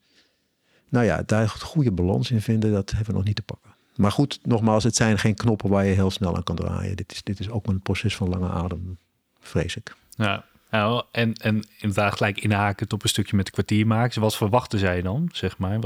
Nou 0.89 1.05
ja, 1.05 1.23
daar 1.25 1.41
een 1.41 1.49
goede 1.49 1.91
balans 1.91 2.31
in 2.31 2.41
vinden, 2.41 2.71
dat 2.71 2.89
hebben 2.89 3.07
we 3.07 3.13
nog 3.13 3.23
niet 3.23 3.35
te 3.35 3.41
pakken. 3.41 3.71
Maar 3.95 4.11
goed, 4.11 4.39
nogmaals, 4.43 4.83
het 4.83 4.95
zijn 4.95 5.19
geen 5.19 5.35
knoppen 5.35 5.69
waar 5.69 5.85
je 5.85 5.93
heel 5.93 6.11
snel 6.11 6.35
aan 6.35 6.43
kan 6.43 6.55
draaien. 6.55 6.95
Dit 6.95 7.11
is, 7.11 7.23
dit 7.23 7.39
is 7.39 7.49
ook 7.49 7.67
een 7.67 7.81
proces 7.81 8.15
van 8.15 8.29
lange 8.29 8.49
adem, 8.49 8.97
vrees 9.39 9.75
ik. 9.75 9.95
Ja, 10.09 10.45
nou, 10.69 11.03
en, 11.11 11.33
en 11.33 11.67
inderdaad 11.79 12.15
gelijk 12.17 12.39
inhaken 12.39 12.91
op 12.91 13.03
een 13.03 13.09
stukje 13.09 13.35
met 13.35 13.45
de 13.45 13.51
kwartiermakers. 13.51 14.15
Wat 14.15 14.35
verwachten 14.35 14.79
zij 14.79 15.01
dan, 15.01 15.29
zeg 15.31 15.57
maar? 15.57 15.79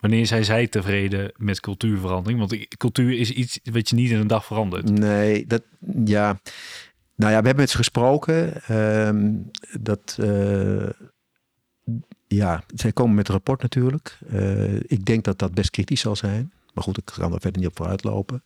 Wanneer 0.00 0.26
zijn 0.26 0.44
zij 0.44 0.66
tevreden 0.66 1.32
met 1.36 1.60
cultuurverandering? 1.60 2.38
Want 2.38 2.76
cultuur 2.76 3.18
is 3.18 3.30
iets 3.30 3.60
wat 3.64 3.88
je 3.88 3.96
niet 3.96 4.10
in 4.10 4.18
een 4.18 4.26
dag 4.26 4.44
verandert. 4.44 4.90
Nee, 4.90 5.46
dat, 5.46 5.62
ja... 6.04 6.40
Nou 7.20 7.32
ja, 7.32 7.38
we 7.40 7.46
hebben 7.46 7.64
met 7.64 7.70
ze 7.70 7.76
gesproken. 7.76 8.62
Ehm, 8.62 9.32
dat, 9.80 10.16
uh, 10.20 10.88
ja, 12.26 12.62
zij 12.74 12.92
komen 12.92 13.14
met 13.14 13.28
een 13.28 13.34
rapport 13.34 13.62
natuurlijk. 13.62 14.18
Uh, 14.32 14.74
ik 14.74 15.04
denk 15.04 15.24
dat 15.24 15.38
dat 15.38 15.54
best 15.54 15.70
kritisch 15.70 16.00
zal 16.00 16.16
zijn. 16.16 16.52
Maar 16.74 16.84
goed, 16.84 16.98
ik 16.98 17.04
kan 17.04 17.32
er 17.32 17.40
verder 17.40 17.60
niet 17.60 17.70
op 17.70 17.76
vooruit 17.76 18.04
lopen. 18.04 18.42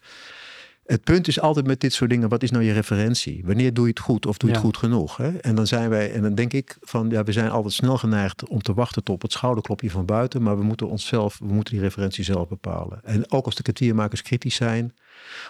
Het 0.87 1.05
punt 1.05 1.29
is 1.29 1.41
altijd 1.41 1.67
met 1.67 1.81
dit 1.81 1.93
soort 1.93 2.11
dingen, 2.11 2.29
wat 2.29 2.43
is 2.43 2.51
nou 2.51 2.65
je 2.65 2.73
referentie? 2.73 3.43
Wanneer 3.45 3.75
doe 3.75 3.85
je 3.85 3.91
het 3.91 4.01
goed 4.01 4.27
of 4.27 4.37
doe 4.37 4.49
je 4.49 4.55
het 4.55 4.65
goed 4.65 4.77
genoeg? 4.77 5.17
Hè? 5.17 5.37
En 5.37 5.55
dan 5.55 5.67
zijn 5.67 5.89
wij, 5.89 6.13
en 6.13 6.23
dan 6.23 6.35
denk 6.35 6.53
ik 6.53 6.77
van, 6.81 7.11
ja, 7.11 7.25
we 7.25 7.33
zijn 7.33 7.51
altijd 7.51 7.73
snel 7.75 7.99
geneigd 7.99 8.49
om 8.49 8.63
te 8.63 8.75
wachten 8.75 9.03
tot 9.03 9.23
het 9.23 9.33
schouderklopje 9.33 9.91
van 9.91 10.07
buiten, 10.07 10.43
maar 10.43 10.59
we 10.59 10.65
moeten 10.65 10.89
onszelf, 10.89 11.39
we 11.39 11.53
moeten 11.53 11.75
die 11.75 11.83
referentie 11.83 12.25
zelf 12.25 12.49
bepalen. 12.49 13.01
En 13.05 13.31
ook 13.31 13.45
als 13.45 13.55
de 13.55 13.63
kwartiermakers 13.63 14.23
kritisch 14.23 14.55
zijn, 14.55 14.95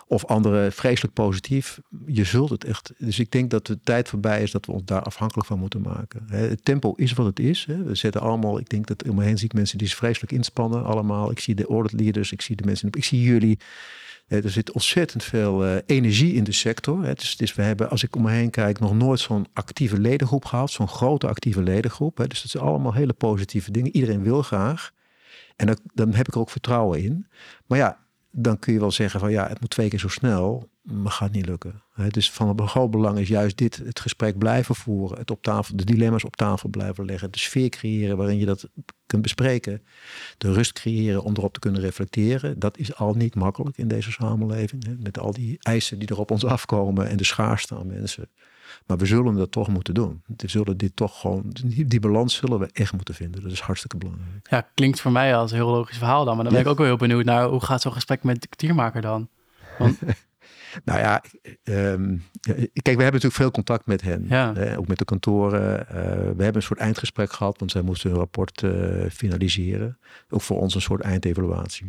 of 0.07 0.25
anderen 0.25 0.73
vreselijk 0.73 1.15
positief, 1.15 1.81
je 2.07 2.25
zult 2.25 2.51
het 2.51 2.65
echt. 2.65 2.93
Dus 2.99 3.19
ik 3.19 3.31
denk 3.31 3.51
dat 3.51 3.67
de 3.67 3.79
tijd 3.85 4.09
voorbij 4.09 4.43
is 4.43 4.51
dat 4.51 4.67
we 4.67 4.73
ons 4.73 4.85
daar 4.85 5.03
afhankelijk 5.03 5.47
van 5.47 5.59
moeten 5.59 5.81
maken. 5.81 6.25
Het 6.27 6.65
tempo 6.65 6.93
is 6.97 7.13
wat 7.13 7.27
het 7.27 7.39
is. 7.39 7.65
We 7.65 7.95
zetten 7.95 8.21
allemaal, 8.21 8.59
ik 8.59 8.69
denk 8.69 8.87
dat 8.87 9.09
om 9.09 9.15
me 9.15 9.25
heen 9.25 9.39
zie 9.39 9.47
ik 9.47 9.55
mensen 9.55 9.79
die 9.79 9.89
zich 9.89 9.97
vreselijk 9.97 10.33
inspannen, 10.33 10.85
allemaal. 10.85 11.31
Ik 11.31 11.39
zie 11.39 11.55
de 11.55 11.67
audit 11.67 12.01
leaders, 12.01 12.33
ik 12.33 12.43
zie 12.43 12.57
de 12.57 12.65
mensen, 12.65 12.89
ik 12.91 13.05
zie 13.05 13.21
jullie. 13.23 13.59
Er 14.27 14.51
zit 14.51 14.73
ontzettend 14.73 15.25
veel 15.25 15.67
uh, 15.67 15.77
energie 15.87 16.35
in 16.35 16.45
de 16.45 16.53
sector. 16.53 17.15
Dus, 17.15 17.37
dus, 17.37 17.55
we 17.55 17.63
hebben, 17.63 17.91
als 17.91 18.03
ik 18.03 18.17
om 18.17 18.23
me 18.23 18.31
heen 18.31 18.51
kijk, 18.51 18.81
nog 18.81 18.95
nooit 18.95 19.21
zo'n 19.21 19.47
actieve 19.53 19.99
ledengroep 19.99 20.45
gehad. 20.45 20.71
Zo'n 20.71 20.89
grote 20.89 21.27
actieve 21.27 21.63
ledengroep. 21.63 22.17
Dus 22.29 22.43
dat 22.43 22.51
zijn 22.51 22.65
allemaal 22.65 22.95
hele 22.95 23.13
positieve 23.13 23.71
dingen. 23.71 23.95
Iedereen 23.95 24.23
wil 24.23 24.43
graag. 24.43 24.93
En 25.57 25.67
dan, 25.67 25.79
dan 25.95 26.15
heb 26.15 26.29
ik 26.29 26.35
er 26.35 26.41
ook 26.41 26.51
vertrouwen 26.51 27.03
in. 27.03 27.27
Maar 27.67 27.79
ja, 27.79 27.99
dan 28.31 28.59
kun 28.59 28.73
je 28.73 28.79
wel 28.79 28.91
zeggen 28.91 29.21
van 29.21 29.31
ja, 29.31 29.49
het 29.49 29.61
moet 29.61 29.71
twee 29.71 29.89
keer 29.89 29.99
zo 29.99 30.09
snel, 30.09 30.69
maar 30.85 31.13
gaat 31.13 31.33
niet 31.33 31.47
lukken. 31.47 31.83
Dus 32.09 32.31
van 32.31 32.69
groot 32.69 32.91
belang 32.91 33.19
is 33.19 33.29
juist 33.29 33.57
dit, 33.57 33.77
het 33.77 34.01
gesprek 34.01 34.39
blijven 34.39 34.75
voeren, 34.75 35.19
het 35.19 35.31
op 35.31 35.43
tafel, 35.43 35.77
de 35.77 35.85
dilemma's 35.85 36.25
op 36.25 36.37
tafel 36.37 36.69
blijven 36.69 37.05
leggen, 37.05 37.31
de 37.31 37.39
sfeer 37.39 37.69
creëren 37.69 38.17
waarin 38.17 38.39
je 38.39 38.47
dat 38.47 38.69
kunt 39.07 39.23
bespreken, 39.23 39.83
de 40.39 40.53
rust 40.53 40.73
creëren 40.73 41.23
om 41.23 41.35
erop 41.37 41.53
te 41.53 41.61
kunnen 41.61 41.81
reflecteren. 41.81 42.59
Dat 42.59 42.79
is 42.79 42.95
al 42.95 43.15
niet 43.15 43.35
makkelijk 43.35 43.77
in 43.77 43.89
deze 43.89 44.13
samenleving, 44.13 44.97
met 45.03 45.19
al 45.19 45.33
die 45.33 45.57
eisen 45.59 45.99
die 45.99 46.09
er 46.09 46.19
op 46.19 46.31
ons 46.31 46.45
afkomen 46.45 47.09
en 47.09 47.17
de 47.17 47.25
schaarste 47.25 47.77
aan 47.77 47.87
mensen. 47.87 48.29
Maar 48.87 48.97
we 48.97 49.07
zullen 49.07 49.35
dat 49.35 49.53
toch 49.53 49.69
moeten 49.69 49.95
doen. 49.95 50.23
We 50.37 50.49
zullen 50.49 50.77
dit 50.77 50.97
toch 50.97 51.21
gewoon, 51.21 51.55
die, 51.87 52.01
balans 52.01 52.35
zullen 52.35 52.59
we 52.59 52.69
echt 52.73 52.93
moeten 52.93 53.15
vinden. 53.15 53.43
Dat 53.43 53.53
is 53.53 53.61
hartstikke 53.61 53.97
belangrijk. 53.97 54.47
Ja, 54.51 54.69
klinkt 54.75 55.01
voor 55.01 55.13
mij 55.13 55.37
als 55.37 55.51
een 55.51 55.57
heel 55.57 55.71
logisch 55.71 55.99
verhaal 55.99 56.25
dan. 56.25 56.35
Maar 56.35 56.45
dan 56.45 56.53
ben 56.53 56.63
ik 56.63 56.69
ook 56.69 56.79
wel 56.79 56.87
heel 56.87 56.97
benieuwd 56.97 57.25
naar 57.25 57.49
hoe 57.49 57.65
gaat 57.65 57.83
zo'n 57.83 57.93
gesprek 57.93 58.23
met 58.23 58.41
de 58.41 58.47
kwartiermaker 58.47 59.01
dan? 59.01 59.29
Want... 59.79 59.99
nou 60.85 60.99
ja, 60.99 61.23
um, 61.65 62.23
kijk, 62.53 62.97
we 62.97 63.03
hebben 63.03 63.05
natuurlijk 63.05 63.35
veel 63.35 63.51
contact 63.51 63.87
met 63.87 64.03
hen. 64.03 64.25
Ja. 64.29 64.77
ook 64.77 64.89
met 64.89 64.99
de 64.99 65.05
kantoren. 65.05 65.81
Uh, 65.81 65.97
we 66.15 66.43
hebben 66.43 66.55
een 66.55 66.63
soort 66.63 66.79
eindgesprek 66.79 67.33
gehad, 67.33 67.59
want 67.59 67.71
zij 67.71 67.83
moesten 67.83 68.11
hun 68.11 68.19
rapport 68.19 68.63
uh, 68.63 69.11
finaliseren. 69.11 69.99
Ook 70.29 70.41
voor 70.41 70.61
ons 70.61 70.75
een 70.75 70.81
soort 70.81 71.01
eindevaluatie. 71.01 71.87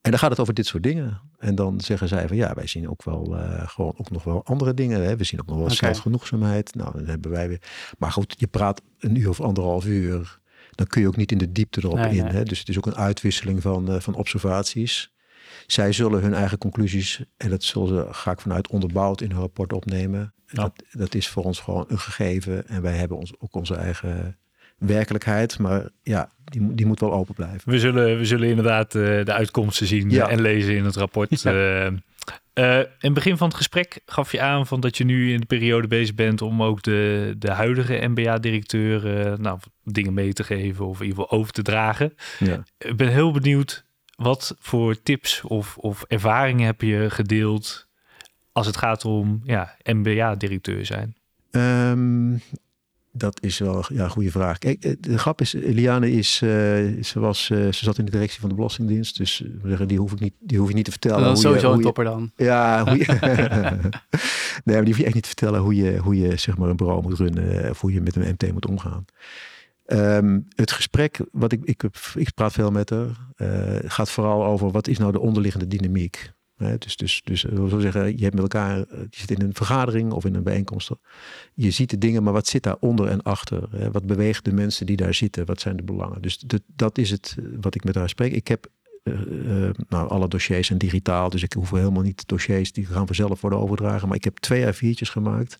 En 0.00 0.10
dan 0.10 0.20
gaat 0.20 0.30
het 0.30 0.40
over 0.40 0.54
dit 0.54 0.66
soort 0.66 0.82
dingen. 0.82 1.20
En 1.38 1.54
dan 1.54 1.80
zeggen 1.80 2.08
zij 2.08 2.28
van 2.28 2.36
ja, 2.36 2.54
wij 2.54 2.66
zien 2.66 2.90
ook 2.90 3.04
wel 3.04 3.36
uh, 3.36 3.68
gewoon 3.68 3.94
ook 3.96 4.10
nog 4.10 4.24
wel 4.24 4.44
andere 4.44 4.74
dingen. 4.74 5.04
Hè? 5.04 5.16
We 5.16 5.24
zien 5.24 5.40
ook 5.40 5.46
nog 5.46 5.56
wel 5.56 5.64
okay. 5.64 5.76
zelfgenoegzaamheid. 5.76 6.74
Nou, 6.74 6.92
dan 6.92 7.06
hebben 7.06 7.30
wij 7.30 7.48
weer. 7.48 7.62
Maar 7.98 8.12
goed, 8.12 8.34
je 8.38 8.46
praat 8.46 8.82
een 8.98 9.16
uur 9.16 9.28
of 9.28 9.40
anderhalf 9.40 9.86
uur. 9.86 10.40
Dan 10.70 10.86
kun 10.86 11.00
je 11.00 11.06
ook 11.06 11.16
niet 11.16 11.32
in 11.32 11.38
de 11.38 11.52
diepte 11.52 11.80
erop 11.84 11.98
in. 11.98 12.24
Hè? 12.24 12.42
Dus 12.42 12.58
het 12.58 12.68
is 12.68 12.76
ook 12.76 12.86
een 12.86 12.96
uitwisseling 12.96 13.62
van, 13.62 13.94
uh, 13.94 14.00
van 14.00 14.14
observaties. 14.14 15.12
Zij 15.66 15.92
zullen 15.92 16.22
hun 16.22 16.34
eigen 16.34 16.58
conclusies, 16.58 17.24
en 17.36 17.50
dat 17.50 17.62
zullen 17.62 17.88
ze, 17.88 18.06
ga 18.10 18.30
ik 18.30 18.40
vanuit, 18.40 18.68
onderbouwd 18.68 19.20
in 19.20 19.30
hun 19.30 19.40
rapport 19.40 19.72
opnemen. 19.72 20.34
Ja. 20.46 20.62
Dat, 20.62 20.84
dat 20.92 21.14
is 21.14 21.28
voor 21.28 21.44
ons 21.44 21.60
gewoon 21.60 21.84
een 21.88 21.98
gegeven. 21.98 22.68
En 22.68 22.82
wij 22.82 22.96
hebben 22.96 23.16
ons, 23.16 23.32
ook 23.38 23.54
onze 23.54 23.74
eigen 23.74 24.38
werkelijkheid. 24.78 25.58
Maar 25.58 25.88
ja, 26.02 26.30
die, 26.44 26.74
die 26.74 26.86
moet 26.86 27.00
wel 27.00 27.12
open 27.12 27.34
blijven. 27.34 27.70
We 27.70 27.78
zullen, 27.78 28.18
we 28.18 28.24
zullen 28.24 28.48
inderdaad 28.48 28.94
uh, 28.94 29.24
de 29.24 29.32
uitkomsten 29.32 29.86
zien 29.86 30.10
ja. 30.10 30.28
en 30.28 30.40
lezen 30.40 30.76
in 30.76 30.84
het 30.84 30.96
rapport. 30.96 31.42
Ja. 31.42 31.52
Uh, 31.52 31.92
uh, 32.54 32.78
in 32.78 32.86
het 33.00 33.14
begin 33.14 33.36
van 33.36 33.48
het 33.48 33.56
gesprek 33.56 34.00
gaf 34.06 34.32
je 34.32 34.40
aan 34.40 34.66
van 34.66 34.80
dat 34.80 34.96
je 34.96 35.04
nu 35.04 35.32
in 35.32 35.40
de 35.40 35.46
periode 35.46 35.86
bezig 35.86 36.14
bent 36.14 36.42
om 36.42 36.62
ook 36.62 36.82
de, 36.82 37.34
de 37.38 37.50
huidige 37.50 38.08
MBA-directeur 38.08 39.00
nou, 39.40 39.58
dingen 39.84 40.14
mee 40.14 40.32
te 40.32 40.44
geven 40.44 40.86
of 40.86 41.00
in 41.00 41.06
ieder 41.06 41.22
geval 41.22 41.38
over 41.38 41.52
te 41.52 41.62
dragen. 41.62 42.14
Ja. 42.38 42.64
Ik 42.78 42.96
ben 42.96 43.08
heel 43.08 43.32
benieuwd 43.32 43.84
wat 44.22 44.56
voor 44.58 45.02
tips 45.02 45.42
of, 45.42 45.76
of 45.76 46.04
ervaringen 46.08 46.66
heb 46.66 46.80
je 46.80 47.10
gedeeld 47.10 47.86
als 48.52 48.66
het 48.66 48.76
gaat 48.76 49.04
om 49.04 49.40
ja, 49.44 49.76
MBA-directeur 49.82 50.86
zijn? 50.86 51.16
Um, 51.50 52.42
dat 53.12 53.42
is 53.42 53.58
wel 53.58 53.84
ja, 53.92 54.04
een 54.04 54.10
goede 54.10 54.30
vraag. 54.30 54.58
Kijk, 54.58 54.84
eh, 54.84 54.92
de 55.00 55.18
grap 55.18 55.40
is, 55.40 55.54
Eliane 55.54 56.12
is, 56.12 56.40
uh, 56.44 56.50
ze, 57.02 57.20
was, 57.20 57.48
uh, 57.48 57.58
ze 57.58 57.84
zat 57.84 57.98
in 57.98 58.04
de 58.04 58.10
directie 58.10 58.40
van 58.40 58.48
de 58.48 58.54
Belastingdienst. 58.54 59.16
Dus 59.16 59.44
die 59.86 59.98
hoef 59.98 60.12
ik 60.12 60.20
niet, 60.20 60.34
die 60.38 60.58
hoef 60.58 60.68
je 60.68 60.74
niet 60.74 60.84
te 60.84 60.90
vertellen. 60.90 61.24
Dat 61.24 61.36
is 61.36 61.42
sowieso 61.42 61.70
je, 61.70 61.74
een 61.74 61.82
topper 61.82 62.04
dan. 62.04 62.30
Ja, 62.36 62.84
hoe 62.84 62.98
je, 62.98 63.04
nee, 64.64 64.76
maar 64.76 64.84
die 64.84 64.94
hoef 64.94 64.98
je 64.98 65.04
echt 65.04 65.14
niet 65.14 65.22
te 65.22 65.28
vertellen 65.28 65.60
hoe 65.60 65.74
je, 65.74 65.98
hoe 65.98 66.16
je 66.16 66.36
zeg 66.36 66.56
maar 66.56 66.68
een 66.68 66.76
bureau 66.76 67.02
moet 67.02 67.18
runnen. 67.18 67.70
Of 67.70 67.80
hoe 67.80 67.92
je 67.92 68.00
met 68.00 68.16
een 68.16 68.36
MT 68.38 68.52
moet 68.52 68.66
omgaan. 68.66 69.04
Um, 69.92 70.46
het 70.54 70.72
gesprek, 70.72 71.20
wat 71.32 71.52
ik, 71.52 71.64
ik, 71.64 71.82
ik 72.14 72.34
praat 72.34 72.52
veel 72.52 72.70
met 72.70 72.90
haar, 72.90 73.28
gaat 73.84 74.10
vooral 74.10 74.44
over 74.44 74.70
wat 74.70 74.88
is 74.88 74.98
nou 74.98 75.12
de 75.12 75.20
onderliggende 75.20 75.66
dynamiek. 75.66 76.32
dus, 76.78 76.96
dus, 76.96 77.22
dus 77.24 77.42
we 77.42 77.80
zeggen, 77.80 78.16
je 78.16 78.22
hebt 78.22 78.34
met 78.34 78.42
elkaar, 78.42 78.76
je 78.78 79.06
zit 79.10 79.30
in 79.30 79.40
een 79.40 79.54
vergadering 79.54 80.12
of 80.12 80.24
in 80.24 80.34
een 80.34 80.42
bijeenkomst. 80.42 80.90
Je 81.54 81.70
ziet 81.70 81.90
de 81.90 81.98
dingen, 81.98 82.22
maar 82.22 82.32
wat 82.32 82.46
zit 82.46 82.62
daar 82.62 82.76
onder 82.80 83.06
en 83.06 83.22
achter? 83.22 83.90
Wat 83.92 84.06
beweegt 84.06 84.44
de 84.44 84.52
mensen 84.52 84.86
die 84.86 84.96
daar 84.96 85.14
zitten? 85.14 85.46
Wat 85.46 85.60
zijn 85.60 85.76
de 85.76 85.82
belangen? 85.82 86.22
Dus 86.22 86.44
dat, 86.66 86.98
is 86.98 87.10
het 87.10 87.36
wat 87.60 87.74
ik 87.74 87.84
met 87.84 87.94
haar 87.94 88.08
spreek. 88.08 88.32
Ik 88.32 88.48
heb 88.48 88.70
nou, 89.88 90.08
alle 90.08 90.28
dossiers 90.28 90.66
zijn 90.66 90.78
digitaal, 90.78 91.30
dus 91.30 91.42
ik 91.42 91.52
hoef 91.52 91.70
helemaal 91.70 92.02
niet 92.02 92.28
dossiers 92.28 92.72
die 92.72 92.86
gaan 92.86 93.06
vanzelf 93.06 93.40
worden 93.40 93.58
overdragen. 93.58 94.08
Maar 94.08 94.16
ik 94.16 94.24
heb 94.24 94.36
twee 94.36 94.66
A4'tjes 94.66 95.10
gemaakt. 95.10 95.58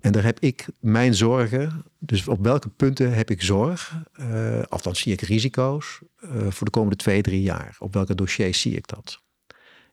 En 0.00 0.12
daar 0.12 0.24
heb 0.24 0.40
ik 0.40 0.66
mijn 0.80 1.14
zorgen. 1.14 1.84
Dus 1.98 2.28
op 2.28 2.42
welke 2.42 2.68
punten 2.68 3.14
heb 3.14 3.30
ik 3.30 3.42
zorg? 3.42 4.02
Uh, 4.20 4.62
althans 4.68 5.00
zie 5.00 5.12
ik 5.12 5.20
risico's 5.20 6.00
voor 6.48 6.64
de 6.64 6.72
komende 6.72 6.96
twee, 6.96 7.22
drie 7.22 7.42
jaar. 7.42 7.76
Op 7.78 7.94
welke 7.94 8.14
dossiers 8.14 8.60
zie 8.60 8.76
ik 8.76 8.86
dat? 8.86 9.20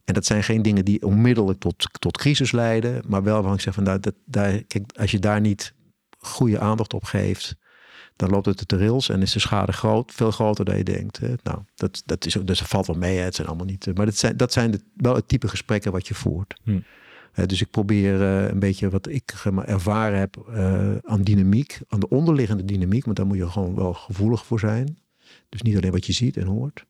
En 0.08 0.14
dat 0.14 0.26
zijn 0.26 0.44
geen 0.44 0.62
dingen 0.62 0.86
die 0.86 1.06
onmiddellijk 1.06 1.60
tot, 1.60 1.90
tot 2.00 2.18
crisis 2.18 2.52
leiden, 2.52 3.04
maar 3.08 3.24
wel 3.24 3.34
waarvan 3.34 3.54
ik 3.54 3.62
zeg 3.62 3.74
van 3.74 3.84
nou, 3.84 4.00
dat, 4.00 4.14
daar, 4.26 4.64
kijk, 4.64 4.92
als 5.00 5.12
je 5.12 5.20
daar 5.20 5.42
niet 5.42 5.74
goede 6.18 6.60
aandacht 6.60 6.94
op 6.94 7.04
geeft, 7.04 7.56
dan 8.16 8.30
loopt 8.30 8.46
het 8.46 8.70
de 8.70 8.78
rails 8.78 9.10
en 9.10 9.22
is 9.22 9.32
de 9.32 9.40
schade 9.40 9.72
groot, 9.72 10.12
veel 10.12 10.32
groter 10.32 10.66
dan 10.66 10.78
je 10.78 10.84
denkt. 10.84 11.18
Hè? 11.18 11.34
Nou, 11.44 11.60
dat, 11.76 12.02
dat, 12.06 12.26
is, 12.26 12.34
dus 12.34 12.60
dat 12.60 12.68
valt 12.68 12.88
wel 12.88 12.96
mee, 12.96 13.18
hè? 13.18 13.24
het 13.24 13.36
zijn 13.36 13.48
allemaal 13.48 13.66
niet. 13.66 13.96
Maar 13.96 14.06
dat 14.06 14.18
zijn, 14.18 14.38
dat 14.38 14.54
zijn 14.54 14.82
wel 14.96 15.16
het 15.16 15.28
type 15.28 15.48
gesprekken 15.48 15.92
wat 15.92 16.08
je 16.08 16.14
voert. 16.14 16.60
Hm. 16.64 16.80
Dus 17.46 17.62
ik 17.62 17.70
probeer 17.70 18.22
uh, 18.22 18.48
een 18.48 18.60
beetje 18.60 18.90
wat 18.90 19.08
ik 19.08 19.34
ervaren 19.66 20.20
heb 20.20 20.46
uh, 20.50 20.96
aan 21.04 21.22
dynamiek, 21.22 21.80
aan 21.88 22.00
de 22.00 22.10
onderliggende 22.10 22.66
dynamiek, 22.66 23.06
want 23.06 23.18
daar 23.18 23.26
moet 23.26 23.38
je 23.38 23.50
gewoon 23.50 23.76
wel 23.76 23.94
gevoelig 23.94 24.46
voor 24.46 24.60
zijn. 24.60 24.98
Dus 25.50 25.62
niet 25.62 25.78
alleen 25.78 25.92
wat 25.92 26.06
je 26.06 26.14
ziet 26.14 26.38
en 26.38 26.46
hoort. 26.46 26.86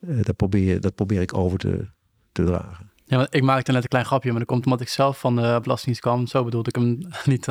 dat, 0.00 0.36
probeer, 0.36 0.80
dat 0.80 0.94
probeer 0.94 1.20
ik 1.20 1.34
over 1.34 1.58
te, 1.58 1.86
te 2.32 2.44
dragen. 2.44 2.90
Ja, 3.04 3.16
want 3.16 3.34
ik 3.34 3.42
maakte 3.42 3.72
net 3.72 3.82
een 3.82 3.88
klein 3.88 4.04
grapje, 4.04 4.30
maar 4.30 4.38
dat 4.38 4.48
komt 4.48 4.64
omdat 4.64 4.80
ik 4.80 4.88
zelf 4.88 5.18
van 5.18 5.36
de 5.36 5.58
Belastingdienst 5.62 6.00
kwam. 6.00 6.26
Zo 6.26 6.44
bedoelde 6.44 6.68
ik 6.68 6.76
hem 6.76 6.98
niet. 7.32 7.46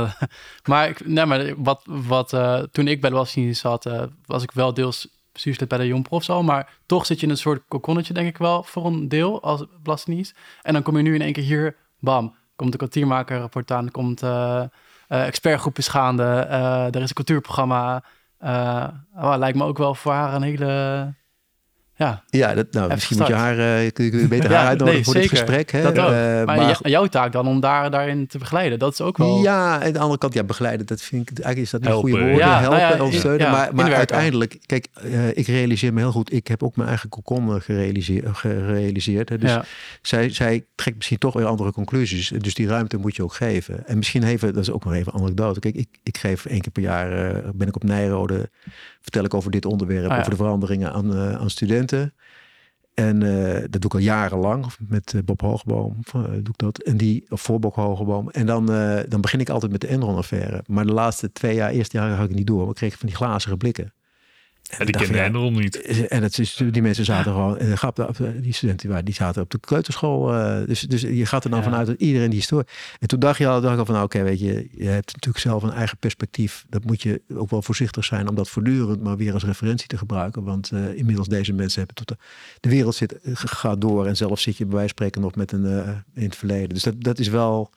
Maar, 0.64 0.90
ik, 0.90 1.08
nee, 1.08 1.26
maar 1.26 1.54
wat, 1.64 1.84
wat, 1.86 2.30
toen 2.72 2.88
ik 2.88 3.02
bij 3.02 3.10
de 3.10 3.16
Belastingdienst 3.16 3.62
zat, 3.62 3.90
was 4.26 4.44
ik 4.44 4.52
wel 4.52 4.74
deels 4.74 5.08
bestuurslid 5.36 5.70
bij 5.70 5.78
de 5.78 5.88
Jongprof 5.88 6.24
zo. 6.24 6.44
Maar 6.44 6.78
toch 6.86 7.06
zit 7.06 7.20
je 7.20 7.26
in 7.26 7.32
een 7.32 7.38
soort 7.38 7.64
kokonnetje, 7.68 8.14
denk 8.14 8.28
ik 8.28 8.38
wel, 8.38 8.64
voor 8.64 8.86
een 8.86 9.08
deel 9.08 9.42
als 9.42 9.66
Belastingdienst. 9.84 10.36
En 10.62 10.74
dan 10.74 10.84
kom 10.84 10.98
je 10.98 11.04
nu 11.04 11.14
in 11.14 11.22
één 11.22 11.34
keer 11.34 11.44
hier, 11.44 11.76
komt 12.56 12.72
de 12.72 12.78
kwartiermaker 12.78 13.40
rapport 13.40 13.72
aan, 13.72 13.92
komt 13.92 14.24
expertgroep 15.08 15.78
is 15.78 15.88
gaande, 15.88 16.24
er 16.24 17.02
is 17.02 17.10
een 17.10 17.16
cultuurprogramma. 17.16 18.04
Oh, 19.16 19.36
lijkt 19.38 19.58
me 19.58 19.64
ook 19.64 19.78
wel 19.78 19.96
voor 19.96 20.12
haar 20.12 20.34
een 20.34 20.42
hele 20.42 21.14
Ja, 21.98 22.24
Ja, 22.30 22.54
dat, 22.54 22.72
nou, 22.72 22.90
misschien 22.90 23.18
moet 23.18 23.28
je 23.28 23.34
haar, 23.34 23.60
eh, 23.60 23.92
beter 24.30 24.50
Ja, 24.52 24.58
haar 24.58 24.68
uitnodigen 24.68 24.94
nee, 24.94 25.04
voor 25.04 25.14
dit 25.14 25.30
gesprek. 25.30 25.72
Hè? 25.72 25.82
Dat. 25.82 25.98
Eh, 25.98 26.46
maar, 26.46 26.90
jouw 26.90 27.06
taak 27.06 27.32
dan 27.32 27.48
om 27.48 27.60
daar, 27.60 27.92
daarin 27.92 28.28
te 28.28 28.38
begeleiden, 28.38 28.80
dat 28.80 28.92
is 28.92 29.02
ook 29.02 29.18
wel... 29.18 29.42
Ja, 29.42 29.84
aan 29.84 29.94
de 29.94 30.00
andere 30.00 30.18
kant, 30.18 30.34
ja, 30.34 30.44
begeleiden, 30.44 30.86
dat 30.86 31.02
vind 31.02 31.22
ik, 31.22 31.40
eigenlijk 31.40 31.66
is 31.66 31.70
dat 31.70 31.82
niet 31.82 31.90
Helpen. 31.90 32.10
goede 32.10 32.26
woorden. 32.26 32.48
Ja, 32.48 32.60
helpen, 32.60 32.80
nou 32.80 32.96
ja, 32.96 33.04
ondersteunen. 33.04 33.46
ja, 33.46 33.52
maar 33.52 33.76
maar 33.76 33.94
uiteindelijk, 33.94 34.58
kijk, 34.66 34.88
eh, 34.94 35.28
ik 35.28 35.48
realiseer 35.48 35.94
me 35.94 36.00
heel 36.00 36.12
goed, 36.12 36.34
ik 36.34 36.48
heb 36.48 36.64
ook 36.64 36.76
mijn 36.76 36.90
eigen 36.90 37.10
cocon 37.10 37.62
gerealiseerd. 37.62 38.38
gerealiseerd 38.38 39.30
hè. 39.30 39.38
Dus 39.38 39.52
Ja. 39.52 39.66
zij, 40.02 40.30
zij 40.30 40.66
trekt 40.76 40.96
misschien 40.96 41.18
toch 41.18 41.34
weer 41.34 41.46
andere 41.46 41.72
conclusies. 41.72 42.30
Dus 42.38 42.54
die 42.54 42.68
ruimte 42.68 42.98
moet 42.98 43.16
je 43.16 43.24
ook 43.24 43.34
geven. 43.34 43.88
En 43.88 43.98
misschien 43.98 44.24
even, 44.24 44.54
dat 44.54 44.64
is 44.64 44.72
ook 44.72 44.84
nog 44.84 44.94
even 44.94 45.14
een 45.14 45.20
anekdote. 45.20 45.60
Kijk, 45.60 45.76
ik, 45.76 45.88
ik 46.04 46.18
geef 46.18 46.46
één 46.46 46.62
keer 46.62 46.72
per 46.72 46.82
jaar, 46.84 47.36
eh, 47.36 47.50
ben 47.54 47.68
ik 47.68 47.76
op 47.76 47.84
Nijrode, 47.84 48.50
vertel 49.06 49.24
ik 49.24 49.34
over 49.34 49.52
dit 49.52 49.66
onderwerp, 49.66 50.06
Ah, 50.06 50.12
ja. 50.12 50.18
over 50.18 50.30
de 50.30 50.36
veranderingen 50.38 50.94
aan, 50.94 51.16
eh, 51.16 51.36
aan 51.36 51.50
studenten. 51.50 52.14
En 52.94 53.24
eh, 53.24 53.62
dat 53.70 53.82
doe 53.82 53.86
ik 53.86 53.94
al 53.94 54.00
jarenlang 54.00 54.66
met 54.80 55.14
eh, 55.14 55.22
Bob 55.26 55.42
Hoogboom. 55.42 55.98
doe 56.12 56.38
ik 56.38 56.58
dat. 56.58 56.78
En 56.78 56.98
die, 56.98 57.26
of 57.30 57.42
voor 57.42 57.60
Bob 57.60 57.76
Hoogboom. 57.76 58.30
En 58.30 58.46
dan, 58.46 58.66
dan 59.08 59.22
begin 59.22 59.40
ik 59.40 59.50
altijd 59.50 59.72
met 59.72 59.82
de 59.82 59.88
Enron-affaire. 59.88 60.64
Maar 60.68 60.86
de 60.86 60.94
laatste 60.94 61.32
twee 61.32 61.56
jaar, 61.56 61.70
eerste 61.72 61.98
jaar, 61.98 62.10
had 62.10 62.30
ik 62.30 62.36
niet 62.36 62.48
door. 62.48 62.60
Maar 62.60 62.70
ik 62.70 62.76
kreeg 62.76 62.98
van 62.98 63.08
die 63.08 63.18
glazige 63.18 63.58
blikken. 63.58 63.94
Die 64.78 64.88
ik 64.88 65.06
van, 65.06 65.16
ja, 65.16 65.50
niet. 65.50 65.82
en 66.08 66.24
het 66.24 66.40
is, 66.40 66.62
die 66.72 66.82
mensen 66.82 67.06
zaten 67.06 67.32
gewoon, 67.32 67.58
en 67.58 67.70
de 67.70 67.78
grap, 67.78 68.16
die 68.42 68.54
studenten 68.54 68.78
die 68.78 68.90
waren, 68.90 69.06
die 69.06 69.14
zaten 69.14 69.42
op 69.42 69.50
de 69.50 69.60
kleuterschool. 69.60 70.34
eh, 70.34 70.66
dus, 70.68 70.80
dus 70.82 71.02
je 71.02 71.26
gaat 71.26 71.44
er 71.44 71.50
dan 71.50 71.60
Ja. 71.60 71.66
vanuit 71.66 71.88
dat 71.88 72.00
iedereen 72.00 72.30
die 72.30 72.40
historie. 72.40 72.68
En 73.00 73.08
toen 73.08 73.20
dacht 73.20 73.38
je 73.38 73.48
al, 73.48 73.62
dacht 73.62 73.74
ik 73.74 73.80
al 73.80 73.86
van, 73.86 73.94
nou, 73.94 74.06
oké, 74.06 74.24
weet 74.24 74.40
je, 74.40 74.68
je 74.72 74.88
hebt 74.88 75.14
natuurlijk 75.14 75.44
zelf 75.44 75.64
een 75.64 75.72
eigen 75.72 75.98
perspectief. 75.98 76.66
Dat 76.70 76.84
moet 76.84 77.02
je 77.02 77.22
ook 77.34 77.50
wel 77.50 77.62
voorzichtig 77.62 78.06
zijn 78.06 78.30
om 78.30 78.36
dat 78.36 78.50
voortdurend 78.50 79.02
maar 79.04 79.18
weer 79.18 79.34
als 79.34 79.44
referentie 79.44 79.88
te 79.88 79.98
gebruiken. 79.98 80.44
Want 80.44 80.72
eh, 80.72 80.94
inmiddels 80.94 81.28
deze 81.28 81.54
mensen 81.54 81.78
hebben 81.78 81.96
tot 81.96 82.08
de, 82.08 82.18
de 82.60 82.70
wereld 82.70 82.96
zit, 82.96 83.16
gaat 83.34 83.82
door 83.82 84.08
en 84.08 84.18
zelf 84.18 84.40
zit 84.40 84.58
je 84.58 84.66
bij 84.66 84.76
wijze 84.76 84.94
van 84.96 85.06
spreken 85.08 85.22
nog 85.22 85.36
met 85.36 85.52
een 85.52 85.66
eh, 85.66 85.90
in 86.14 86.24
het 86.24 86.36
verleden. 86.36 86.70
Dus 86.70 86.84
dat, 86.84 87.04
dat 87.04 87.20
is 87.20 87.28
wel, 87.28 87.70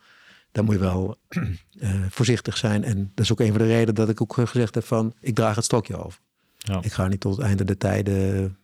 daar 0.51 0.63
moet 0.63 0.73
je 0.73 0.79
wel 0.79 1.17
eh, 1.79 1.89
voorzichtig 2.09 2.57
zijn. 2.57 2.83
En 2.83 3.11
dat 3.15 3.25
is 3.25 3.31
ook 3.31 3.39
een 3.39 3.49
van 3.49 3.57
de 3.57 3.67
redenen 3.67 3.95
dat 3.95 4.09
ik 4.09 4.21
ook 4.21 4.33
gezegd 4.33 4.75
heb 4.75 4.85
van, 4.85 5.13
ik 5.19 5.35
draag 5.35 5.55
het 5.55 5.65
stokje 5.65 6.05
over. 6.05 6.19
Ja. 6.59 6.79
Ik 6.81 6.91
ga 6.91 7.07
niet 7.07 7.19
tot 7.19 7.37
het 7.37 7.45
einde 7.45 7.63
der 7.63 7.77
tijden 7.77 8.57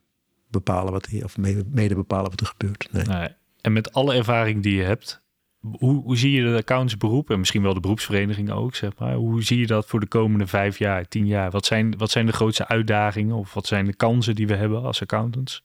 bepalen 0.48 0.92
wat 0.92 1.06
hier, 1.06 1.24
of 1.24 1.38
mede, 1.38 1.96
bepalen 1.96 2.30
wat 2.30 2.40
er 2.40 2.48
gebeurt. 2.48 2.88
Nee. 2.92 3.06
Nee. 3.06 3.28
En 3.62 3.74
met 3.74 3.94
alle 3.94 4.16
ervaring 4.16 4.64
die 4.64 4.76
je 4.76 4.84
hebt, 4.84 5.24
hoe, 5.60 6.04
hoe 6.04 6.18
zie 6.18 6.32
je 6.32 6.52
de 6.52 6.58
accountsberoep 6.58 7.30
en 7.30 7.40
misschien 7.40 7.62
wel 7.62 7.74
de 7.74 7.80
beroepsvereniging 7.80 8.52
ook, 8.52 8.76
zeg 8.76 8.92
maar. 8.98 9.14
Hoe 9.14 9.44
zie 9.44 9.60
je 9.60 9.68
dat 9.68 9.86
voor 9.86 10.00
de 10.00 10.08
komende 10.08 10.48
vijf 10.48 10.78
jaar, 10.78 11.08
tien 11.08 11.28
jaar? 11.28 11.52
Wat 11.52 11.66
zijn, 11.66 11.98
wat 11.98 12.12
zijn 12.12 12.26
de 12.26 12.32
grootste 12.32 12.68
uitdagingen 12.68 13.36
of 13.36 13.54
wat 13.54 13.68
zijn 13.68 13.86
de 13.86 13.96
kansen 13.96 14.36
die 14.36 14.48
we 14.48 14.56
hebben 14.56 14.84
als 14.84 15.02
accountants? 15.02 15.64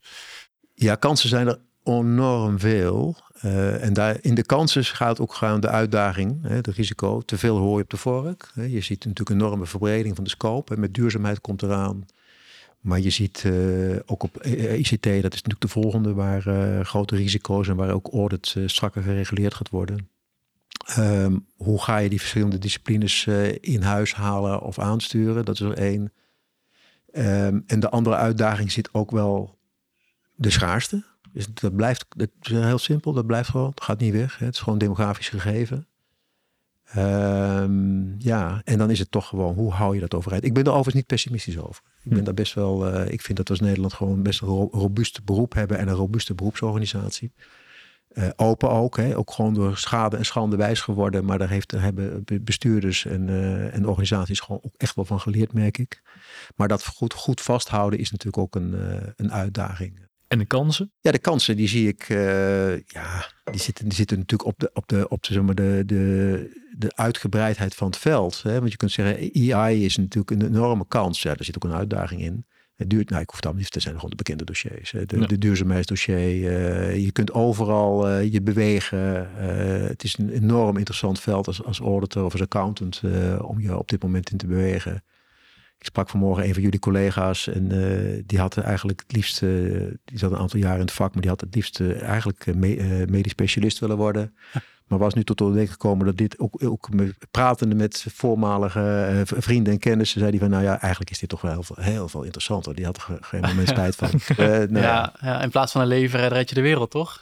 Ja, 0.74 0.94
kansen 0.94 1.28
zijn 1.28 1.46
er 1.46 1.58
enorm 1.84 2.58
veel. 2.58 3.16
Eh, 3.40 3.84
en 3.84 3.92
daar, 3.92 4.16
in 4.20 4.34
de 4.34 4.44
kansen 4.44 4.84
gaat 4.84 5.20
ook 5.20 5.34
gewoon 5.34 5.60
de 5.60 5.68
uitdaging, 5.68 6.42
hè, 6.42 6.54
het 6.54 6.66
risico. 6.66 7.20
Te 7.20 7.38
veel 7.38 7.56
hooi 7.56 7.82
op 7.82 7.90
de 7.90 7.96
vork. 7.96 8.50
Hè. 8.54 8.62
Je 8.62 8.80
ziet 8.80 9.04
natuurlijk 9.04 9.30
een 9.30 9.46
enorme 9.46 9.66
verbreding 9.66 10.14
van 10.14 10.24
de 10.24 10.30
scope. 10.30 10.74
En 10.74 10.80
met 10.80 10.94
duurzaamheid 10.94 11.40
komt 11.40 11.62
eraan. 11.62 12.06
Maar 12.80 13.00
je 13.00 13.10
ziet 13.10 13.42
eh, 13.44 13.96
ook 14.06 14.22
op 14.22 14.36
eh, 14.36 14.78
ICT, 14.78 15.02
dat 15.02 15.34
is 15.34 15.42
natuurlijk 15.42 15.60
de 15.60 15.68
volgende, 15.68 16.14
waar 16.14 16.46
eh, 16.46 16.84
grote 16.84 17.16
risico's 17.16 17.68
en 17.68 17.76
waar 17.76 17.92
ook 17.92 18.12
audit 18.12 18.54
eh, 18.56 18.62
strakker 18.66 19.02
gereguleerd 19.02 19.54
gaat 19.54 19.68
worden. 19.68 20.08
Ehm, 20.86 21.38
hoe 21.56 21.82
ga 21.82 21.98
je 21.98 22.08
die 22.08 22.18
verschillende 22.18 22.58
disciplines 22.58 23.26
eh, 23.26 23.54
in 23.60 23.82
huis 23.82 24.14
halen 24.14 24.60
of 24.60 24.78
aansturen? 24.78 25.44
Dat 25.44 25.54
is 25.54 25.60
er 25.60 25.72
één. 25.72 26.12
Ehm, 27.12 27.60
en 27.66 27.80
de 27.80 27.90
andere 27.90 28.16
uitdaging 28.16 28.72
zit 28.72 28.94
ook 28.94 29.10
wel 29.10 29.58
de 30.34 30.50
schaarste. 30.50 31.04
Dus 31.32 31.46
dat 31.54 31.76
blijft, 31.76 32.06
dat 32.08 32.28
is 32.40 32.50
heel 32.50 32.78
simpel, 32.78 33.12
dat 33.12 33.26
blijft 33.26 33.48
gewoon, 33.48 33.70
het 33.70 33.82
gaat 33.82 34.00
niet 34.00 34.12
weg. 34.12 34.38
Hè. 34.38 34.46
Het 34.46 34.54
is 34.54 34.60
gewoon 34.60 34.78
demografisch 34.78 35.28
gegeven. 35.28 35.86
Ehm, 36.92 38.18
ja, 38.18 38.60
en 38.64 38.78
dan 38.78 38.90
is 38.90 38.98
het 38.98 39.10
toch 39.10 39.26
gewoon, 39.28 39.54
hoe 39.54 39.72
hou 39.72 39.94
je 39.94 40.00
dat 40.00 40.14
overeind? 40.14 40.44
Ik 40.44 40.54
ben 40.54 40.62
er 40.62 40.68
overigens 40.70 40.94
niet 40.94 41.06
pessimistisch 41.06 41.58
over. 41.58 41.82
Ik 42.02 42.08
ben 42.10 42.18
Hm. 42.18 42.24
daar 42.24 42.34
best 42.34 42.54
wel, 42.54 42.86
eh, 42.92 43.12
ik 43.12 43.20
vind 43.22 43.36
dat 43.38 43.48
we 43.48 43.54
als 43.54 43.62
Nederland 43.62 43.92
gewoon 43.92 44.22
best 44.22 44.40
een 44.40 44.48
ro- 44.48 44.68
robuust 44.72 45.24
beroep 45.24 45.54
hebben 45.54 45.78
en 45.78 45.88
een 45.88 45.94
robuuste 45.94 46.34
beroepsorganisatie. 46.34 47.32
Eh, 48.10 48.28
open 48.36 48.70
ook, 48.70 48.96
hè? 48.96 49.16
ook 49.16 49.30
gewoon 49.32 49.54
door 49.54 49.76
schade 49.76 50.16
en 50.16 50.24
schande 50.24 50.56
wijs 50.56 50.80
geworden. 50.80 51.24
Maar 51.24 51.38
daar, 51.38 51.48
heeft, 51.48 51.70
daar 51.70 51.82
hebben 51.82 52.24
be- 52.24 52.40
bestuurders 52.40 53.04
en, 53.06 53.28
eh, 53.28 53.74
en 53.74 53.86
organisaties 53.88 54.40
gewoon 54.40 54.60
ook 54.64 54.74
echt 54.76 54.94
wel 54.94 55.04
van 55.04 55.20
geleerd, 55.20 55.52
merk 55.52 55.78
ik. 55.78 56.02
Maar 56.56 56.68
dat 56.68 56.86
goed, 56.86 57.12
goed 57.14 57.40
vasthouden 57.40 57.98
is 57.98 58.10
natuurlijk 58.10 58.42
ook 58.42 58.54
een, 58.54 58.74
een 59.16 59.32
uitdaging. 59.32 60.08
En 60.30 60.38
de 60.38 60.44
kansen? 60.44 60.92
Ja, 61.00 61.10
de 61.10 61.18
kansen 61.18 61.56
die 61.56 61.68
zie 61.68 61.88
ik, 61.88 62.02
eh, 62.08 62.76
ja, 62.78 63.26
die 63.44 63.60
zitten, 63.60 63.84
die 63.84 63.94
zitten 63.94 64.18
natuurlijk 64.18 64.48
op 64.48 64.58
de, 64.58 64.70
op 64.74 64.88
de, 64.88 65.08
op 65.08 65.22
de, 65.22 65.32
zeg 65.32 65.42
maar 65.42 65.54
de, 65.54 65.82
de, 65.86 66.64
de 66.76 66.92
uitgebreidheid 66.96 67.74
van 67.74 67.86
het 67.86 67.96
veld. 67.96 68.42
Hè? 68.42 68.58
Want 68.58 68.70
je 68.70 68.76
kunt 68.76 68.90
zeggen, 68.92 69.32
EI 69.32 69.84
is 69.84 69.96
natuurlijk 69.96 70.30
een 70.30 70.46
enorme 70.46 70.84
kans. 70.88 71.22
Ja, 71.22 71.34
daar 71.34 71.44
zit 71.44 71.56
ook 71.56 71.64
een 71.64 71.76
uitdaging 71.78 72.20
in. 72.20 72.44
Het 72.76 72.90
duurt, 72.90 73.08
nou, 73.10 73.22
ik 73.22 73.26
hoef 73.26 73.36
het 73.36 73.44
allemaal 73.44 73.62
niet 73.62 73.72
te 73.72 73.80
zijn, 73.80 73.94
gewoon 73.94 74.10
de 74.10 74.16
bekende 74.16 74.44
dossiers. 74.44 74.90
Hè? 74.90 75.06
De, 75.06 75.18
Ja. 75.20 75.26
de 75.26 75.38
duurzaamheidsdossier. 75.38 76.16
eh, 76.16 77.04
je 77.04 77.12
kunt 77.12 77.32
overal 77.32 78.08
eh, 78.08 78.32
je 78.32 78.42
bewegen. 78.42 79.28
het 79.88 80.04
is 80.04 80.18
een 80.18 80.30
enorm 80.30 80.76
interessant 80.76 81.20
veld 81.20 81.46
als, 81.46 81.64
als 81.64 81.78
auditor 81.78 82.24
of 82.24 82.32
als 82.32 82.42
accountant 82.42 83.02
om 83.40 83.60
je 83.60 83.78
op 83.78 83.88
dit 83.88 84.02
moment 84.02 84.30
in 84.30 84.36
te 84.36 84.46
bewegen. 84.46 85.02
Ik 85.80 85.86
sprak 85.86 86.08
vanmorgen 86.08 86.44
een 86.44 86.54
van 86.54 86.62
jullie 86.62 86.78
collega's 86.78 87.46
en 87.48 87.72
eh, 87.72 88.22
die 88.26 88.38
had 88.38 88.56
eigenlijk 88.56 89.00
het 89.00 89.12
liefst, 89.12 89.42
eh, 89.42 89.50
die 90.04 90.18
zat 90.18 90.30
een 90.30 90.38
aantal 90.38 90.60
jaar 90.60 90.74
in 90.74 90.80
het 90.80 90.92
vak, 90.92 91.12
maar 91.12 91.20
die 91.22 91.30
had 91.30 91.40
het 91.40 91.54
liefst 91.54 91.80
eh, 91.80 92.02
eigenlijk 92.02 92.54
me- 92.56 93.04
medisch 93.08 93.32
specialist 93.32 93.78
willen 93.78 93.96
worden. 93.96 94.34
Maar 94.90 94.98
was 94.98 95.14
nu 95.14 95.24
tot 95.24 95.38
de 95.38 95.44
ontdekking 95.44 95.72
gekomen 95.72 96.06
dat 96.06 96.16
dit 96.16 96.38
ook, 96.38 96.64
ook 96.64 96.88
pratende 97.30 97.74
met 97.74 98.06
voormalige 98.14 98.80
eh, 98.80 99.20
vrienden 99.40 99.72
en 99.72 99.78
kennissen, 99.78 100.18
zei 100.18 100.30
hij 100.30 100.40
van 100.40 100.50
nou 100.50 100.62
ja, 100.62 100.80
eigenlijk 100.80 101.10
is 101.10 101.18
dit 101.18 101.28
toch 101.28 101.40
wel 101.40 101.52
heel 101.52 101.62
veel, 101.62 101.76
heel 101.78 102.08
veel 102.08 102.22
interessanter. 102.22 102.74
Die 102.74 102.84
had 102.84 102.96
er 102.96 103.02
ge- 103.02 103.18
geen 103.20 103.40
moment 103.40 103.68
spijt 103.78 103.96
van. 103.96 104.08
Eh, 104.36 104.46
nou 104.46 104.78
ja. 104.78 105.12
ja, 105.20 105.42
in 105.42 105.50
plaats 105.50 105.72
van 105.72 105.80
een 105.80 105.86
leven 105.86 106.28
red 106.28 106.48
je 106.48 106.54
de 106.54 106.60
wereld, 106.60 106.90
toch? 106.90 107.20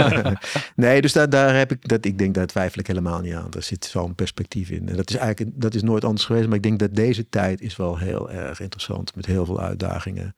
nee, 0.76 1.00
dus 1.02 1.12
daar, 1.12 1.30
daar 1.30 1.56
heb 1.56 1.70
ik 1.70 1.88
dat. 1.88 2.04
Ik 2.04 2.18
denk 2.18 2.34
daar 2.34 2.46
twijfel 2.46 2.80
ik 2.80 2.86
helemaal 2.86 3.20
niet 3.20 3.34
aan. 3.34 3.52
Er 3.56 3.62
zit 3.62 3.84
zo'n 3.84 4.14
perspectief 4.14 4.70
in. 4.70 4.88
En 4.88 4.96
dat 4.96 5.10
is 5.10 5.16
eigenlijk 5.16 5.60
dat 5.60 5.74
is 5.74 5.82
nooit 5.82 6.04
anders 6.04 6.24
geweest. 6.24 6.46
Maar 6.46 6.56
ik 6.56 6.62
denk 6.62 6.78
dat 6.78 6.94
deze 6.94 7.28
tijd 7.28 7.60
is 7.60 7.76
wel 7.76 7.98
heel 7.98 8.30
erg 8.30 8.60
interessant 8.60 9.14
met 9.14 9.26
heel 9.26 9.44
veel 9.44 9.60
uitdagingen. 9.60 10.34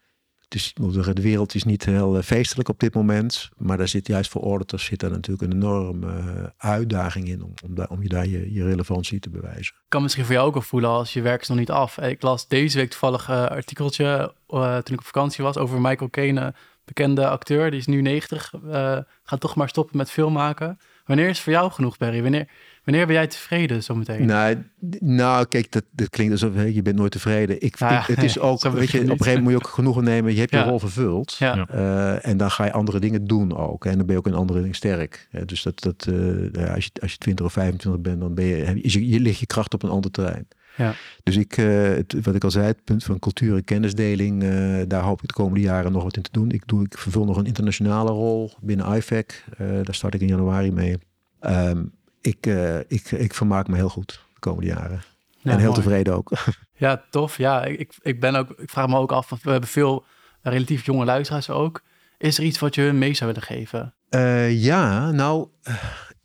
Het 0.55 0.95
zeggen, 0.95 1.15
de 1.15 1.23
wereld 1.23 1.55
is 1.55 1.65
niet 1.65 1.85
heel 1.85 2.17
eh, 2.17 2.23
feestelijk 2.23 2.69
op 2.69 2.81
dit 2.81 2.95
moment. 2.95 3.49
Maar 3.57 3.77
daar 3.77 3.89
zit 3.89 4.07
juist 4.07 4.31
voor 4.31 4.43
auditors 4.43 4.85
zit 4.85 5.01
daar 5.01 5.11
natuurlijk 5.11 5.43
een 5.43 5.53
enorme 5.53 6.07
eh, 6.07 6.45
uitdaging 6.71 7.29
in 7.29 7.43
om, 7.43 7.53
om, 7.89 8.03
je 8.03 8.09
daar 8.09 8.27
je, 8.27 8.53
je 8.53 8.65
relevantie 8.65 9.21
te 9.21 9.31
bewijzen. 9.31 9.75
kan 9.89 10.03
misschien 10.03 10.25
voor 10.25 10.35
jou 10.35 10.47
ook 10.47 10.55
wel 10.55 10.63
voelen 10.63 10.91
als 10.91 11.13
je 11.13 11.21
werk 11.23 11.41
is 11.41 11.49
nog 11.49 11.59
niet 11.59 11.71
af. 11.71 11.99
Ik 11.99 12.23
las 12.23 12.49
deze 12.49 12.79
week 12.79 12.91
toevallig 12.91 13.29
een 13.29 13.49
artikeltje 13.49 14.35
eh, 14.49 14.77
toen 14.77 14.95
ik 14.95 15.01
op 15.01 15.07
vakantie 15.07 15.45
was 15.45 15.57
over 15.57 15.81
Michael 15.81 16.11
Caine, 16.11 16.55
bekende 16.85 17.29
acteur. 17.29 17.71
Die 17.71 17.81
is 17.81 17.87
nu 17.87 18.01
90, 18.01 18.53
eh, 18.71 18.99
gaat 19.23 19.41
toch 19.41 19.55
maar 19.55 19.69
stoppen 19.69 19.97
met 19.97 20.11
filmmaken. 20.11 20.79
Wanneer 21.05 21.29
is 21.29 21.41
voor 21.41 21.53
jou 21.53 21.71
genoeg, 21.71 21.97
Barry? 21.97 22.23
Wanneer, 22.23 22.49
wanneer 22.85 23.07
ben 23.07 23.15
jij 23.15 23.27
tevreden 23.27 23.83
zometeen? 23.83 24.27
Nou, 24.27 24.57
nou, 25.01 25.47
kijk, 25.47 25.73
dat, 25.73 25.85
dat 25.91 26.09
klinkt 26.11 26.33
alsof 26.33 26.55
hè, 26.55 26.63
je 26.63 26.83
bent 26.83 26.97
nooit 26.97 27.13
tevreden. 27.13 27.57
Ik, 27.57 27.63
ik- 27.81 28.07
het 28.07 28.23
is 28.23 28.39
ook, 28.49 28.63
weet 28.63 28.91
je, 28.91 28.99
op 29.01 29.05
een 29.05 29.09
gegeven 29.11 29.25
moment 29.27 29.41
moet 29.43 29.51
je 29.51 29.57
ook 29.57 29.69
genoegen 29.69 30.05
nemen. 30.05 30.33
Je 30.35 30.39
hebt 30.39 30.51
je 30.51 30.63
rol 30.63 30.79
vervuld. 30.79 31.37
Ja. 31.39 31.67
Eh, 31.69 32.27
en 32.27 32.37
dan 32.37 32.51
ga 32.51 32.65
je 32.65 32.73
andere 32.73 32.99
dingen 33.01 33.25
doen 33.27 33.57
ook. 33.57 33.85
hè. 33.85 33.91
En 33.91 33.97
dan 33.97 34.07
ben 34.07 34.15
je 34.15 34.21
ook 34.21 34.27
in 34.27 34.35
andere 34.39 34.59
dingen 34.61 34.75
sterk. 34.75 35.29
Hè. 35.31 35.45
Dus 35.45 35.63
dat, 35.63 35.81
dat, 35.81 36.07
eh, 36.09 36.53
ja, 36.53 36.75
als, 36.75 36.85
je, 36.85 36.91
als 37.01 37.13
je 37.13 37.19
20 37.19 37.45
of 37.47 37.53
25 37.53 38.03
bent, 38.03 38.21
dan 38.21 38.35
ben 38.35 38.45
je, 38.45 38.79
je, 38.83 39.09
je, 39.09 39.21
ligt 39.21 39.39
je 39.39 39.47
kracht 39.47 39.75
op 39.75 39.83
een 39.83 39.91
ander 39.91 40.11
terrein. 40.11 40.49
Ja. 40.77 40.95
Dus 41.23 41.37
ik, 41.37 41.57
eh, 41.57 41.83
het, 41.83 42.15
wat 42.23 42.35
ik 42.35 42.45
al 42.45 42.51
zei, 42.51 42.67
het 42.67 42.85
punt 42.85 43.05
van 43.05 43.19
cultuur 43.19 43.57
en 43.57 43.65
kennisdeling, 43.65 44.45
daar 44.89 45.03
hoop 45.03 45.23
ik 45.23 45.29
de 45.29 45.35
komende 45.35 45.61
jaren 45.61 45.93
nog 45.93 46.03
wat 46.03 46.17
in 46.17 46.23
te 46.23 46.33
doen. 46.33 46.51
Ik, 46.51 46.63
doe, 46.67 46.85
ik 46.85 46.99
vervul 46.99 47.25
nog 47.25 47.37
een 47.37 47.47
internationale 47.47 48.11
rol 48.11 48.53
binnen 48.61 48.97
IFAC. 48.97 49.45
Eh, 49.59 49.67
daar 49.83 49.95
start 49.95 50.15
ik 50.15 50.21
in 50.21 50.27
januari 50.29 50.73
mee. 50.73 50.97
Ehm, 51.41 51.83
ik, 52.27 52.47
eh, 52.47 52.79
ik, 52.79 53.11
ik 53.11 53.35
vermaak 53.35 53.69
me 53.69 53.77
heel 53.77 53.89
goed 53.89 54.09
de 54.35 54.41
komende 54.41 54.67
jaren. 54.67 55.03
Ja, 55.39 55.51
en 55.53 55.59
heel 55.59 55.69
mooi. 55.71 55.81
tevreden 55.83 56.15
ook. 56.15 56.31
Ja, 56.77 57.03
tof. 57.11 57.37
Ja, 57.37 57.65
ik, 57.65 57.95
ik, 58.03 58.21
ben 58.21 58.35
ook, 58.35 58.51
ik 58.51 58.71
vraag 58.71 58.87
me 58.89 58.97
ook 58.97 59.13
af, 59.13 59.29
we 59.43 59.51
hebben 59.51 59.69
veel 59.69 60.05
relatief 60.43 60.85
jonge 60.87 61.05
luisteraars 61.05 61.51
ook. 61.51 61.83
Is 62.19 62.39
er 62.39 62.45
iets 62.45 62.59
wat 62.59 62.75
je 62.75 62.81
hun 62.81 62.99
mee 62.99 63.15
zou 63.15 63.33
willen 63.33 63.47
geven? 63.49 63.95
Eh, 64.09 64.63
ja, 64.63 65.11
nou, 65.11 65.49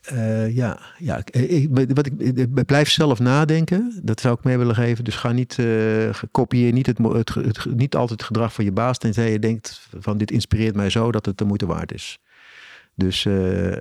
eh, 0.01 0.55
ja, 0.55 0.79
ja. 0.97 1.17
Ik, 1.17 1.29
ik- 1.29 1.91
wat 1.93 2.05
ik, 2.05 2.19
ik 2.21 2.65
blijf 2.65 2.89
zelf 2.89 3.19
nadenken. 3.19 3.99
Dat 4.03 4.19
zou 4.21 4.35
ik 4.37 4.43
mee 4.43 4.57
willen 4.57 4.75
geven. 4.75 5.03
Dus 5.03 5.15
ga 5.15 5.31
niet, 5.31 5.59
eh, 5.59 6.09
kopieer 6.31 6.71
niet, 6.71 6.85
het, 6.85 6.97
het, 6.97 7.29
het, 7.33 7.65
niet 7.75 7.95
altijd 7.95 8.19
het 8.19 8.27
gedrag 8.27 8.53
van 8.53 8.65
je 8.65 8.71
baas. 8.71 8.97
Tenzij 8.97 9.31
je 9.31 9.39
denkt 9.39 9.87
van 9.99 10.17
dit 10.17 10.31
inspireert 10.31 10.75
mij 10.75 10.89
zo 10.89 11.11
dat 11.11 11.25
het 11.25 11.37
de 11.37 11.45
moeite 11.45 11.65
waard 11.65 11.93
is. 11.93 12.19
Dus 12.95 13.25
eh, 13.25 13.77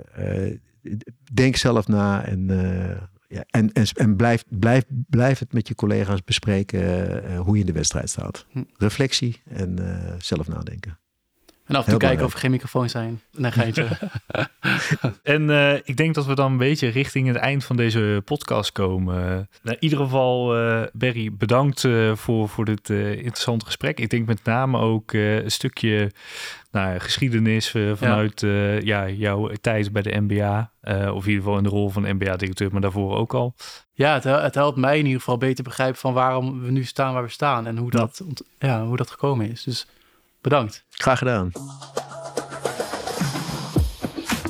denk 1.32 1.57
zelf 1.57 1.89
na 1.89 2.24
en, 2.24 2.51
eh, 2.51 3.01
ja, 3.28 3.45
en, 3.51 3.72
en, 3.72 3.86
en 3.95 4.16
blijf, 4.16 4.45
blijf, 4.49 4.84
blijf 5.09 5.39
het 5.39 5.53
met 5.53 5.68
je 5.68 5.74
collega's 5.74 6.24
bespreken 6.24 7.24
eh, 7.24 7.41
hoe 7.41 7.55
je 7.55 7.61
in 7.61 7.66
de 7.66 7.72
wedstrijd 7.72 8.11
staat. 8.11 8.47
Hm. 8.51 8.62
Reflectie 8.76 9.43
en 9.45 9.78
eh, 9.78 10.12
zelf 10.18 10.49
nadenken. 10.49 10.99
En 11.69 11.75
af 11.75 11.85
en 11.85 11.91
toe 11.91 11.99
kijken 11.99 12.25
of 12.25 12.33
er 12.33 12.39
geen 12.39 12.51
microfoons 12.51 12.93
zijn. 12.93 13.21
Nee, 13.37 13.51
geintje. 13.51 13.89
en 15.23 15.43
uh, 15.43 15.75
ik 15.75 15.97
denk 15.97 16.14
dat 16.14 16.27
we 16.27 16.35
dan 16.35 16.53
een 16.53 16.59
beetje 16.59 16.89
richting 16.89 17.27
het 17.27 17.37
eind 17.37 17.64
van 17.64 17.77
deze 17.77 18.23
podcast 18.25 18.73
komen. 18.73 19.14
Nou, 19.62 19.77
in 19.77 19.77
ieder 19.79 19.99
geval, 19.99 20.59
uh, 20.59 20.83
Berry, 20.93 21.33
bedankt 21.33 21.85
uh, 21.85 22.14
voor, 22.14 22.49
voor 22.49 22.64
dit 22.64 22.91
interessante 22.91 23.64
gesprek. 23.64 24.01
Ik 24.01 24.11
denk 24.11 24.27
met 24.27 24.45
name 24.45 24.79
ook 24.79 25.12
een 25.12 25.51
stukje 25.51 26.12
nou, 26.71 26.99
geschiedenis 26.99 27.71
vanuit 27.95 28.41
ja. 28.41 28.79
ja. 28.81 29.09
jouw 29.09 29.51
tijd 29.61 29.93
bij 29.93 30.03
de 30.03 30.21
NBA. 30.21 30.73
of 31.12 31.25
in 31.25 31.31
ieder 31.31 31.43
geval 31.43 31.57
in 31.57 31.62
de 31.62 31.69
rol 31.69 31.89
van 31.89 32.03
NBA-directeur, 32.03 32.73
maar 32.73 32.81
daarvoor 32.81 33.16
ook 33.16 33.35
al. 33.35 33.55
Ja, 33.93 34.14
het, 34.14 34.25
het, 34.25 34.55
helpt 34.55 34.77
mij 34.77 34.99
in 34.99 35.05
ieder 35.05 35.21
geval 35.21 35.39
beter 35.39 35.64
begrijpen 35.64 36.01
van 36.01 36.12
waarom 36.12 36.62
we 36.62 36.71
nu 36.71 36.85
staan 36.85 37.12
waar 37.12 37.23
we 37.23 37.29
staan. 37.29 37.66
En 37.66 37.77
hoe 37.77 37.91
dat, 37.91 38.25
ja, 38.59 38.85
hoe 38.85 38.97
dat 38.97 39.11
gekomen 39.11 39.51
is. 39.51 39.62
Dus 39.62 39.87
Bedankt. 40.49 40.84
Graag 40.90 41.18
gedaan. 41.18 41.53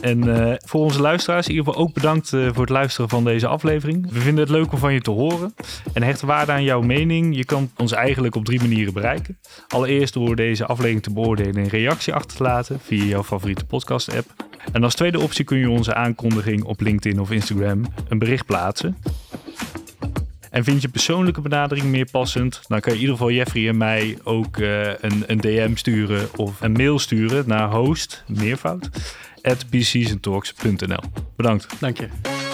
En 0.01 0.26
uh, 0.26 0.55
voor 0.57 0.80
onze 0.80 1.01
luisteraars, 1.01 1.46
in 1.46 1.55
ieder 1.55 1.66
geval 1.66 1.82
ook 1.82 1.92
bedankt 1.92 2.32
uh, 2.32 2.49
voor 2.53 2.61
het 2.61 2.68
luisteren 2.68 3.09
van 3.09 3.24
deze 3.24 3.46
aflevering. 3.46 4.12
We 4.12 4.20
vinden 4.20 4.44
het 4.44 4.53
leuk 4.53 4.72
om 4.72 4.78
van 4.78 4.92
je 4.92 5.01
te 5.01 5.11
horen 5.11 5.55
en 5.92 6.03
hechten 6.03 6.26
waarde 6.26 6.53
aan 6.53 6.62
jouw 6.62 6.80
mening. 6.80 7.36
Je 7.36 7.44
kan 7.44 7.70
ons 7.76 7.92
eigenlijk 7.92 8.34
op 8.34 8.44
drie 8.44 8.61
manieren 8.61 8.92
bereiken. 8.92 9.38
Allereerst 9.68 10.14
door 10.14 10.36
deze 10.36 10.66
aflevering 10.66 11.03
te 11.03 11.12
beoordelen 11.12 11.55
en 11.55 11.62
een 11.62 11.68
reactie 11.68 12.14
achter 12.14 12.36
te 12.36 12.42
laten 12.42 12.80
via 12.80 13.05
jouw 13.05 13.24
favoriete 13.24 13.64
podcast-app. 13.64 14.26
En 14.72 14.84
als 14.84 14.94
tweede 14.94 15.20
optie 15.20 15.44
kun 15.44 15.59
je 15.59 15.70
onze 15.70 15.94
aankondiging 15.94 16.64
op 16.64 16.80
LinkedIn 16.80 17.20
of 17.20 17.30
Instagram 17.30 17.84
een 18.09 18.18
bericht 18.18 18.46
plaatsen. 18.46 18.96
En 20.59 20.64
vind 20.64 20.82
je 20.82 20.88
persoonlijke 20.88 21.40
benadering 21.40 21.86
meer 21.86 22.09
passend, 22.11 22.61
dan 22.66 22.80
kan 22.80 22.92
je 22.92 22.98
in 22.98 23.04
ieder 23.04 23.16
geval 23.16 23.32
Jeffrey 23.32 23.68
en 23.68 23.76
mij 23.76 24.18
ook 24.24 24.56
uh, 24.56 24.86
een, 24.86 25.24
een, 25.26 25.38
DM 25.38 25.74
sturen 25.74 26.28
of 26.36 26.61
een 26.61 26.72
mail 26.72 26.98
sturen 26.98 27.44
naar 27.46 27.70
host, 27.70 28.24
meervoud, 28.26 28.88
at 29.42 29.64
Bedankt. 31.36 31.80
Dank 31.80 31.98
je. 31.98 32.47